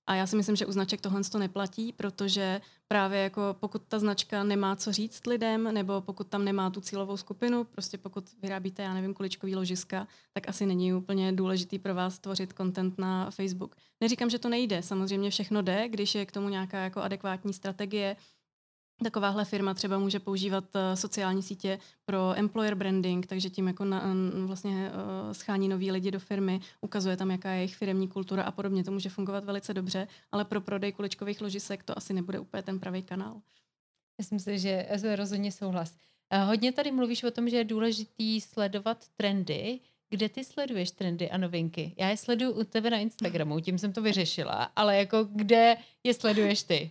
A 0.07 0.15
já 0.15 0.27
si 0.27 0.37
myslím, 0.37 0.57
že 0.57 0.67
u 0.67 0.73
značek 0.73 1.01
tohle 1.01 1.25
to 1.25 1.39
neplatí, 1.39 1.93
protože 1.93 2.61
právě 2.89 3.19
jako 3.19 3.57
pokud 3.61 3.83
ta 3.89 3.99
značka 3.99 4.45
nemá 4.45 4.77
co 4.77 4.93
říct 4.93 5.27
lidem, 5.27 5.75
nebo 5.75 6.01
pokud 6.01 6.27
tam 6.27 6.45
nemá 6.45 6.71
tu 6.71 6.81
cílovou 6.81 7.17
skupinu, 7.17 7.65
prostě 7.65 7.99
pokud 7.99 8.25
vyrábíte, 8.43 8.83
já 8.83 8.95
nevím, 8.95 9.15
kuličkový 9.15 9.57
ložiska, 9.57 10.07
tak 10.33 10.49
asi 10.49 10.67
není 10.67 10.95
úplně 10.95 11.33
důležitý 11.33 11.79
pro 11.79 11.95
vás 11.95 12.19
tvořit 12.19 12.55
content 12.57 12.99
na 12.99 13.31
Facebook. 13.31 13.77
Neříkám, 14.01 14.31
že 14.31 14.39
to 14.39 14.49
nejde, 14.49 14.83
samozřejmě 14.83 15.31
všechno 15.31 15.63
jde, 15.63 15.89
když 15.89 16.15
je 16.15 16.27
k 16.27 16.33
tomu 16.33 16.49
nějaká 16.49 16.79
jako 16.79 17.01
adekvátní 17.01 17.53
strategie, 17.53 18.17
Takováhle 19.03 19.45
firma 19.45 19.75
třeba 19.75 19.99
může 19.99 20.21
používat 20.21 20.65
uh, 20.75 20.81
sociální 20.95 21.43
sítě 21.43 21.79
pro 22.05 22.35
employer 22.37 22.75
branding, 22.75 23.27
takže 23.27 23.51
tím 23.51 23.67
jako 23.67 23.85
na, 23.85 24.15
vlastně 24.45 24.91
uh, 24.91 25.33
schání 25.33 25.69
nový 25.69 25.91
lidi 25.91 26.11
do 26.11 26.21
firmy, 26.21 26.61
ukazuje 26.81 27.17
tam, 27.17 27.31
jaká 27.31 27.51
je 27.51 27.57
jejich 27.57 27.77
firmní 27.77 28.09
kultura 28.09 28.43
a 28.43 28.51
podobně. 28.51 28.85
To 28.85 28.91
může 28.91 29.09
fungovat 29.09 29.45
velice 29.45 29.75
dobře, 29.75 30.09
ale 30.33 30.45
pro 30.45 30.61
prodej 30.61 30.93
kuličkových 30.93 31.41
ložisek 31.41 31.83
to 31.83 31.99
asi 31.99 32.13
nebude 32.13 32.39
úplně 32.39 32.63
ten 32.63 32.81
pravý 32.81 33.03
kanál. 33.03 33.41
Myslím 34.19 34.39
si, 34.39 34.59
že 34.59 34.87
rozhodně 35.17 35.53
souhlas. 35.53 35.97
Uh, 36.35 36.49
hodně 36.49 36.73
tady 36.73 36.93
mluvíš 36.93 37.25
o 37.25 37.31
tom, 37.31 37.49
že 37.49 37.57
je 37.57 37.65
důležitý 37.65 38.41
sledovat 38.41 39.05
trendy. 39.17 39.81
Kde 40.11 40.29
ty 40.29 40.45
sleduješ 40.45 40.91
trendy 40.91 41.31
a 41.31 41.37
novinky? 41.37 41.95
Já 41.99 42.09
je 42.09 42.17
sleduju 42.17 42.53
u 42.53 42.65
tebe 42.65 42.91
na 42.91 42.99
Instagramu, 42.99 43.61
tím 43.61 43.79
jsem 43.79 43.93
to 43.93 44.03
vyřešila, 44.03 44.71
ale 44.77 44.97
jako 44.97 45.25
kde 45.25 45.77
je 46.05 46.15
sleduješ 46.15 46.63
ty? 46.63 46.91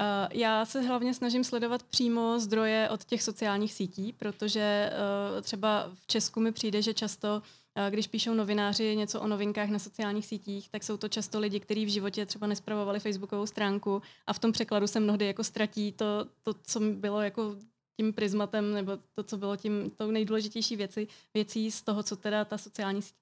Uh, 0.00 0.28
já 0.32 0.64
se 0.64 0.80
hlavně 0.80 1.14
snažím 1.14 1.44
sledovat 1.44 1.82
přímo 1.82 2.40
zdroje 2.40 2.88
od 2.90 3.04
těch 3.04 3.22
sociálních 3.22 3.72
sítí, 3.72 4.12
protože 4.12 4.92
uh, 5.34 5.42
třeba 5.42 5.90
v 5.94 6.06
Česku 6.06 6.40
mi 6.40 6.52
přijde, 6.52 6.82
že 6.82 6.94
často 6.94 7.42
uh, 7.76 7.90
když 7.90 8.06
píšou 8.06 8.34
novináři 8.34 8.96
něco 8.96 9.20
o 9.20 9.26
novinkách 9.26 9.68
na 9.68 9.78
sociálních 9.78 10.26
sítích, 10.26 10.68
tak 10.70 10.84
jsou 10.84 10.96
to 10.96 11.08
často 11.08 11.40
lidi, 11.40 11.60
kteří 11.60 11.84
v 11.84 11.88
životě 11.88 12.26
třeba 12.26 12.46
nespravovali 12.46 13.00
facebookovou 13.00 13.46
stránku 13.46 14.02
a 14.26 14.32
v 14.32 14.38
tom 14.38 14.52
překladu 14.52 14.86
se 14.86 15.00
mnohdy 15.00 15.26
jako 15.26 15.44
ztratí 15.44 15.92
to, 15.92 16.26
to 16.42 16.54
co 16.62 16.80
bylo 16.80 17.20
jako 17.20 17.56
tím 17.96 18.12
prismatem 18.12 18.72
nebo 18.74 18.98
to, 19.14 19.22
co 19.22 19.36
bylo 19.36 19.56
tím 19.56 19.90
tou 19.90 20.10
nejdůležitější 20.10 20.76
věci, 20.76 21.08
věcí 21.34 21.70
z 21.70 21.82
toho, 21.82 22.02
co 22.02 22.16
teda 22.16 22.44
ta 22.44 22.58
sociální 22.58 23.02
síť 23.02 23.14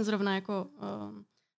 zrovna 0.00 0.34
jako 0.34 0.66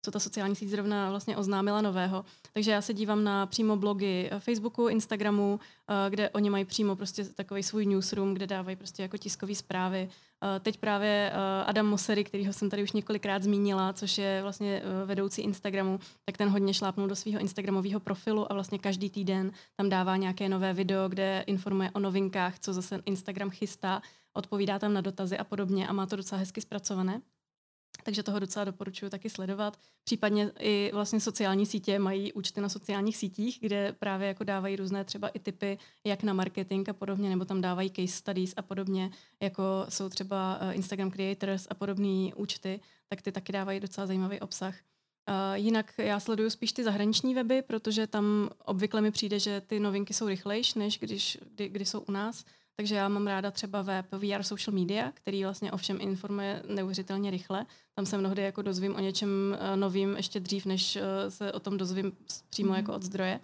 co 0.03 0.11
ta 0.11 0.19
sociální 0.19 0.57
síť 0.57 0.69
zrovna 0.69 1.11
vlastně 1.11 1.37
oznámila 1.37 1.81
nového. 1.81 2.25
Takže 2.53 2.71
já 2.71 2.83
se 2.83 2.95
dívám 2.95 3.25
na 3.25 3.47
přímo 3.47 3.77
blogy 3.77 4.29
eh, 4.31 4.41
Facebooku, 4.41 4.89
Instagramu, 4.89 5.61
eh, 5.89 6.11
kde 6.11 6.31
oni 6.31 6.51
mají 6.51 6.65
přímo 6.65 6.97
prostě 6.97 7.25
takový 7.25 7.63
svůj 7.63 7.87
newsroom, 7.87 8.35
kde 8.35 8.47
dávají 8.47 8.77
prostě 8.77 9.03
jako 9.03 9.17
tiskové 9.17 9.55
zprávy. 9.55 10.09
Eh, 10.45 10.61
teď 10.61 10.77
právě 10.77 11.33
Adam 11.67 11.87
Mosery, 11.87 12.25
kterýho 12.25 12.53
jsem 12.53 12.71
tady 12.71 12.83
už 12.83 12.93
několikrát 12.93 13.43
zmínila, 13.43 13.93
což 13.93 14.19
je 14.19 14.43
vlastně 14.43 14.83
vedoucí 15.05 15.43
Instagramu, 15.43 16.01
tak 16.25 16.37
ten 16.37 16.49
hodně 16.49 16.75
šlápnul 16.75 17.09
do 17.09 17.17
svého 17.17 17.41
Instagramového 17.41 18.01
profilu 18.01 18.53
a 18.53 18.55
vlastně 18.55 18.79
každý 18.79 19.11
týden 19.11 19.53
tam 19.77 19.89
dává 19.89 20.17
nějaké 20.17 20.49
nové 20.49 20.73
video, 20.73 21.09
kde 21.09 21.45
informuje 21.47 21.91
o 21.91 21.99
novinkách, 21.99 22.59
co 22.59 22.73
zase 22.73 23.03
Instagram 23.05 23.51
chystá, 23.51 24.03
odpovídá 24.35 24.79
tam 24.79 24.95
na 24.95 25.01
dotazy 25.01 25.39
a 25.39 25.45
podobně 25.45 25.89
a 25.89 25.93
má 25.93 26.07
to 26.07 26.17
docela 26.17 26.39
hezky 26.39 26.61
zpracované. 26.61 27.21
Takže 28.03 28.23
toho 28.23 28.39
docela 28.39 28.65
doporučuji 28.65 29.11
taky 29.11 29.31
sledovat. 29.31 29.77
Případně 30.05 30.51
i 30.59 30.91
vlastně 30.95 31.21
sociální 31.21 31.67
sítě 31.67 31.99
mají 31.99 32.33
účty 32.33 32.61
na 32.61 32.69
sociálních 32.69 33.17
sítích, 33.17 33.59
kde 33.61 33.93
právě 33.93 34.29
jako 34.29 34.45
dávají 34.45 34.77
různé 34.77 35.05
třeba 35.05 35.29
i 35.29 35.39
typy, 35.39 35.79
jak 36.05 36.23
na 36.23 36.33
marketing 36.33 36.89
a 36.89 36.93
podobně, 36.93 37.31
nebo 37.31 37.45
tam 37.45 37.61
dávají 37.61 37.91
case 37.91 38.17
studies 38.19 38.55
a 38.57 38.63
podobně, 38.63 39.11
jako 39.41 39.87
jsou 39.89 40.09
třeba 40.09 40.59
eh, 40.61 40.73
Instagram 40.73 41.11
Creators 41.11 41.67
a 41.71 41.75
podobné 41.75 42.31
účty, 42.37 42.81
tak 43.09 43.23
ty 43.23 43.33
taky 43.33 43.53
dávají 43.53 43.81
docela 43.81 44.07
zajímavý 44.07 44.41
obsah. 44.41 44.75
Uh, 45.29 45.35
jinak 45.55 45.95
já 45.99 46.21
sleduju 46.21 46.51
spíš 46.51 46.73
ty 46.73 46.85
zahraniční 46.85 47.35
weby, 47.35 47.63
protože 47.63 48.07
tam 48.07 48.51
obvykle 48.65 49.01
mi 49.01 49.11
přijde, 49.11 49.39
že 49.39 49.61
ty 49.61 49.81
novinky 49.81 50.15
jsou 50.15 50.29
rychlejší, 50.29 50.79
než 50.79 50.99
když, 50.99 51.39
kdy, 51.55 51.69
kdy 51.69 51.85
jsou 51.85 52.01
u 52.01 52.13
nás. 52.13 52.45
Takže 52.77 52.95
já 52.95 53.09
mám 53.09 53.27
ráda 53.27 53.51
třeba 53.51 53.83
web 53.83 54.07
VR 54.13 54.43
Social 54.43 54.79
Media, 54.79 55.13
který 55.15 55.45
vlastně 55.45 55.73
ovšem 55.73 56.01
informuje 56.01 56.63
neuvěřitelně 56.69 57.31
rychle. 57.31 57.67
Tam 57.95 58.07
se 58.07 58.19
mnohdy 58.19 58.43
jako 58.43 58.63
dozvím 58.63 58.95
o 58.95 59.01
něčem 59.01 59.29
uh, 59.61 59.77
novým 59.77 60.17
ještě 60.17 60.41
dřív, 60.41 60.67
než 60.67 60.97
uh, 60.97 61.03
se 61.29 61.53
o 61.53 61.61
tom 61.61 61.77
dozvím 61.77 62.13
přímo 62.51 62.71
mm. 62.71 62.77
jako 62.77 62.95
od 62.95 63.03
zdroje. 63.03 63.41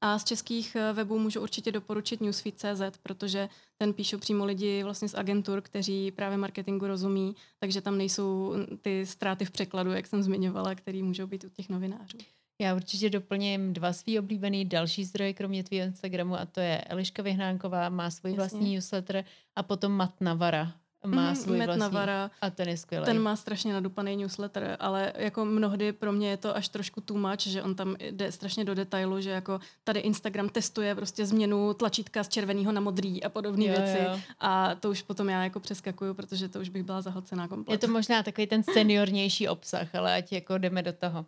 A 0.00 0.18
z 0.18 0.24
českých 0.24 0.76
uh, 0.76 0.96
webů 0.96 1.18
můžu 1.18 1.40
určitě 1.40 1.72
doporučit 1.72 2.20
Newsfeed.cz, 2.20 2.98
protože 3.02 3.48
ten 3.78 3.92
píšou 3.92 4.18
přímo 4.18 4.44
lidi 4.44 4.82
vlastně 4.82 5.08
z 5.08 5.14
agentur, 5.14 5.60
kteří 5.60 6.10
právě 6.10 6.38
marketingu 6.38 6.86
rozumí, 6.86 7.36
takže 7.58 7.80
tam 7.80 7.98
nejsou 7.98 8.54
ty 8.80 9.06
ztráty 9.06 9.44
v 9.44 9.50
překladu, 9.50 9.90
jak 9.90 10.06
jsem 10.06 10.22
zmiňovala, 10.22 10.74
které 10.74 11.02
můžou 11.02 11.26
být 11.26 11.44
u 11.44 11.48
těch 11.48 11.68
novinářů. 11.68 12.18
Já 12.58 12.74
určitě 12.74 13.10
doplním 13.10 13.72
dva 13.72 13.92
svý 13.92 14.18
oblíbený 14.18 14.64
další 14.64 15.04
zdroje, 15.04 15.32
kromě 15.32 15.64
tvého 15.64 15.86
Instagramu, 15.86 16.34
a 16.34 16.46
to 16.46 16.60
je 16.60 16.80
Eliška 16.80 17.22
Vyhnánková, 17.22 17.88
má 17.88 18.10
svůj 18.10 18.30
Jasně. 18.30 18.38
vlastní 18.38 18.74
newsletter, 18.74 19.24
a 19.56 19.62
potom 19.62 19.92
Mat 19.92 20.20
Navara, 20.20 20.72
má 21.06 21.28
mm, 21.28 21.36
svůj 21.36 21.58
Matt 21.58 21.66
vlastní. 21.66 21.80
Navara, 21.80 22.30
a 22.40 22.50
ten 22.50 22.68
je 22.68 22.76
skvělý. 22.76 23.04
Ten 23.04 23.18
má 23.18 23.36
strašně 23.36 23.72
nadupaný 23.72 24.16
newsletter, 24.16 24.76
ale 24.80 25.12
jako 25.16 25.44
mnohdy 25.44 25.92
pro 25.92 26.12
mě 26.12 26.30
je 26.30 26.36
to 26.36 26.56
až 26.56 26.68
trošku 26.68 27.00
too 27.00 27.18
much, 27.18 27.40
že 27.40 27.62
on 27.62 27.74
tam 27.74 27.96
jde 28.00 28.32
strašně 28.32 28.64
do 28.64 28.74
detailu, 28.74 29.20
že 29.20 29.30
jako 29.30 29.60
tady 29.84 30.00
Instagram 30.00 30.48
testuje 30.48 30.94
prostě 30.94 31.26
změnu 31.26 31.74
tlačítka 31.74 32.24
z 32.24 32.28
červeného 32.28 32.72
na 32.72 32.80
modrý 32.80 33.24
a 33.24 33.28
podobné 33.28 33.64
věci. 33.64 33.98
Jo. 34.04 34.20
A 34.40 34.74
to 34.74 34.90
už 34.90 35.02
potom 35.02 35.28
já 35.28 35.44
jako 35.44 35.60
přeskakuju, 35.60 36.14
protože 36.14 36.48
to 36.48 36.60
už 36.60 36.68
bych 36.68 36.82
byla 36.82 37.00
zahlcená 37.00 37.48
komplet. 37.48 37.72
Je 37.72 37.86
to 37.86 37.92
možná 37.92 38.22
takový 38.22 38.46
ten 38.46 38.62
seniornější 38.62 39.48
obsah, 39.48 39.94
ale 39.94 40.14
ať 40.14 40.32
jako 40.32 40.58
jdeme 40.58 40.82
do 40.82 40.92
toho. 40.92 41.26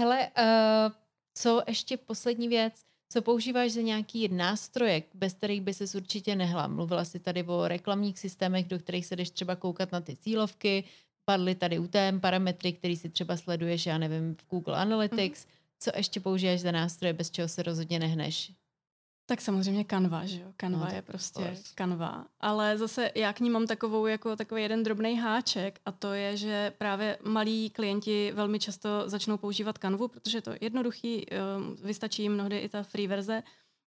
Hele, 0.00 0.30
uh, 0.38 0.92
co 1.34 1.62
ještě 1.68 1.96
poslední 1.96 2.48
věc, 2.48 2.72
co 3.12 3.22
používáš 3.22 3.72
za 3.72 3.80
nějaký 3.80 4.28
nástroje, 4.28 5.02
bez 5.14 5.32
kterých 5.32 5.60
by 5.60 5.74
se 5.74 5.98
určitě 5.98 6.36
nehla? 6.36 6.66
Mluvila 6.66 7.04
jsi 7.04 7.18
tady 7.18 7.42
o 7.42 7.68
reklamních 7.68 8.18
systémech, 8.18 8.66
do 8.66 8.78
kterých 8.78 9.06
se 9.06 9.16
jdeš 9.16 9.30
třeba 9.30 9.56
koukat 9.56 9.92
na 9.92 10.00
ty 10.00 10.16
cílovky, 10.16 10.84
padly 11.24 11.54
tady 11.54 11.78
UTM 11.78 12.20
parametry, 12.20 12.72
který 12.72 12.96
si 12.96 13.08
třeba 13.08 13.36
sleduješ, 13.36 13.86
já 13.86 13.98
nevím, 13.98 14.34
v 14.34 14.50
Google 14.50 14.76
Analytics. 14.76 15.44
Mm-hmm. 15.44 15.60
Co 15.78 15.90
ještě 15.96 16.20
používáš 16.20 16.60
za 16.60 16.72
nástroje, 16.72 17.12
bez 17.12 17.30
čeho 17.30 17.48
se 17.48 17.62
rozhodně 17.62 17.98
nehneš? 17.98 18.52
Tak 19.30 19.40
samozřejmě 19.40 19.84
Canva, 19.84 20.26
že 20.26 20.40
jo? 20.40 20.52
Canva 20.56 20.88
no, 20.88 20.94
je 20.94 21.02
prostě 21.02 21.42
course. 21.42 21.62
Canva. 21.74 22.26
Ale 22.40 22.78
zase 22.78 23.10
já 23.14 23.32
k 23.32 23.40
ní 23.40 23.50
mám 23.50 23.66
takovou, 23.66 24.06
jako 24.06 24.36
takový 24.36 24.62
jeden 24.62 24.82
drobný 24.82 25.18
háček 25.18 25.80
a 25.86 25.92
to 25.92 26.12
je, 26.12 26.36
že 26.36 26.72
právě 26.78 27.18
malí 27.24 27.70
klienti 27.70 28.32
velmi 28.34 28.58
často 28.58 29.02
začnou 29.06 29.36
používat 29.36 29.78
Canvu, 29.78 30.08
protože 30.08 30.38
je 30.38 30.42
to 30.42 30.52
jednoduchý, 30.60 31.26
um, 31.26 31.76
vystačí 31.82 32.22
jim 32.22 32.32
mnohdy 32.32 32.58
i 32.58 32.68
ta 32.68 32.82
free 32.82 33.06
verze, 33.06 33.42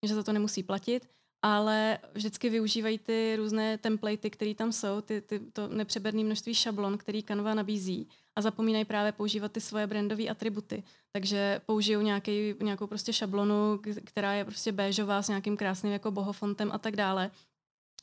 že 0.06 0.14
za 0.14 0.22
to 0.22 0.32
nemusí 0.32 0.62
platit 0.62 1.08
ale 1.44 1.98
vždycky 2.14 2.50
využívají 2.50 2.98
ty 2.98 3.36
různé 3.36 3.78
templatey, 3.78 4.30
které 4.30 4.54
tam 4.54 4.72
jsou, 4.72 5.00
ty, 5.00 5.20
ty, 5.20 5.40
to 5.40 5.68
nepřeberné 5.68 6.24
množství 6.24 6.54
šablon, 6.54 6.98
který 6.98 7.22
Canva 7.22 7.54
nabízí 7.54 8.08
a 8.36 8.40
zapomínají 8.40 8.84
právě 8.84 9.12
používat 9.12 9.52
ty 9.52 9.60
svoje 9.60 9.86
brandové 9.86 10.28
atributy. 10.28 10.82
Takže 11.12 11.60
použijou 11.66 12.00
nějaký, 12.00 12.54
nějakou 12.62 12.86
prostě 12.86 13.12
šablonu, 13.12 13.80
která 14.04 14.32
je 14.32 14.44
prostě 14.44 14.72
béžová 14.72 15.22
s 15.22 15.28
nějakým 15.28 15.56
krásným 15.56 15.92
jako 15.92 16.10
bohofontem 16.10 16.72
a 16.72 16.78
tak 16.78 16.96
dále 16.96 17.30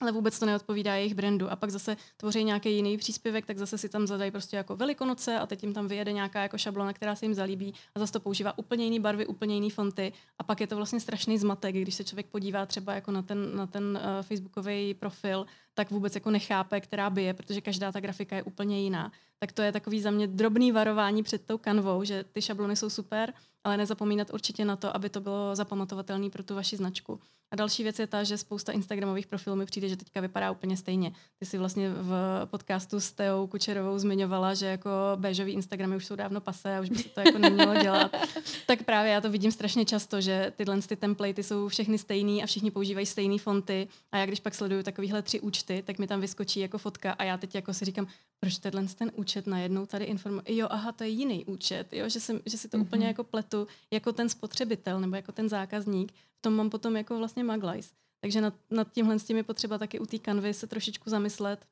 ale 0.01 0.11
vůbec 0.11 0.39
to 0.39 0.45
neodpovídá 0.45 0.95
jejich 0.95 1.13
brandu. 1.13 1.51
A 1.51 1.55
pak 1.55 1.69
zase 1.69 1.97
tvoří 2.17 2.43
nějaký 2.43 2.75
jiný 2.75 2.97
příspěvek, 2.97 3.45
tak 3.45 3.57
zase 3.57 3.77
si 3.77 3.89
tam 3.89 4.07
zadají 4.07 4.31
prostě 4.31 4.57
jako 4.57 4.75
velikonoce 4.75 5.39
a 5.39 5.45
teď 5.45 5.63
jim 5.63 5.73
tam 5.73 5.87
vyjede 5.87 6.13
nějaká 6.13 6.41
jako 6.41 6.57
šablona, 6.57 6.93
která 6.93 7.15
se 7.15 7.25
jim 7.25 7.33
zalíbí 7.33 7.73
a 7.95 7.99
zase 7.99 8.13
to 8.13 8.19
používá 8.19 8.57
úplně 8.57 8.83
jiný 8.83 8.99
barvy, 8.99 9.25
úplně 9.25 9.55
jiný 9.55 9.69
fonty 9.69 10.13
a 10.39 10.43
pak 10.43 10.61
je 10.61 10.67
to 10.67 10.75
vlastně 10.75 10.99
strašný 10.99 11.37
zmatek, 11.37 11.75
když 11.75 11.95
se 11.95 12.03
člověk 12.03 12.27
podívá 12.27 12.65
třeba 12.65 12.93
jako 12.93 13.11
na 13.11 13.21
ten, 13.21 13.55
na 13.55 13.67
ten 13.67 13.99
uh, 14.01 14.21
facebookový 14.21 14.93
profil, 14.93 15.45
tak 15.79 15.91
vůbec 15.91 16.15
jako 16.15 16.31
nechápe, 16.31 16.81
která 16.81 17.09
by 17.09 17.23
je, 17.23 17.33
protože 17.33 17.61
každá 17.61 17.91
ta 17.91 17.99
grafika 17.99 18.35
je 18.35 18.43
úplně 18.43 18.81
jiná. 18.81 19.11
Tak 19.39 19.51
to 19.51 19.61
je 19.61 19.71
takový 19.71 20.01
za 20.01 20.11
mě 20.11 20.27
drobný 20.27 20.71
varování 20.71 21.23
před 21.23 21.45
tou 21.45 21.57
kanvou, 21.57 22.03
že 22.03 22.23
ty 22.23 22.41
šablony 22.41 22.75
jsou 22.75 22.89
super, 22.89 23.33
ale 23.63 23.77
nezapomínat 23.77 24.33
určitě 24.33 24.65
na 24.65 24.75
to, 24.75 24.95
aby 24.95 25.09
to 25.09 25.21
bylo 25.21 25.55
zapamatovatelné 25.55 26.29
pro 26.29 26.43
tu 26.43 26.55
vaši 26.55 26.77
značku. 26.77 27.19
A 27.51 27.55
další 27.55 27.83
věc 27.83 27.99
je 27.99 28.07
ta, 28.07 28.23
že 28.23 28.37
spousta 28.37 28.71
Instagramových 28.71 29.27
profilů 29.27 29.55
mi 29.55 29.65
přijde, 29.65 29.89
že 29.89 29.97
teďka 29.97 30.21
vypadá 30.21 30.51
úplně 30.51 30.77
stejně. 30.77 31.11
Ty 31.39 31.45
si 31.45 31.57
vlastně 31.57 31.89
v 31.89 32.13
podcastu 32.45 32.99
s 32.99 33.11
Teou 33.11 33.47
Kučerovou 33.47 33.99
zmiňovala, 33.99 34.53
že 34.53 34.65
jako 34.65 34.89
béžový 35.15 35.51
Instagramy 35.51 35.95
už 35.95 36.05
jsou 36.05 36.15
dávno 36.15 36.41
pasé 36.41 36.77
a 36.77 36.81
už 36.81 36.89
by 36.89 36.95
se 36.95 37.09
to 37.09 37.19
jako 37.19 37.37
nemělo 37.37 37.75
dělat. 37.81 38.15
tak 38.67 38.83
právě 38.83 39.11
já 39.11 39.21
to 39.21 39.29
vidím 39.29 39.51
strašně 39.51 39.85
často, 39.85 40.21
že 40.21 40.53
tyhle 40.55 40.81
ty 40.81 40.95
templatey 40.95 41.43
jsou 41.43 41.67
všechny 41.67 41.97
stejný 41.97 42.43
a 42.43 42.45
všichni 42.45 42.71
používají 42.71 43.05
stejné 43.05 43.37
fonty. 43.37 43.87
A 44.11 44.17
já 44.17 44.25
když 44.25 44.39
pak 44.39 44.55
sleduju 44.55 44.83
takovýhle 44.83 45.21
tři 45.21 45.39
účty, 45.39 45.68
tak 45.85 45.99
mi 45.99 46.07
tam 46.07 46.21
vyskočí 46.21 46.59
jako 46.59 46.77
fotka 46.77 47.11
a 47.11 47.23
já 47.23 47.37
teď 47.37 47.55
jako 47.55 47.73
si 47.73 47.85
říkám, 47.85 48.07
proč 48.39 48.57
tenhle 48.57 48.83
ten 48.87 49.11
účet 49.15 49.47
najednou 49.47 49.85
tady 49.85 50.05
informuje, 50.05 50.43
jo, 50.47 50.67
aha, 50.69 50.91
to 50.91 51.03
je 51.03 51.09
jiný 51.09 51.45
účet, 51.45 51.93
jo, 51.93 52.09
že, 52.09 52.19
jsem, 52.19 52.39
že 52.45 52.57
si 52.57 52.67
to 52.67 52.77
mm-hmm. 52.77 52.81
úplně 52.81 53.07
jako 53.07 53.23
pletu 53.23 53.67
jako 53.93 54.11
ten 54.11 54.29
spotřebitel 54.29 54.99
nebo 54.99 55.15
jako 55.15 55.31
ten 55.31 55.49
zákazník, 55.49 56.11
v 56.11 56.41
tom 56.41 56.55
mám 56.55 56.69
potom 56.69 56.97
jako 56.97 57.17
vlastně 57.17 57.43
maglajs. 57.43 57.93
Takže 58.21 58.41
nad, 58.41 58.53
nad 58.69 58.91
tímhle 58.91 59.19
s 59.19 59.23
tím 59.23 59.37
je 59.37 59.43
potřeba 59.43 59.77
taky 59.77 59.99
u 59.99 60.05
té 60.05 60.19
kanvy 60.19 60.53
se 60.53 60.67
trošičku 60.67 61.09
zamyslet 61.09 61.65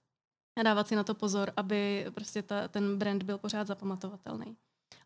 a 0.59 0.63
dávat 0.63 0.87
si 0.87 0.95
na 0.95 1.03
to 1.03 1.13
pozor, 1.13 1.53
aby 1.57 2.05
prostě 2.13 2.41
ta, 2.41 2.67
ten 2.67 2.97
brand 2.97 3.23
byl 3.23 3.37
pořád 3.37 3.67
zapamatovatelný. 3.67 4.55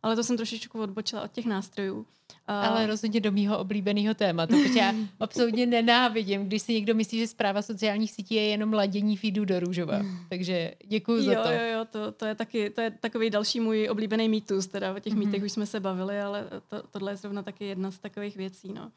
Ale 0.03 0.15
to 0.15 0.23
jsem 0.23 0.37
trošičku 0.37 0.81
odbočila 0.81 1.21
od 1.21 1.31
těch 1.31 1.45
nástrojů. 1.45 2.05
Ale 2.47 2.87
rozhodně 2.87 3.19
do 3.19 3.31
mýho 3.31 3.59
oblíbeného 3.59 4.13
tématu, 4.13 4.63
protože 4.63 4.79
já 4.79 4.93
absolutně 5.19 5.65
nenávidím, 5.65 6.45
když 6.45 6.61
si 6.61 6.73
někdo 6.73 6.95
myslí, 6.95 7.19
že 7.19 7.27
zpráva 7.27 7.61
sociálních 7.61 8.11
sítí 8.11 8.35
je 8.35 8.41
jenom 8.41 8.73
ladění 8.73 9.17
feedu 9.17 9.45
do 9.45 9.59
růžova. 9.59 10.01
Takže 10.29 10.73
děkuji 10.85 11.23
za 11.23 11.43
to. 11.43 11.51
Jo, 11.51 11.59
jo, 11.73 11.85
to, 11.91 12.11
to, 12.11 12.25
je 12.25 12.35
taky, 12.35 12.69
to 12.69 12.81
je 12.81 12.91
takový 12.91 13.29
další 13.29 13.59
můj 13.59 13.89
oblíbený 13.91 14.29
mýtus, 14.29 14.67
teda 14.67 14.95
o 14.95 14.99
těch 14.99 15.13
mm-hmm. 15.13 15.17
mýtech 15.17 15.43
už 15.43 15.51
jsme 15.51 15.65
se 15.65 15.79
bavili, 15.79 16.21
ale 16.21 16.47
to, 16.67 16.83
tohle 16.91 17.11
je 17.11 17.15
zrovna 17.15 17.43
taky 17.43 17.65
jedna 17.65 17.91
z 17.91 17.99
takových 17.99 18.35
věcí. 18.35 18.73
No. 18.73 18.91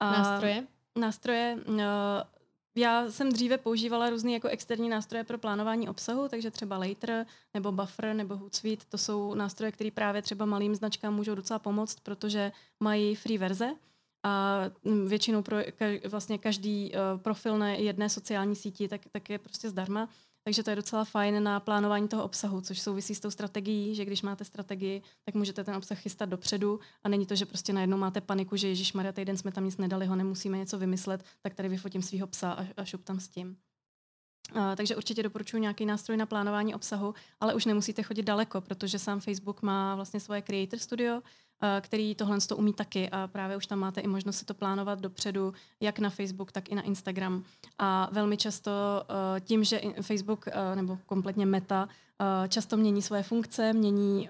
A 0.00 0.12
nástroje? 0.12 0.64
Nástroje, 0.98 1.58
uh, 1.68 1.74
já 2.76 3.10
jsem 3.10 3.32
dříve 3.32 3.58
používala 3.58 4.10
různé 4.10 4.32
jako 4.32 4.48
externí 4.48 4.88
nástroje 4.88 5.24
pro 5.24 5.38
plánování 5.38 5.88
obsahu, 5.88 6.28
takže 6.28 6.50
třeba 6.50 6.78
Later 6.78 7.26
nebo 7.54 7.72
Buffer 7.72 8.14
nebo 8.14 8.36
Hootsuite, 8.36 8.84
to 8.88 8.98
jsou 8.98 9.34
nástroje, 9.34 9.72
které 9.72 9.90
právě 9.90 10.22
třeba 10.22 10.44
malým 10.46 10.74
značkám 10.74 11.14
můžou 11.14 11.34
docela 11.34 11.58
pomoct, 11.58 12.00
protože 12.00 12.52
mají 12.80 13.14
free 13.14 13.38
verze 13.38 13.74
a 14.22 14.60
mm, 14.84 15.08
většinou 15.08 15.42
pro 15.42 15.56
vlastně 16.08 16.38
každý 16.38 16.92
uh, 16.92 17.20
profil 17.20 17.58
na 17.58 17.68
jedné 17.68 18.08
sociální 18.08 18.56
síti 18.56 18.88
tak, 18.88 19.00
tak 19.12 19.30
je 19.30 19.38
prostě 19.38 19.70
zdarma. 19.70 20.08
Takže 20.44 20.62
to 20.62 20.70
je 20.70 20.76
docela 20.76 21.04
fajn 21.04 21.42
na 21.42 21.60
plánování 21.60 22.08
toho 22.08 22.24
obsahu, 22.24 22.60
což 22.60 22.80
souvisí 22.80 23.14
s 23.14 23.20
tou 23.20 23.30
strategií, 23.30 23.94
že 23.94 24.04
když 24.04 24.22
máte 24.22 24.44
strategii, 24.44 25.02
tak 25.24 25.34
můžete 25.34 25.64
ten 25.64 25.74
obsah 25.74 25.98
chystat 25.98 26.28
dopředu 26.28 26.80
a 27.04 27.08
není 27.08 27.26
to, 27.26 27.34
že 27.34 27.46
prostě 27.46 27.72
najednou 27.72 27.96
máte 27.96 28.20
paniku, 28.20 28.56
že 28.56 28.68
Ježíš 28.68 28.92
Maria, 28.92 29.12
týden 29.12 29.36
jsme 29.36 29.52
tam 29.52 29.64
nic 29.64 29.76
nedali, 29.76 30.06
ho 30.06 30.16
nemusíme 30.16 30.58
něco 30.58 30.78
vymyslet, 30.78 31.24
tak 31.42 31.54
tady 31.54 31.68
vyfotím 31.68 32.02
svého 32.02 32.26
psa 32.26 32.52
a, 32.52 32.66
a 32.76 32.84
šup 32.84 33.04
tam 33.04 33.20
s 33.20 33.28
tím. 33.28 33.56
Uh, 34.56 34.76
takže 34.76 34.96
určitě 34.96 35.22
doporučuji 35.22 35.62
nějaký 35.62 35.86
nástroj 35.86 36.16
na 36.16 36.26
plánování 36.26 36.74
obsahu, 36.74 37.14
ale 37.40 37.54
už 37.54 37.64
nemusíte 37.64 38.02
chodit 38.02 38.22
daleko, 38.22 38.60
protože 38.60 38.98
sám 38.98 39.20
Facebook 39.20 39.62
má 39.62 39.94
vlastně 39.94 40.20
svoje 40.20 40.42
Creator 40.42 40.78
Studio, 40.78 41.20
který 41.80 42.14
tohle 42.14 42.40
to 42.40 42.56
umí 42.56 42.72
taky 42.72 43.10
a 43.10 43.26
právě 43.26 43.56
už 43.56 43.66
tam 43.66 43.78
máte 43.78 44.00
i 44.00 44.06
možnost 44.06 44.36
si 44.36 44.44
to 44.44 44.54
plánovat 44.54 45.00
dopředu, 45.00 45.54
jak 45.80 45.98
na 45.98 46.10
Facebook, 46.10 46.52
tak 46.52 46.68
i 46.68 46.74
na 46.74 46.82
Instagram. 46.82 47.44
A 47.78 48.08
velmi 48.12 48.36
často 48.36 48.70
eh, 49.08 49.40
tím, 49.40 49.64
že 49.64 49.80
Facebook 50.02 50.48
eh, 50.48 50.76
nebo 50.76 50.98
kompletně 51.06 51.46
Meta 51.46 51.88
často 52.48 52.76
mění 52.76 53.02
svoje 53.02 53.22
funkce, 53.22 53.72
mění 53.72 54.28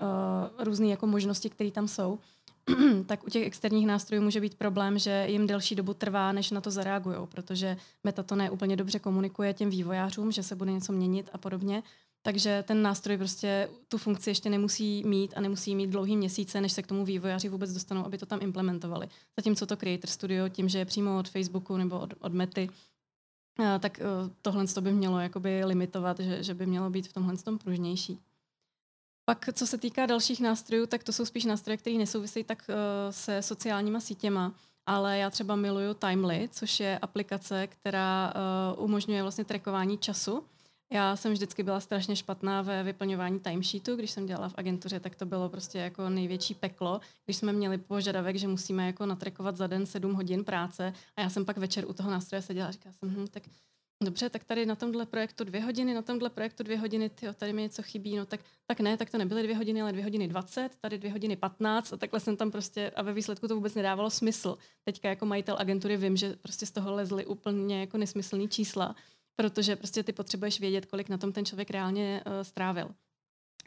různé 0.58 0.86
jako 0.86 1.06
možnosti, 1.06 1.50
které 1.50 1.70
tam 1.70 1.88
jsou, 1.88 2.18
tak 3.06 3.26
u 3.26 3.30
těch 3.30 3.46
externích 3.46 3.86
nástrojů 3.86 4.22
může 4.22 4.40
být 4.40 4.54
problém, 4.54 4.98
že 4.98 5.26
jim 5.28 5.46
delší 5.46 5.74
dobu 5.74 5.94
trvá, 5.94 6.32
než 6.32 6.50
na 6.50 6.60
to 6.60 6.70
zareagují, 6.70 7.16
protože 7.28 7.76
Meta 8.04 8.22
to 8.22 8.36
ne 8.36 8.50
úplně 8.50 8.76
dobře 8.76 8.98
komunikuje 8.98 9.54
těm 9.54 9.70
vývojářům, 9.70 10.32
že 10.32 10.42
se 10.42 10.56
bude 10.56 10.72
něco 10.72 10.92
měnit 10.92 11.30
a 11.32 11.38
podobně. 11.38 11.82
Takže 12.24 12.64
ten 12.66 12.82
nástroj 12.82 13.16
prostě 13.16 13.68
tu 13.88 13.98
funkci 13.98 14.30
ještě 14.30 14.50
nemusí 14.50 15.04
mít 15.04 15.34
a 15.36 15.40
nemusí 15.40 15.74
mít 15.74 15.86
dlouhý 15.86 16.16
měsíce, 16.16 16.60
než 16.60 16.72
se 16.72 16.82
k 16.82 16.86
tomu 16.86 17.04
vývojáři 17.04 17.48
vůbec 17.48 17.72
dostanou, 17.72 18.04
aby 18.04 18.18
to 18.18 18.26
tam 18.26 18.38
implementovali. 18.42 19.08
Zatímco 19.38 19.66
to 19.66 19.76
Creator 19.76 20.10
Studio, 20.10 20.48
tím, 20.48 20.68
že 20.68 20.78
je 20.78 20.84
přímo 20.84 21.18
od 21.18 21.28
Facebooku 21.28 21.76
nebo 21.76 22.00
od, 22.00 22.14
od 22.20 22.32
Mety, 22.32 22.70
eh, 23.60 23.78
tak 23.78 24.00
eh, 24.00 24.04
tohle 24.42 24.66
to 24.66 24.80
by 24.80 24.92
mělo 24.92 25.20
jakoby 25.20 25.64
limitovat, 25.64 26.20
že, 26.20 26.42
že 26.42 26.54
by 26.54 26.66
mělo 26.66 26.90
být 26.90 27.08
v 27.08 27.12
tomhle 27.12 27.36
tom 27.36 27.58
pružnější. 27.58 28.18
Pak, 29.24 29.48
co 29.52 29.66
se 29.66 29.78
týká 29.78 30.06
dalších 30.06 30.40
nástrojů, 30.40 30.86
tak 30.86 31.04
to 31.04 31.12
jsou 31.12 31.24
spíš 31.24 31.44
nástroje, 31.44 31.76
které 31.76 31.96
nesouvisejí 31.96 32.44
tak 32.44 32.64
uh, 32.68 32.74
se 33.10 33.42
sociálníma 33.42 34.00
sítěma, 34.00 34.54
ale 34.86 35.18
já 35.18 35.30
třeba 35.30 35.56
miluju 35.56 35.94
Timely, 35.94 36.48
což 36.52 36.80
je 36.80 36.98
aplikace, 36.98 37.66
která 37.66 38.34
umožňuje 38.76 39.22
vlastně 39.22 39.44
trackování 39.44 39.98
času 39.98 40.44
já 40.92 41.16
jsem 41.16 41.32
vždycky 41.32 41.62
byla 41.62 41.80
strašně 41.80 42.16
špatná 42.16 42.62
ve 42.62 42.82
vyplňování 42.82 43.40
timesheetu, 43.40 43.96
když 43.96 44.10
jsem 44.10 44.26
dělala 44.26 44.48
v 44.48 44.54
agentuře, 44.56 45.00
tak 45.00 45.16
to 45.16 45.26
bylo 45.26 45.48
prostě 45.48 45.78
jako 45.78 46.08
největší 46.08 46.54
peklo, 46.54 47.00
když 47.24 47.36
jsme 47.36 47.52
měli 47.52 47.78
požadavek, 47.78 48.36
že 48.36 48.48
musíme 48.48 48.86
jako 48.86 49.06
natrekovat 49.06 49.56
za 49.56 49.66
den 49.66 49.86
7 49.86 50.14
hodin 50.14 50.44
práce 50.44 50.92
a 51.16 51.20
já 51.20 51.30
jsem 51.30 51.44
pak 51.44 51.56
večer 51.56 51.84
u 51.88 51.92
toho 51.92 52.10
nástroje 52.10 52.42
seděla 52.42 52.68
a 52.68 52.70
říkala 52.70 52.92
jsem, 52.92 53.10
hm, 53.10 53.26
tak 53.30 53.42
dobře, 54.04 54.30
tak 54.30 54.44
tady 54.44 54.66
na 54.66 54.76
tomhle 54.76 55.06
projektu 55.06 55.44
dvě 55.44 55.62
hodiny, 55.62 55.94
na 55.94 56.02
tomhle 56.02 56.30
projektu 56.30 56.62
dvě 56.62 56.78
hodiny, 56.78 57.08
tyjo, 57.08 57.32
tady 57.32 57.52
mi 57.52 57.62
něco 57.62 57.82
chybí, 57.82 58.16
no 58.16 58.26
tak, 58.26 58.40
tak 58.66 58.80
ne, 58.80 58.96
tak 58.96 59.10
to 59.10 59.18
nebyly 59.18 59.42
dvě 59.42 59.56
hodiny, 59.56 59.82
ale 59.82 59.92
dvě 59.92 60.04
hodiny 60.04 60.28
dvacet, 60.28 60.70
tady 60.80 60.98
dvě 60.98 61.12
hodiny 61.12 61.36
patnáct 61.36 61.92
a 61.92 61.96
takhle 61.96 62.20
jsem 62.20 62.36
tam 62.36 62.50
prostě 62.50 62.90
a 62.90 63.02
ve 63.02 63.12
výsledku 63.12 63.48
to 63.48 63.54
vůbec 63.54 63.74
nedávalo 63.74 64.10
smysl. 64.10 64.58
Teďka 64.84 65.08
jako 65.08 65.26
majitel 65.26 65.56
agentury 65.58 65.96
vím, 65.96 66.16
že 66.16 66.36
prostě 66.36 66.66
z 66.66 66.70
toho 66.70 66.92
lezly 66.92 67.26
úplně 67.26 67.80
jako 67.80 67.98
nesmyslný 67.98 68.48
čísla 68.48 68.94
protože 69.42 69.76
prostě 69.76 70.02
ty 70.02 70.12
potřebuješ 70.12 70.60
vědět, 70.60 70.86
kolik 70.86 71.08
na 71.08 71.18
tom 71.18 71.32
ten 71.32 71.44
člověk 71.44 71.70
reálně 71.70 72.22
uh, 72.26 72.32
strávil. 72.42 72.94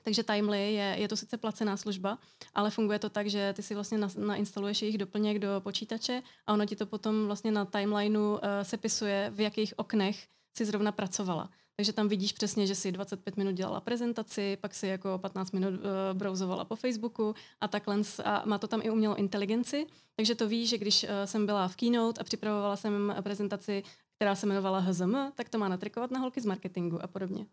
Takže 0.04 0.24
Timely 0.24 0.74
je, 0.74 0.96
je 1.00 1.08
to 1.08 1.18
sice 1.18 1.38
placená 1.38 1.78
služba, 1.78 2.18
ale 2.54 2.72
funguje 2.72 3.00
to 3.00 3.10
tak, 3.10 3.28
že 3.28 3.54
ty 3.54 3.64
si 3.64 3.76
vlastně 3.76 3.98
na, 3.98 4.08
nainstaluješ 4.18 4.82
jejich 4.82 4.98
doplněk 4.98 5.40
do 5.40 5.50
počítače 5.60 6.22
a 6.48 6.54
ono 6.54 6.66
ti 6.66 6.76
to 6.76 6.86
potom 6.86 7.26
vlastně 7.26 7.52
na 7.52 7.66
timelineu 7.66 8.34
uh, 8.34 8.40
sepisuje, 8.64 9.32
v 9.36 9.40
jakých 9.40 9.74
oknech 9.80 10.28
si 10.58 10.66
zrovna 10.66 10.92
pracovala. 10.92 11.50
Takže 11.76 11.94
tam 11.94 12.08
vidíš 12.08 12.32
přesně, 12.32 12.68
že 12.68 12.76
si 12.76 12.92
25 12.92 13.38
minut 13.38 13.52
dělala 13.52 13.82
prezentaci, 13.82 14.58
pak 14.62 14.74
si 14.74 14.88
jako 14.88 15.18
15 15.18 15.52
minut 15.52 15.74
uh, 15.74 15.80
browsovala 16.14 16.66
po 16.66 16.76
Facebooku 16.76 17.36
a 17.62 17.68
takhle. 17.68 18.00
A 18.24 18.44
má 18.46 18.58
to 18.58 18.68
tam 18.68 18.82
i 18.84 18.90
umělou 18.90 19.16
inteligenci, 19.16 19.88
takže 20.16 20.36
to 20.36 20.48
ví, 20.48 20.68
že 20.68 20.78
když 20.78 21.04
uh, 21.04 21.10
jsem 21.26 21.46
byla 21.46 21.68
v 21.68 21.76
Keynote 21.76 22.22
a 22.22 22.24
připravovala 22.24 22.76
jsem 22.76 23.16
prezentaci, 23.22 23.84
která 24.16 24.36
se 24.36 24.46
jmenovala 24.46 24.80
HZM, 24.80 25.16
tak 25.36 25.50
to 25.50 25.58
má 25.58 25.68
natrikovat 25.68 26.12
na 26.12 26.20
holky 26.20 26.42
z 26.42 26.46
marketingu 26.46 27.04
a 27.04 27.08
podobně. 27.08 27.46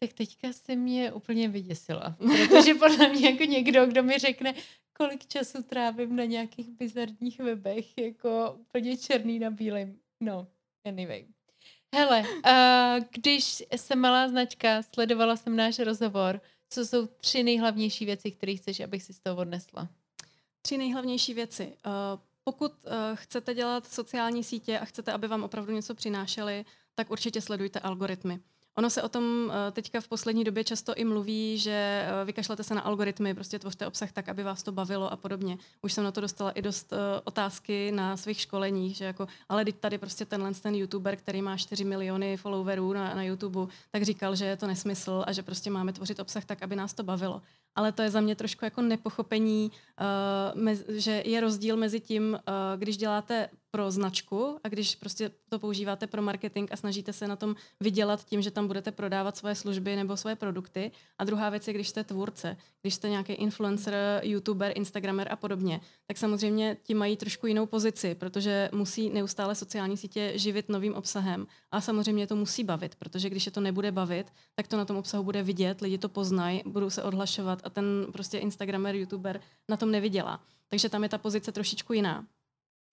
Tak 0.00 0.12
teďka 0.12 0.52
se 0.52 0.76
mě 0.76 1.12
úplně 1.12 1.48
vyděsila, 1.48 2.16
protože 2.48 2.74
podle 2.74 3.08
mě 3.08 3.30
jako 3.30 3.44
někdo, 3.44 3.86
kdo 3.86 4.02
mi 4.02 4.18
řekne, 4.18 4.54
kolik 4.96 5.26
času 5.26 5.62
trávím 5.62 6.16
na 6.16 6.24
nějakých 6.24 6.68
bizarních 6.68 7.38
webech, 7.38 7.98
jako 7.98 8.56
úplně 8.60 8.96
černý 8.96 9.38
na 9.38 9.50
bílém. 9.50 9.98
No, 10.20 10.46
anyway. 10.84 11.26
Hele, 11.94 12.20
uh, 12.20 13.04
když 13.10 13.62
jsem 13.76 13.98
malá 13.98 14.28
značka, 14.28 14.82
sledovala 14.82 15.36
jsem 15.36 15.56
náš 15.56 15.78
rozhovor, 15.78 16.40
co 16.70 16.86
jsou 16.86 17.06
tři 17.06 17.42
nejhlavnější 17.42 18.04
věci, 18.04 18.30
které 18.30 18.56
chceš, 18.56 18.80
abych 18.80 19.02
si 19.02 19.12
z 19.12 19.20
toho 19.20 19.36
odnesla? 19.36 19.88
Tři 20.62 20.78
nejhlavnější 20.78 21.34
věci. 21.34 21.76
Uh, 21.86 22.20
pokud 22.48 22.72
uh, 22.72 22.92
chcete 23.14 23.54
dělat 23.54 23.86
sociální 23.86 24.44
sítě 24.44 24.78
a 24.78 24.84
chcete, 24.84 25.12
aby 25.12 25.28
vám 25.28 25.44
opravdu 25.44 25.72
něco 25.72 25.94
přinášely, 25.94 26.64
tak 26.94 27.10
určitě 27.10 27.40
sledujte 27.40 27.80
algoritmy. 27.80 28.40
Ono 28.78 28.90
se 28.90 29.02
o 29.02 29.08
tom 29.08 29.52
eh, 29.52 29.72
teďka 29.72 30.00
v 30.00 30.08
poslední 30.08 30.44
době 30.44 30.64
často 30.64 30.94
i 30.94 31.04
mluví, 31.04 31.58
že 31.58 31.70
eh, 31.70 32.24
vykašlete 32.24 32.64
se 32.64 32.74
na 32.74 32.80
algoritmy, 32.80 33.34
prostě 33.34 33.58
tvořte 33.58 33.86
obsah 33.86 34.12
tak, 34.12 34.28
aby 34.28 34.42
vás 34.42 34.62
to 34.62 34.72
bavilo 34.72 35.12
a 35.12 35.16
podobně. 35.16 35.58
Už 35.82 35.92
jsem 35.92 36.04
na 36.04 36.12
to 36.12 36.20
dostala 36.20 36.50
i 36.50 36.62
dost 36.62 36.92
uh, 36.92 36.98
otázky 37.24 37.92
na 37.92 38.16
svých 38.16 38.40
školeních, 38.40 38.96
že 38.96 39.04
jako, 39.04 39.26
ale 39.48 39.64
tady 39.64 39.98
prostě 39.98 40.24
tenhle 40.24 40.54
ten 40.54 40.74
youtuber, 40.74 41.16
který 41.16 41.42
má 41.42 41.56
4 41.56 41.84
miliony 41.84 42.36
followerů 42.36 42.92
na, 42.92 43.14
na 43.14 43.22
YouTube, 43.22 43.72
tak 43.90 44.02
říkal, 44.02 44.36
že 44.36 44.44
je 44.44 44.56
to 44.56 44.66
nesmysl 44.66 45.24
a 45.26 45.32
že 45.32 45.42
prostě 45.42 45.70
máme 45.70 45.92
tvořit 45.92 46.20
obsah 46.20 46.44
tak, 46.44 46.62
aby 46.62 46.76
nás 46.76 46.94
to 46.94 47.02
bavilo. 47.02 47.42
Ale 47.78 47.92
to 47.92 48.02
je 48.02 48.10
za 48.10 48.20
mě 48.20 48.36
trošku 48.36 48.64
jako 48.64 48.82
nepochopení, 48.82 49.70
mez, 50.54 50.84
že 50.88 51.22
je 51.26 51.40
rozdíl 51.40 51.76
mezi 51.76 52.00
tím, 52.00 52.32
uh, 52.32 52.38
když 52.76 52.96
děláte 52.96 53.48
pro 53.70 53.90
značku 53.90 54.58
a 54.64 54.68
když 54.68 54.94
prostě 54.94 55.30
to 55.48 55.58
používáte 55.58 56.06
pro 56.06 56.22
marketing 56.22 56.68
a 56.72 56.76
snažíte 56.76 57.12
se 57.12 57.28
na 57.28 57.36
tom 57.36 57.54
vydělat 57.80 58.24
tím, 58.24 58.42
že 58.42 58.50
tam 58.50 58.66
budete 58.66 58.92
prodávat 58.92 59.36
svoje 59.36 59.54
služby 59.54 59.96
nebo 59.96 60.16
svoje 60.16 60.36
produkty. 60.36 60.90
A 61.18 61.24
druhá 61.24 61.50
věc 61.50 61.68
je, 61.68 61.74
když 61.74 61.88
jste 61.88 62.04
tvůrce, 62.04 62.56
když 62.82 62.94
jste 62.94 63.08
nějaký 63.08 63.32
influencer, 63.32 63.94
youtuber, 64.22 64.72
instagramer 64.74 65.28
a 65.30 65.36
podobně, 65.36 65.80
tak 66.06 66.16
samozřejmě 66.16 66.76
ti 66.82 66.94
mají 66.94 67.16
trošku 67.16 67.46
jinou 67.46 67.66
pozici, 67.66 68.14
protože 68.14 68.68
musí 68.72 69.10
neustále 69.10 69.54
sociální 69.54 69.96
sítě 69.96 70.32
živit 70.34 70.68
novým 70.68 70.94
obsahem. 70.94 71.46
A 71.70 71.80
samozřejmě 71.80 72.26
to 72.26 72.36
musí 72.36 72.64
bavit, 72.64 72.94
protože 72.94 73.30
když 73.30 73.46
je 73.46 73.52
to 73.52 73.60
nebude 73.60 73.92
bavit, 73.92 74.26
tak 74.54 74.68
to 74.68 74.76
na 74.76 74.84
tom 74.84 74.96
obsahu 74.96 75.24
bude 75.24 75.42
vidět, 75.42 75.80
lidi 75.80 75.98
to 75.98 76.08
poznají, 76.08 76.62
budou 76.66 76.90
se 76.90 77.02
odhlašovat 77.02 77.60
a 77.68 77.70
ten 77.70 78.06
prostě 78.12 78.38
instagramer, 78.38 78.94
youtuber 78.94 79.40
na 79.68 79.76
tom 79.76 79.90
nevydělá. 79.90 80.40
Takže 80.68 80.88
tam 80.88 81.02
je 81.02 81.08
ta 81.08 81.18
pozice 81.18 81.52
trošičku 81.52 81.92
jiná. 81.92 82.26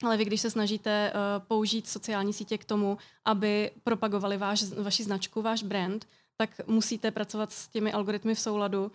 Ale 0.03 0.17
vy, 0.17 0.25
když 0.25 0.41
se 0.41 0.49
snažíte 0.49 1.11
uh, 1.11 1.45
použít 1.47 1.87
sociální 1.87 2.33
sítě 2.33 2.57
k 2.57 2.65
tomu, 2.65 2.97
aby 3.25 3.71
propagovali 3.83 4.37
váš, 4.37 4.63
vaši 4.63 5.03
značku, 5.03 5.41
váš 5.41 5.63
brand, 5.63 6.07
tak 6.37 6.67
musíte 6.67 7.11
pracovat 7.11 7.51
s 7.51 7.67
těmi 7.67 7.91
algoritmy 7.91 8.35
v 8.35 8.39
souladu, 8.39 8.83
uh, 8.83 8.91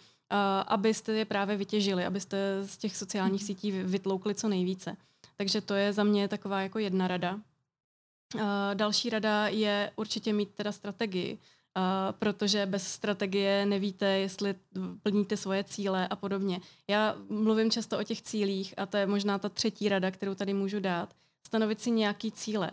abyste 0.66 1.12
je 1.12 1.24
právě 1.24 1.56
vytěžili, 1.56 2.04
abyste 2.04 2.62
z 2.62 2.76
těch 2.76 2.96
sociálních 2.96 3.44
sítí 3.44 3.72
vytloukli 3.72 4.34
co 4.34 4.48
nejvíce. 4.48 4.96
Takže 5.36 5.60
to 5.60 5.74
je 5.74 5.92
za 5.92 6.04
mě 6.04 6.28
taková 6.28 6.60
jako 6.60 6.78
jedna 6.78 7.08
rada. 7.08 7.40
Uh, 8.34 8.40
další 8.74 9.10
rada 9.10 9.48
je 9.48 9.92
určitě 9.96 10.32
mít 10.32 10.50
teda 10.54 10.72
strategii. 10.72 11.38
Protože 12.18 12.66
bez 12.66 12.92
strategie 12.92 13.66
nevíte, 13.66 14.06
jestli 14.06 14.54
plníte 15.02 15.36
svoje 15.36 15.64
cíle 15.64 16.08
a 16.08 16.16
podobně. 16.16 16.60
Já 16.88 17.16
mluvím 17.28 17.70
často 17.70 17.98
o 17.98 18.02
těch 18.02 18.22
cílích 18.22 18.74
a 18.76 18.86
to 18.86 18.96
je 18.96 19.06
možná 19.06 19.38
ta 19.38 19.48
třetí 19.48 19.88
rada, 19.88 20.10
kterou 20.10 20.34
tady 20.34 20.54
můžu 20.54 20.80
dát. 20.80 21.14
Stanovit 21.46 21.80
si 21.80 21.90
nějaký 21.90 22.32
cíle. 22.32 22.70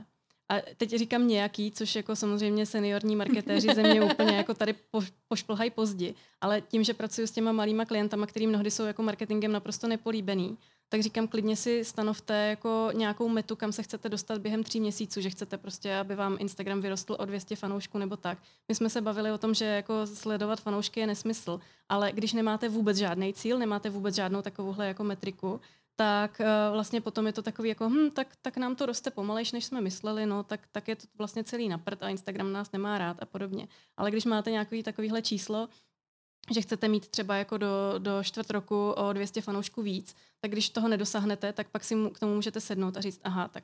A 0.50 0.56
teď 0.78 0.90
říkám 0.90 1.28
nějaký, 1.28 1.72
což 1.72 1.96
jako 1.96 2.16
samozřejmě 2.16 2.66
seniorní 2.66 3.16
marketéři 3.16 3.76
země 3.76 4.02
úplně 4.02 4.38
jako 4.38 4.54
tady 4.54 4.74
po, 4.74 5.02
pošplhají 5.28 5.72
pozdi, 5.72 6.16
ale 6.42 6.62
tím, 6.62 6.84
že 6.84 6.94
pracuji 6.94 7.28
s 7.28 7.32
těma 7.32 7.52
malýma 7.52 7.86
klientama, 7.86 8.28
který 8.28 8.48
mnohdy 8.48 8.72
jsou 8.72 8.84
jako 8.84 9.04
marketingem 9.04 9.52
naprosto 9.52 9.88
nepolíbený, 9.88 10.58
tak 10.90 11.02
říkám, 11.02 11.28
klidně 11.28 11.56
si 11.56 11.86
stanovte 11.86 12.48
jako 12.48 12.90
nějakou 12.94 13.30
metu, 13.30 13.56
kam 13.56 13.72
se 13.72 13.84
chcete 13.84 14.10
dostat 14.10 14.38
během 14.38 14.64
tří 14.64 14.80
měsíců, 14.80 15.22
že 15.22 15.30
chcete 15.30 15.58
prostě, 15.58 15.96
aby 15.96 16.16
vám 16.16 16.38
Instagram 16.40 16.82
vyrostl 16.82 17.16
o 17.20 17.26
200 17.26 17.56
fanoušků 17.56 17.98
nebo 17.98 18.18
tak. 18.18 18.38
My 18.68 18.76
jsme 18.76 18.90
se 18.90 19.02
bavili 19.02 19.32
o 19.32 19.38
tom, 19.38 19.54
že 19.54 19.66
jako 19.66 20.08
sledovat 20.08 20.62
fanoušky 20.62 21.00
je 21.00 21.08
nesmysl, 21.08 21.60
ale 21.90 22.12
když 22.12 22.34
nemáte 22.34 22.70
vůbec 22.70 22.98
žádný 22.98 23.34
cíl, 23.34 23.60
nemáte 23.60 23.90
vůbec 23.90 24.16
žádnou 24.16 24.42
takovouhle 24.42 24.88
jako 24.88 25.04
metriku, 25.04 25.62
tak 25.96 26.40
uh, 26.40 26.74
vlastně 26.74 27.02
potom 27.02 27.28
je 27.28 27.34
to 27.34 27.42
takový 27.42 27.70
jako, 27.70 27.90
hm, 27.90 28.12
tak, 28.12 28.28
tak 28.42 28.58
nám 28.58 28.76
to 28.76 28.86
roste 28.86 29.12
pomalejš, 29.12 29.52
než 29.52 29.66
jsme 29.66 29.82
mysleli, 29.82 30.26
no, 30.26 30.44
tak, 30.44 30.60
tak 30.72 30.88
je 30.88 30.96
to 30.96 31.08
vlastně 31.18 31.44
celý 31.44 31.70
naprt 31.70 32.04
a 32.04 32.10
Instagram 32.10 32.52
nás 32.52 32.72
nemá 32.72 32.98
rád 32.98 33.18
a 33.20 33.26
podobně. 33.26 33.68
Ale 33.98 34.12
když 34.12 34.26
máte 34.26 34.52
nějaký 34.52 34.84
takovýhle 34.84 35.22
číslo, 35.22 35.70
že 36.52 36.62
chcete 36.62 36.88
mít 36.88 37.08
třeba 37.08 37.36
jako 37.36 37.58
do, 37.58 37.96
do 37.98 38.24
čtvrt 38.24 38.50
roku 38.50 38.92
o 38.92 39.14
200 39.14 39.42
fanoušků 39.42 39.82
víc, 39.82 40.16
tak 40.42 40.52
když 40.52 40.70
toho 40.70 40.88
nedosáhnete, 40.88 41.54
tak 41.54 41.70
pak 41.70 41.84
si 41.84 41.96
k 42.14 42.20
tomu 42.20 42.36
můžete 42.36 42.62
sednout 42.62 42.98
a 42.98 43.02
říct, 43.02 43.20
aha, 43.24 43.48
tak 43.48 43.64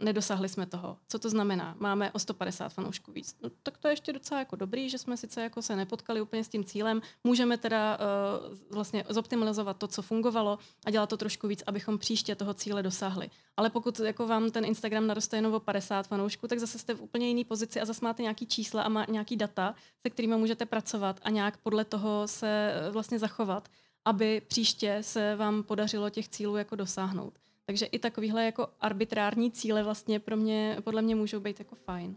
nedosahli 0.00 0.48
jsme 0.48 0.66
toho. 0.66 0.96
Co 1.08 1.18
to 1.18 1.30
znamená? 1.30 1.76
Máme 1.78 2.12
o 2.12 2.18
150 2.18 2.68
fanoušků 2.68 3.12
víc. 3.12 3.36
No, 3.42 3.50
tak 3.62 3.78
to 3.78 3.88
je 3.88 3.92
ještě 3.92 4.12
docela 4.12 4.38
jako 4.38 4.56
dobrý, 4.56 4.90
že 4.90 4.98
jsme 4.98 5.16
sice 5.16 5.42
jako 5.42 5.62
se 5.62 5.76
nepotkali 5.76 6.20
úplně 6.20 6.44
s 6.44 6.48
tím 6.48 6.64
cílem. 6.64 7.02
Můžeme 7.24 7.58
teda 7.58 7.98
uh, 7.98 8.58
vlastně 8.70 9.04
zoptimalizovat 9.08 9.76
to, 9.76 9.88
co 9.88 10.02
fungovalo 10.02 10.58
a 10.86 10.90
dělat 10.90 11.08
to 11.08 11.16
trošku 11.16 11.48
víc, 11.48 11.62
abychom 11.66 11.98
příště 11.98 12.34
toho 12.34 12.54
cíle 12.54 12.82
dosáhli. 12.82 13.30
Ale 13.56 13.70
pokud 13.70 14.00
jako 14.00 14.26
vám 14.26 14.50
ten 14.50 14.64
Instagram 14.64 15.06
naroste 15.06 15.36
jenom 15.36 15.54
o 15.54 15.60
50 15.60 16.06
fanoušků, 16.06 16.48
tak 16.48 16.58
zase 16.58 16.78
jste 16.78 16.94
v 16.94 17.02
úplně 17.02 17.28
jiné 17.28 17.44
pozici 17.44 17.80
a 17.80 17.84
zase 17.84 18.00
máte 18.04 18.22
nějaký 18.22 18.46
čísla 18.46 18.82
a 18.82 18.88
má 18.88 19.06
nějaký 19.08 19.36
data, 19.36 19.74
se 20.02 20.10
kterými 20.10 20.36
můžete 20.36 20.66
pracovat 20.66 21.20
a 21.22 21.30
nějak 21.30 21.56
podle 21.56 21.84
toho 21.84 22.28
se 22.28 22.72
eh, 22.74 22.90
vlastně 22.90 23.18
zachovat, 23.18 23.68
aby 24.04 24.42
příště 24.48 24.98
se 25.00 25.36
vám 25.36 25.62
podařilo 25.62 26.10
těch 26.10 26.28
cílů 26.28 26.56
jako 26.56 26.76
dosáhnout. 26.76 27.41
Takže 27.66 27.86
i 27.86 27.98
takovýhle 27.98 28.44
jako 28.44 28.68
arbitrární 28.80 29.50
cíle 29.50 29.82
vlastně 29.82 30.20
pro 30.20 30.36
mě, 30.36 30.76
podle 30.84 31.02
mě 31.02 31.14
můžou 31.14 31.40
být 31.40 31.58
jako 31.58 31.74
fajn. 31.74 32.16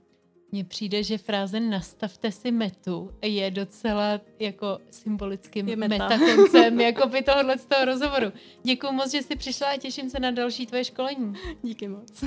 Mně 0.51 0.63
přijde, 0.63 1.03
že 1.03 1.17
fráze 1.17 1.59
nastavte 1.59 2.31
si 2.31 2.51
metu 2.51 3.11
je 3.21 3.51
docela 3.51 4.21
jako 4.39 4.79
symbolickým 4.91 5.69
je 5.69 5.75
meta. 5.75 6.09
metakoncem 6.09 6.81
jako 6.89 7.07
by 7.07 7.21
tohohle 7.21 7.57
z 7.57 7.65
toho 7.65 7.85
rozhovoru. 7.85 8.31
Děkuji 8.63 8.91
moc, 8.91 9.11
že 9.11 9.21
jsi 9.21 9.35
přišla 9.35 9.67
a 9.67 9.77
těším 9.77 10.09
se 10.09 10.19
na 10.19 10.31
další 10.31 10.65
tvoje 10.65 10.83
školení. 10.83 11.33
Díky 11.63 11.87
moc. 11.87 12.23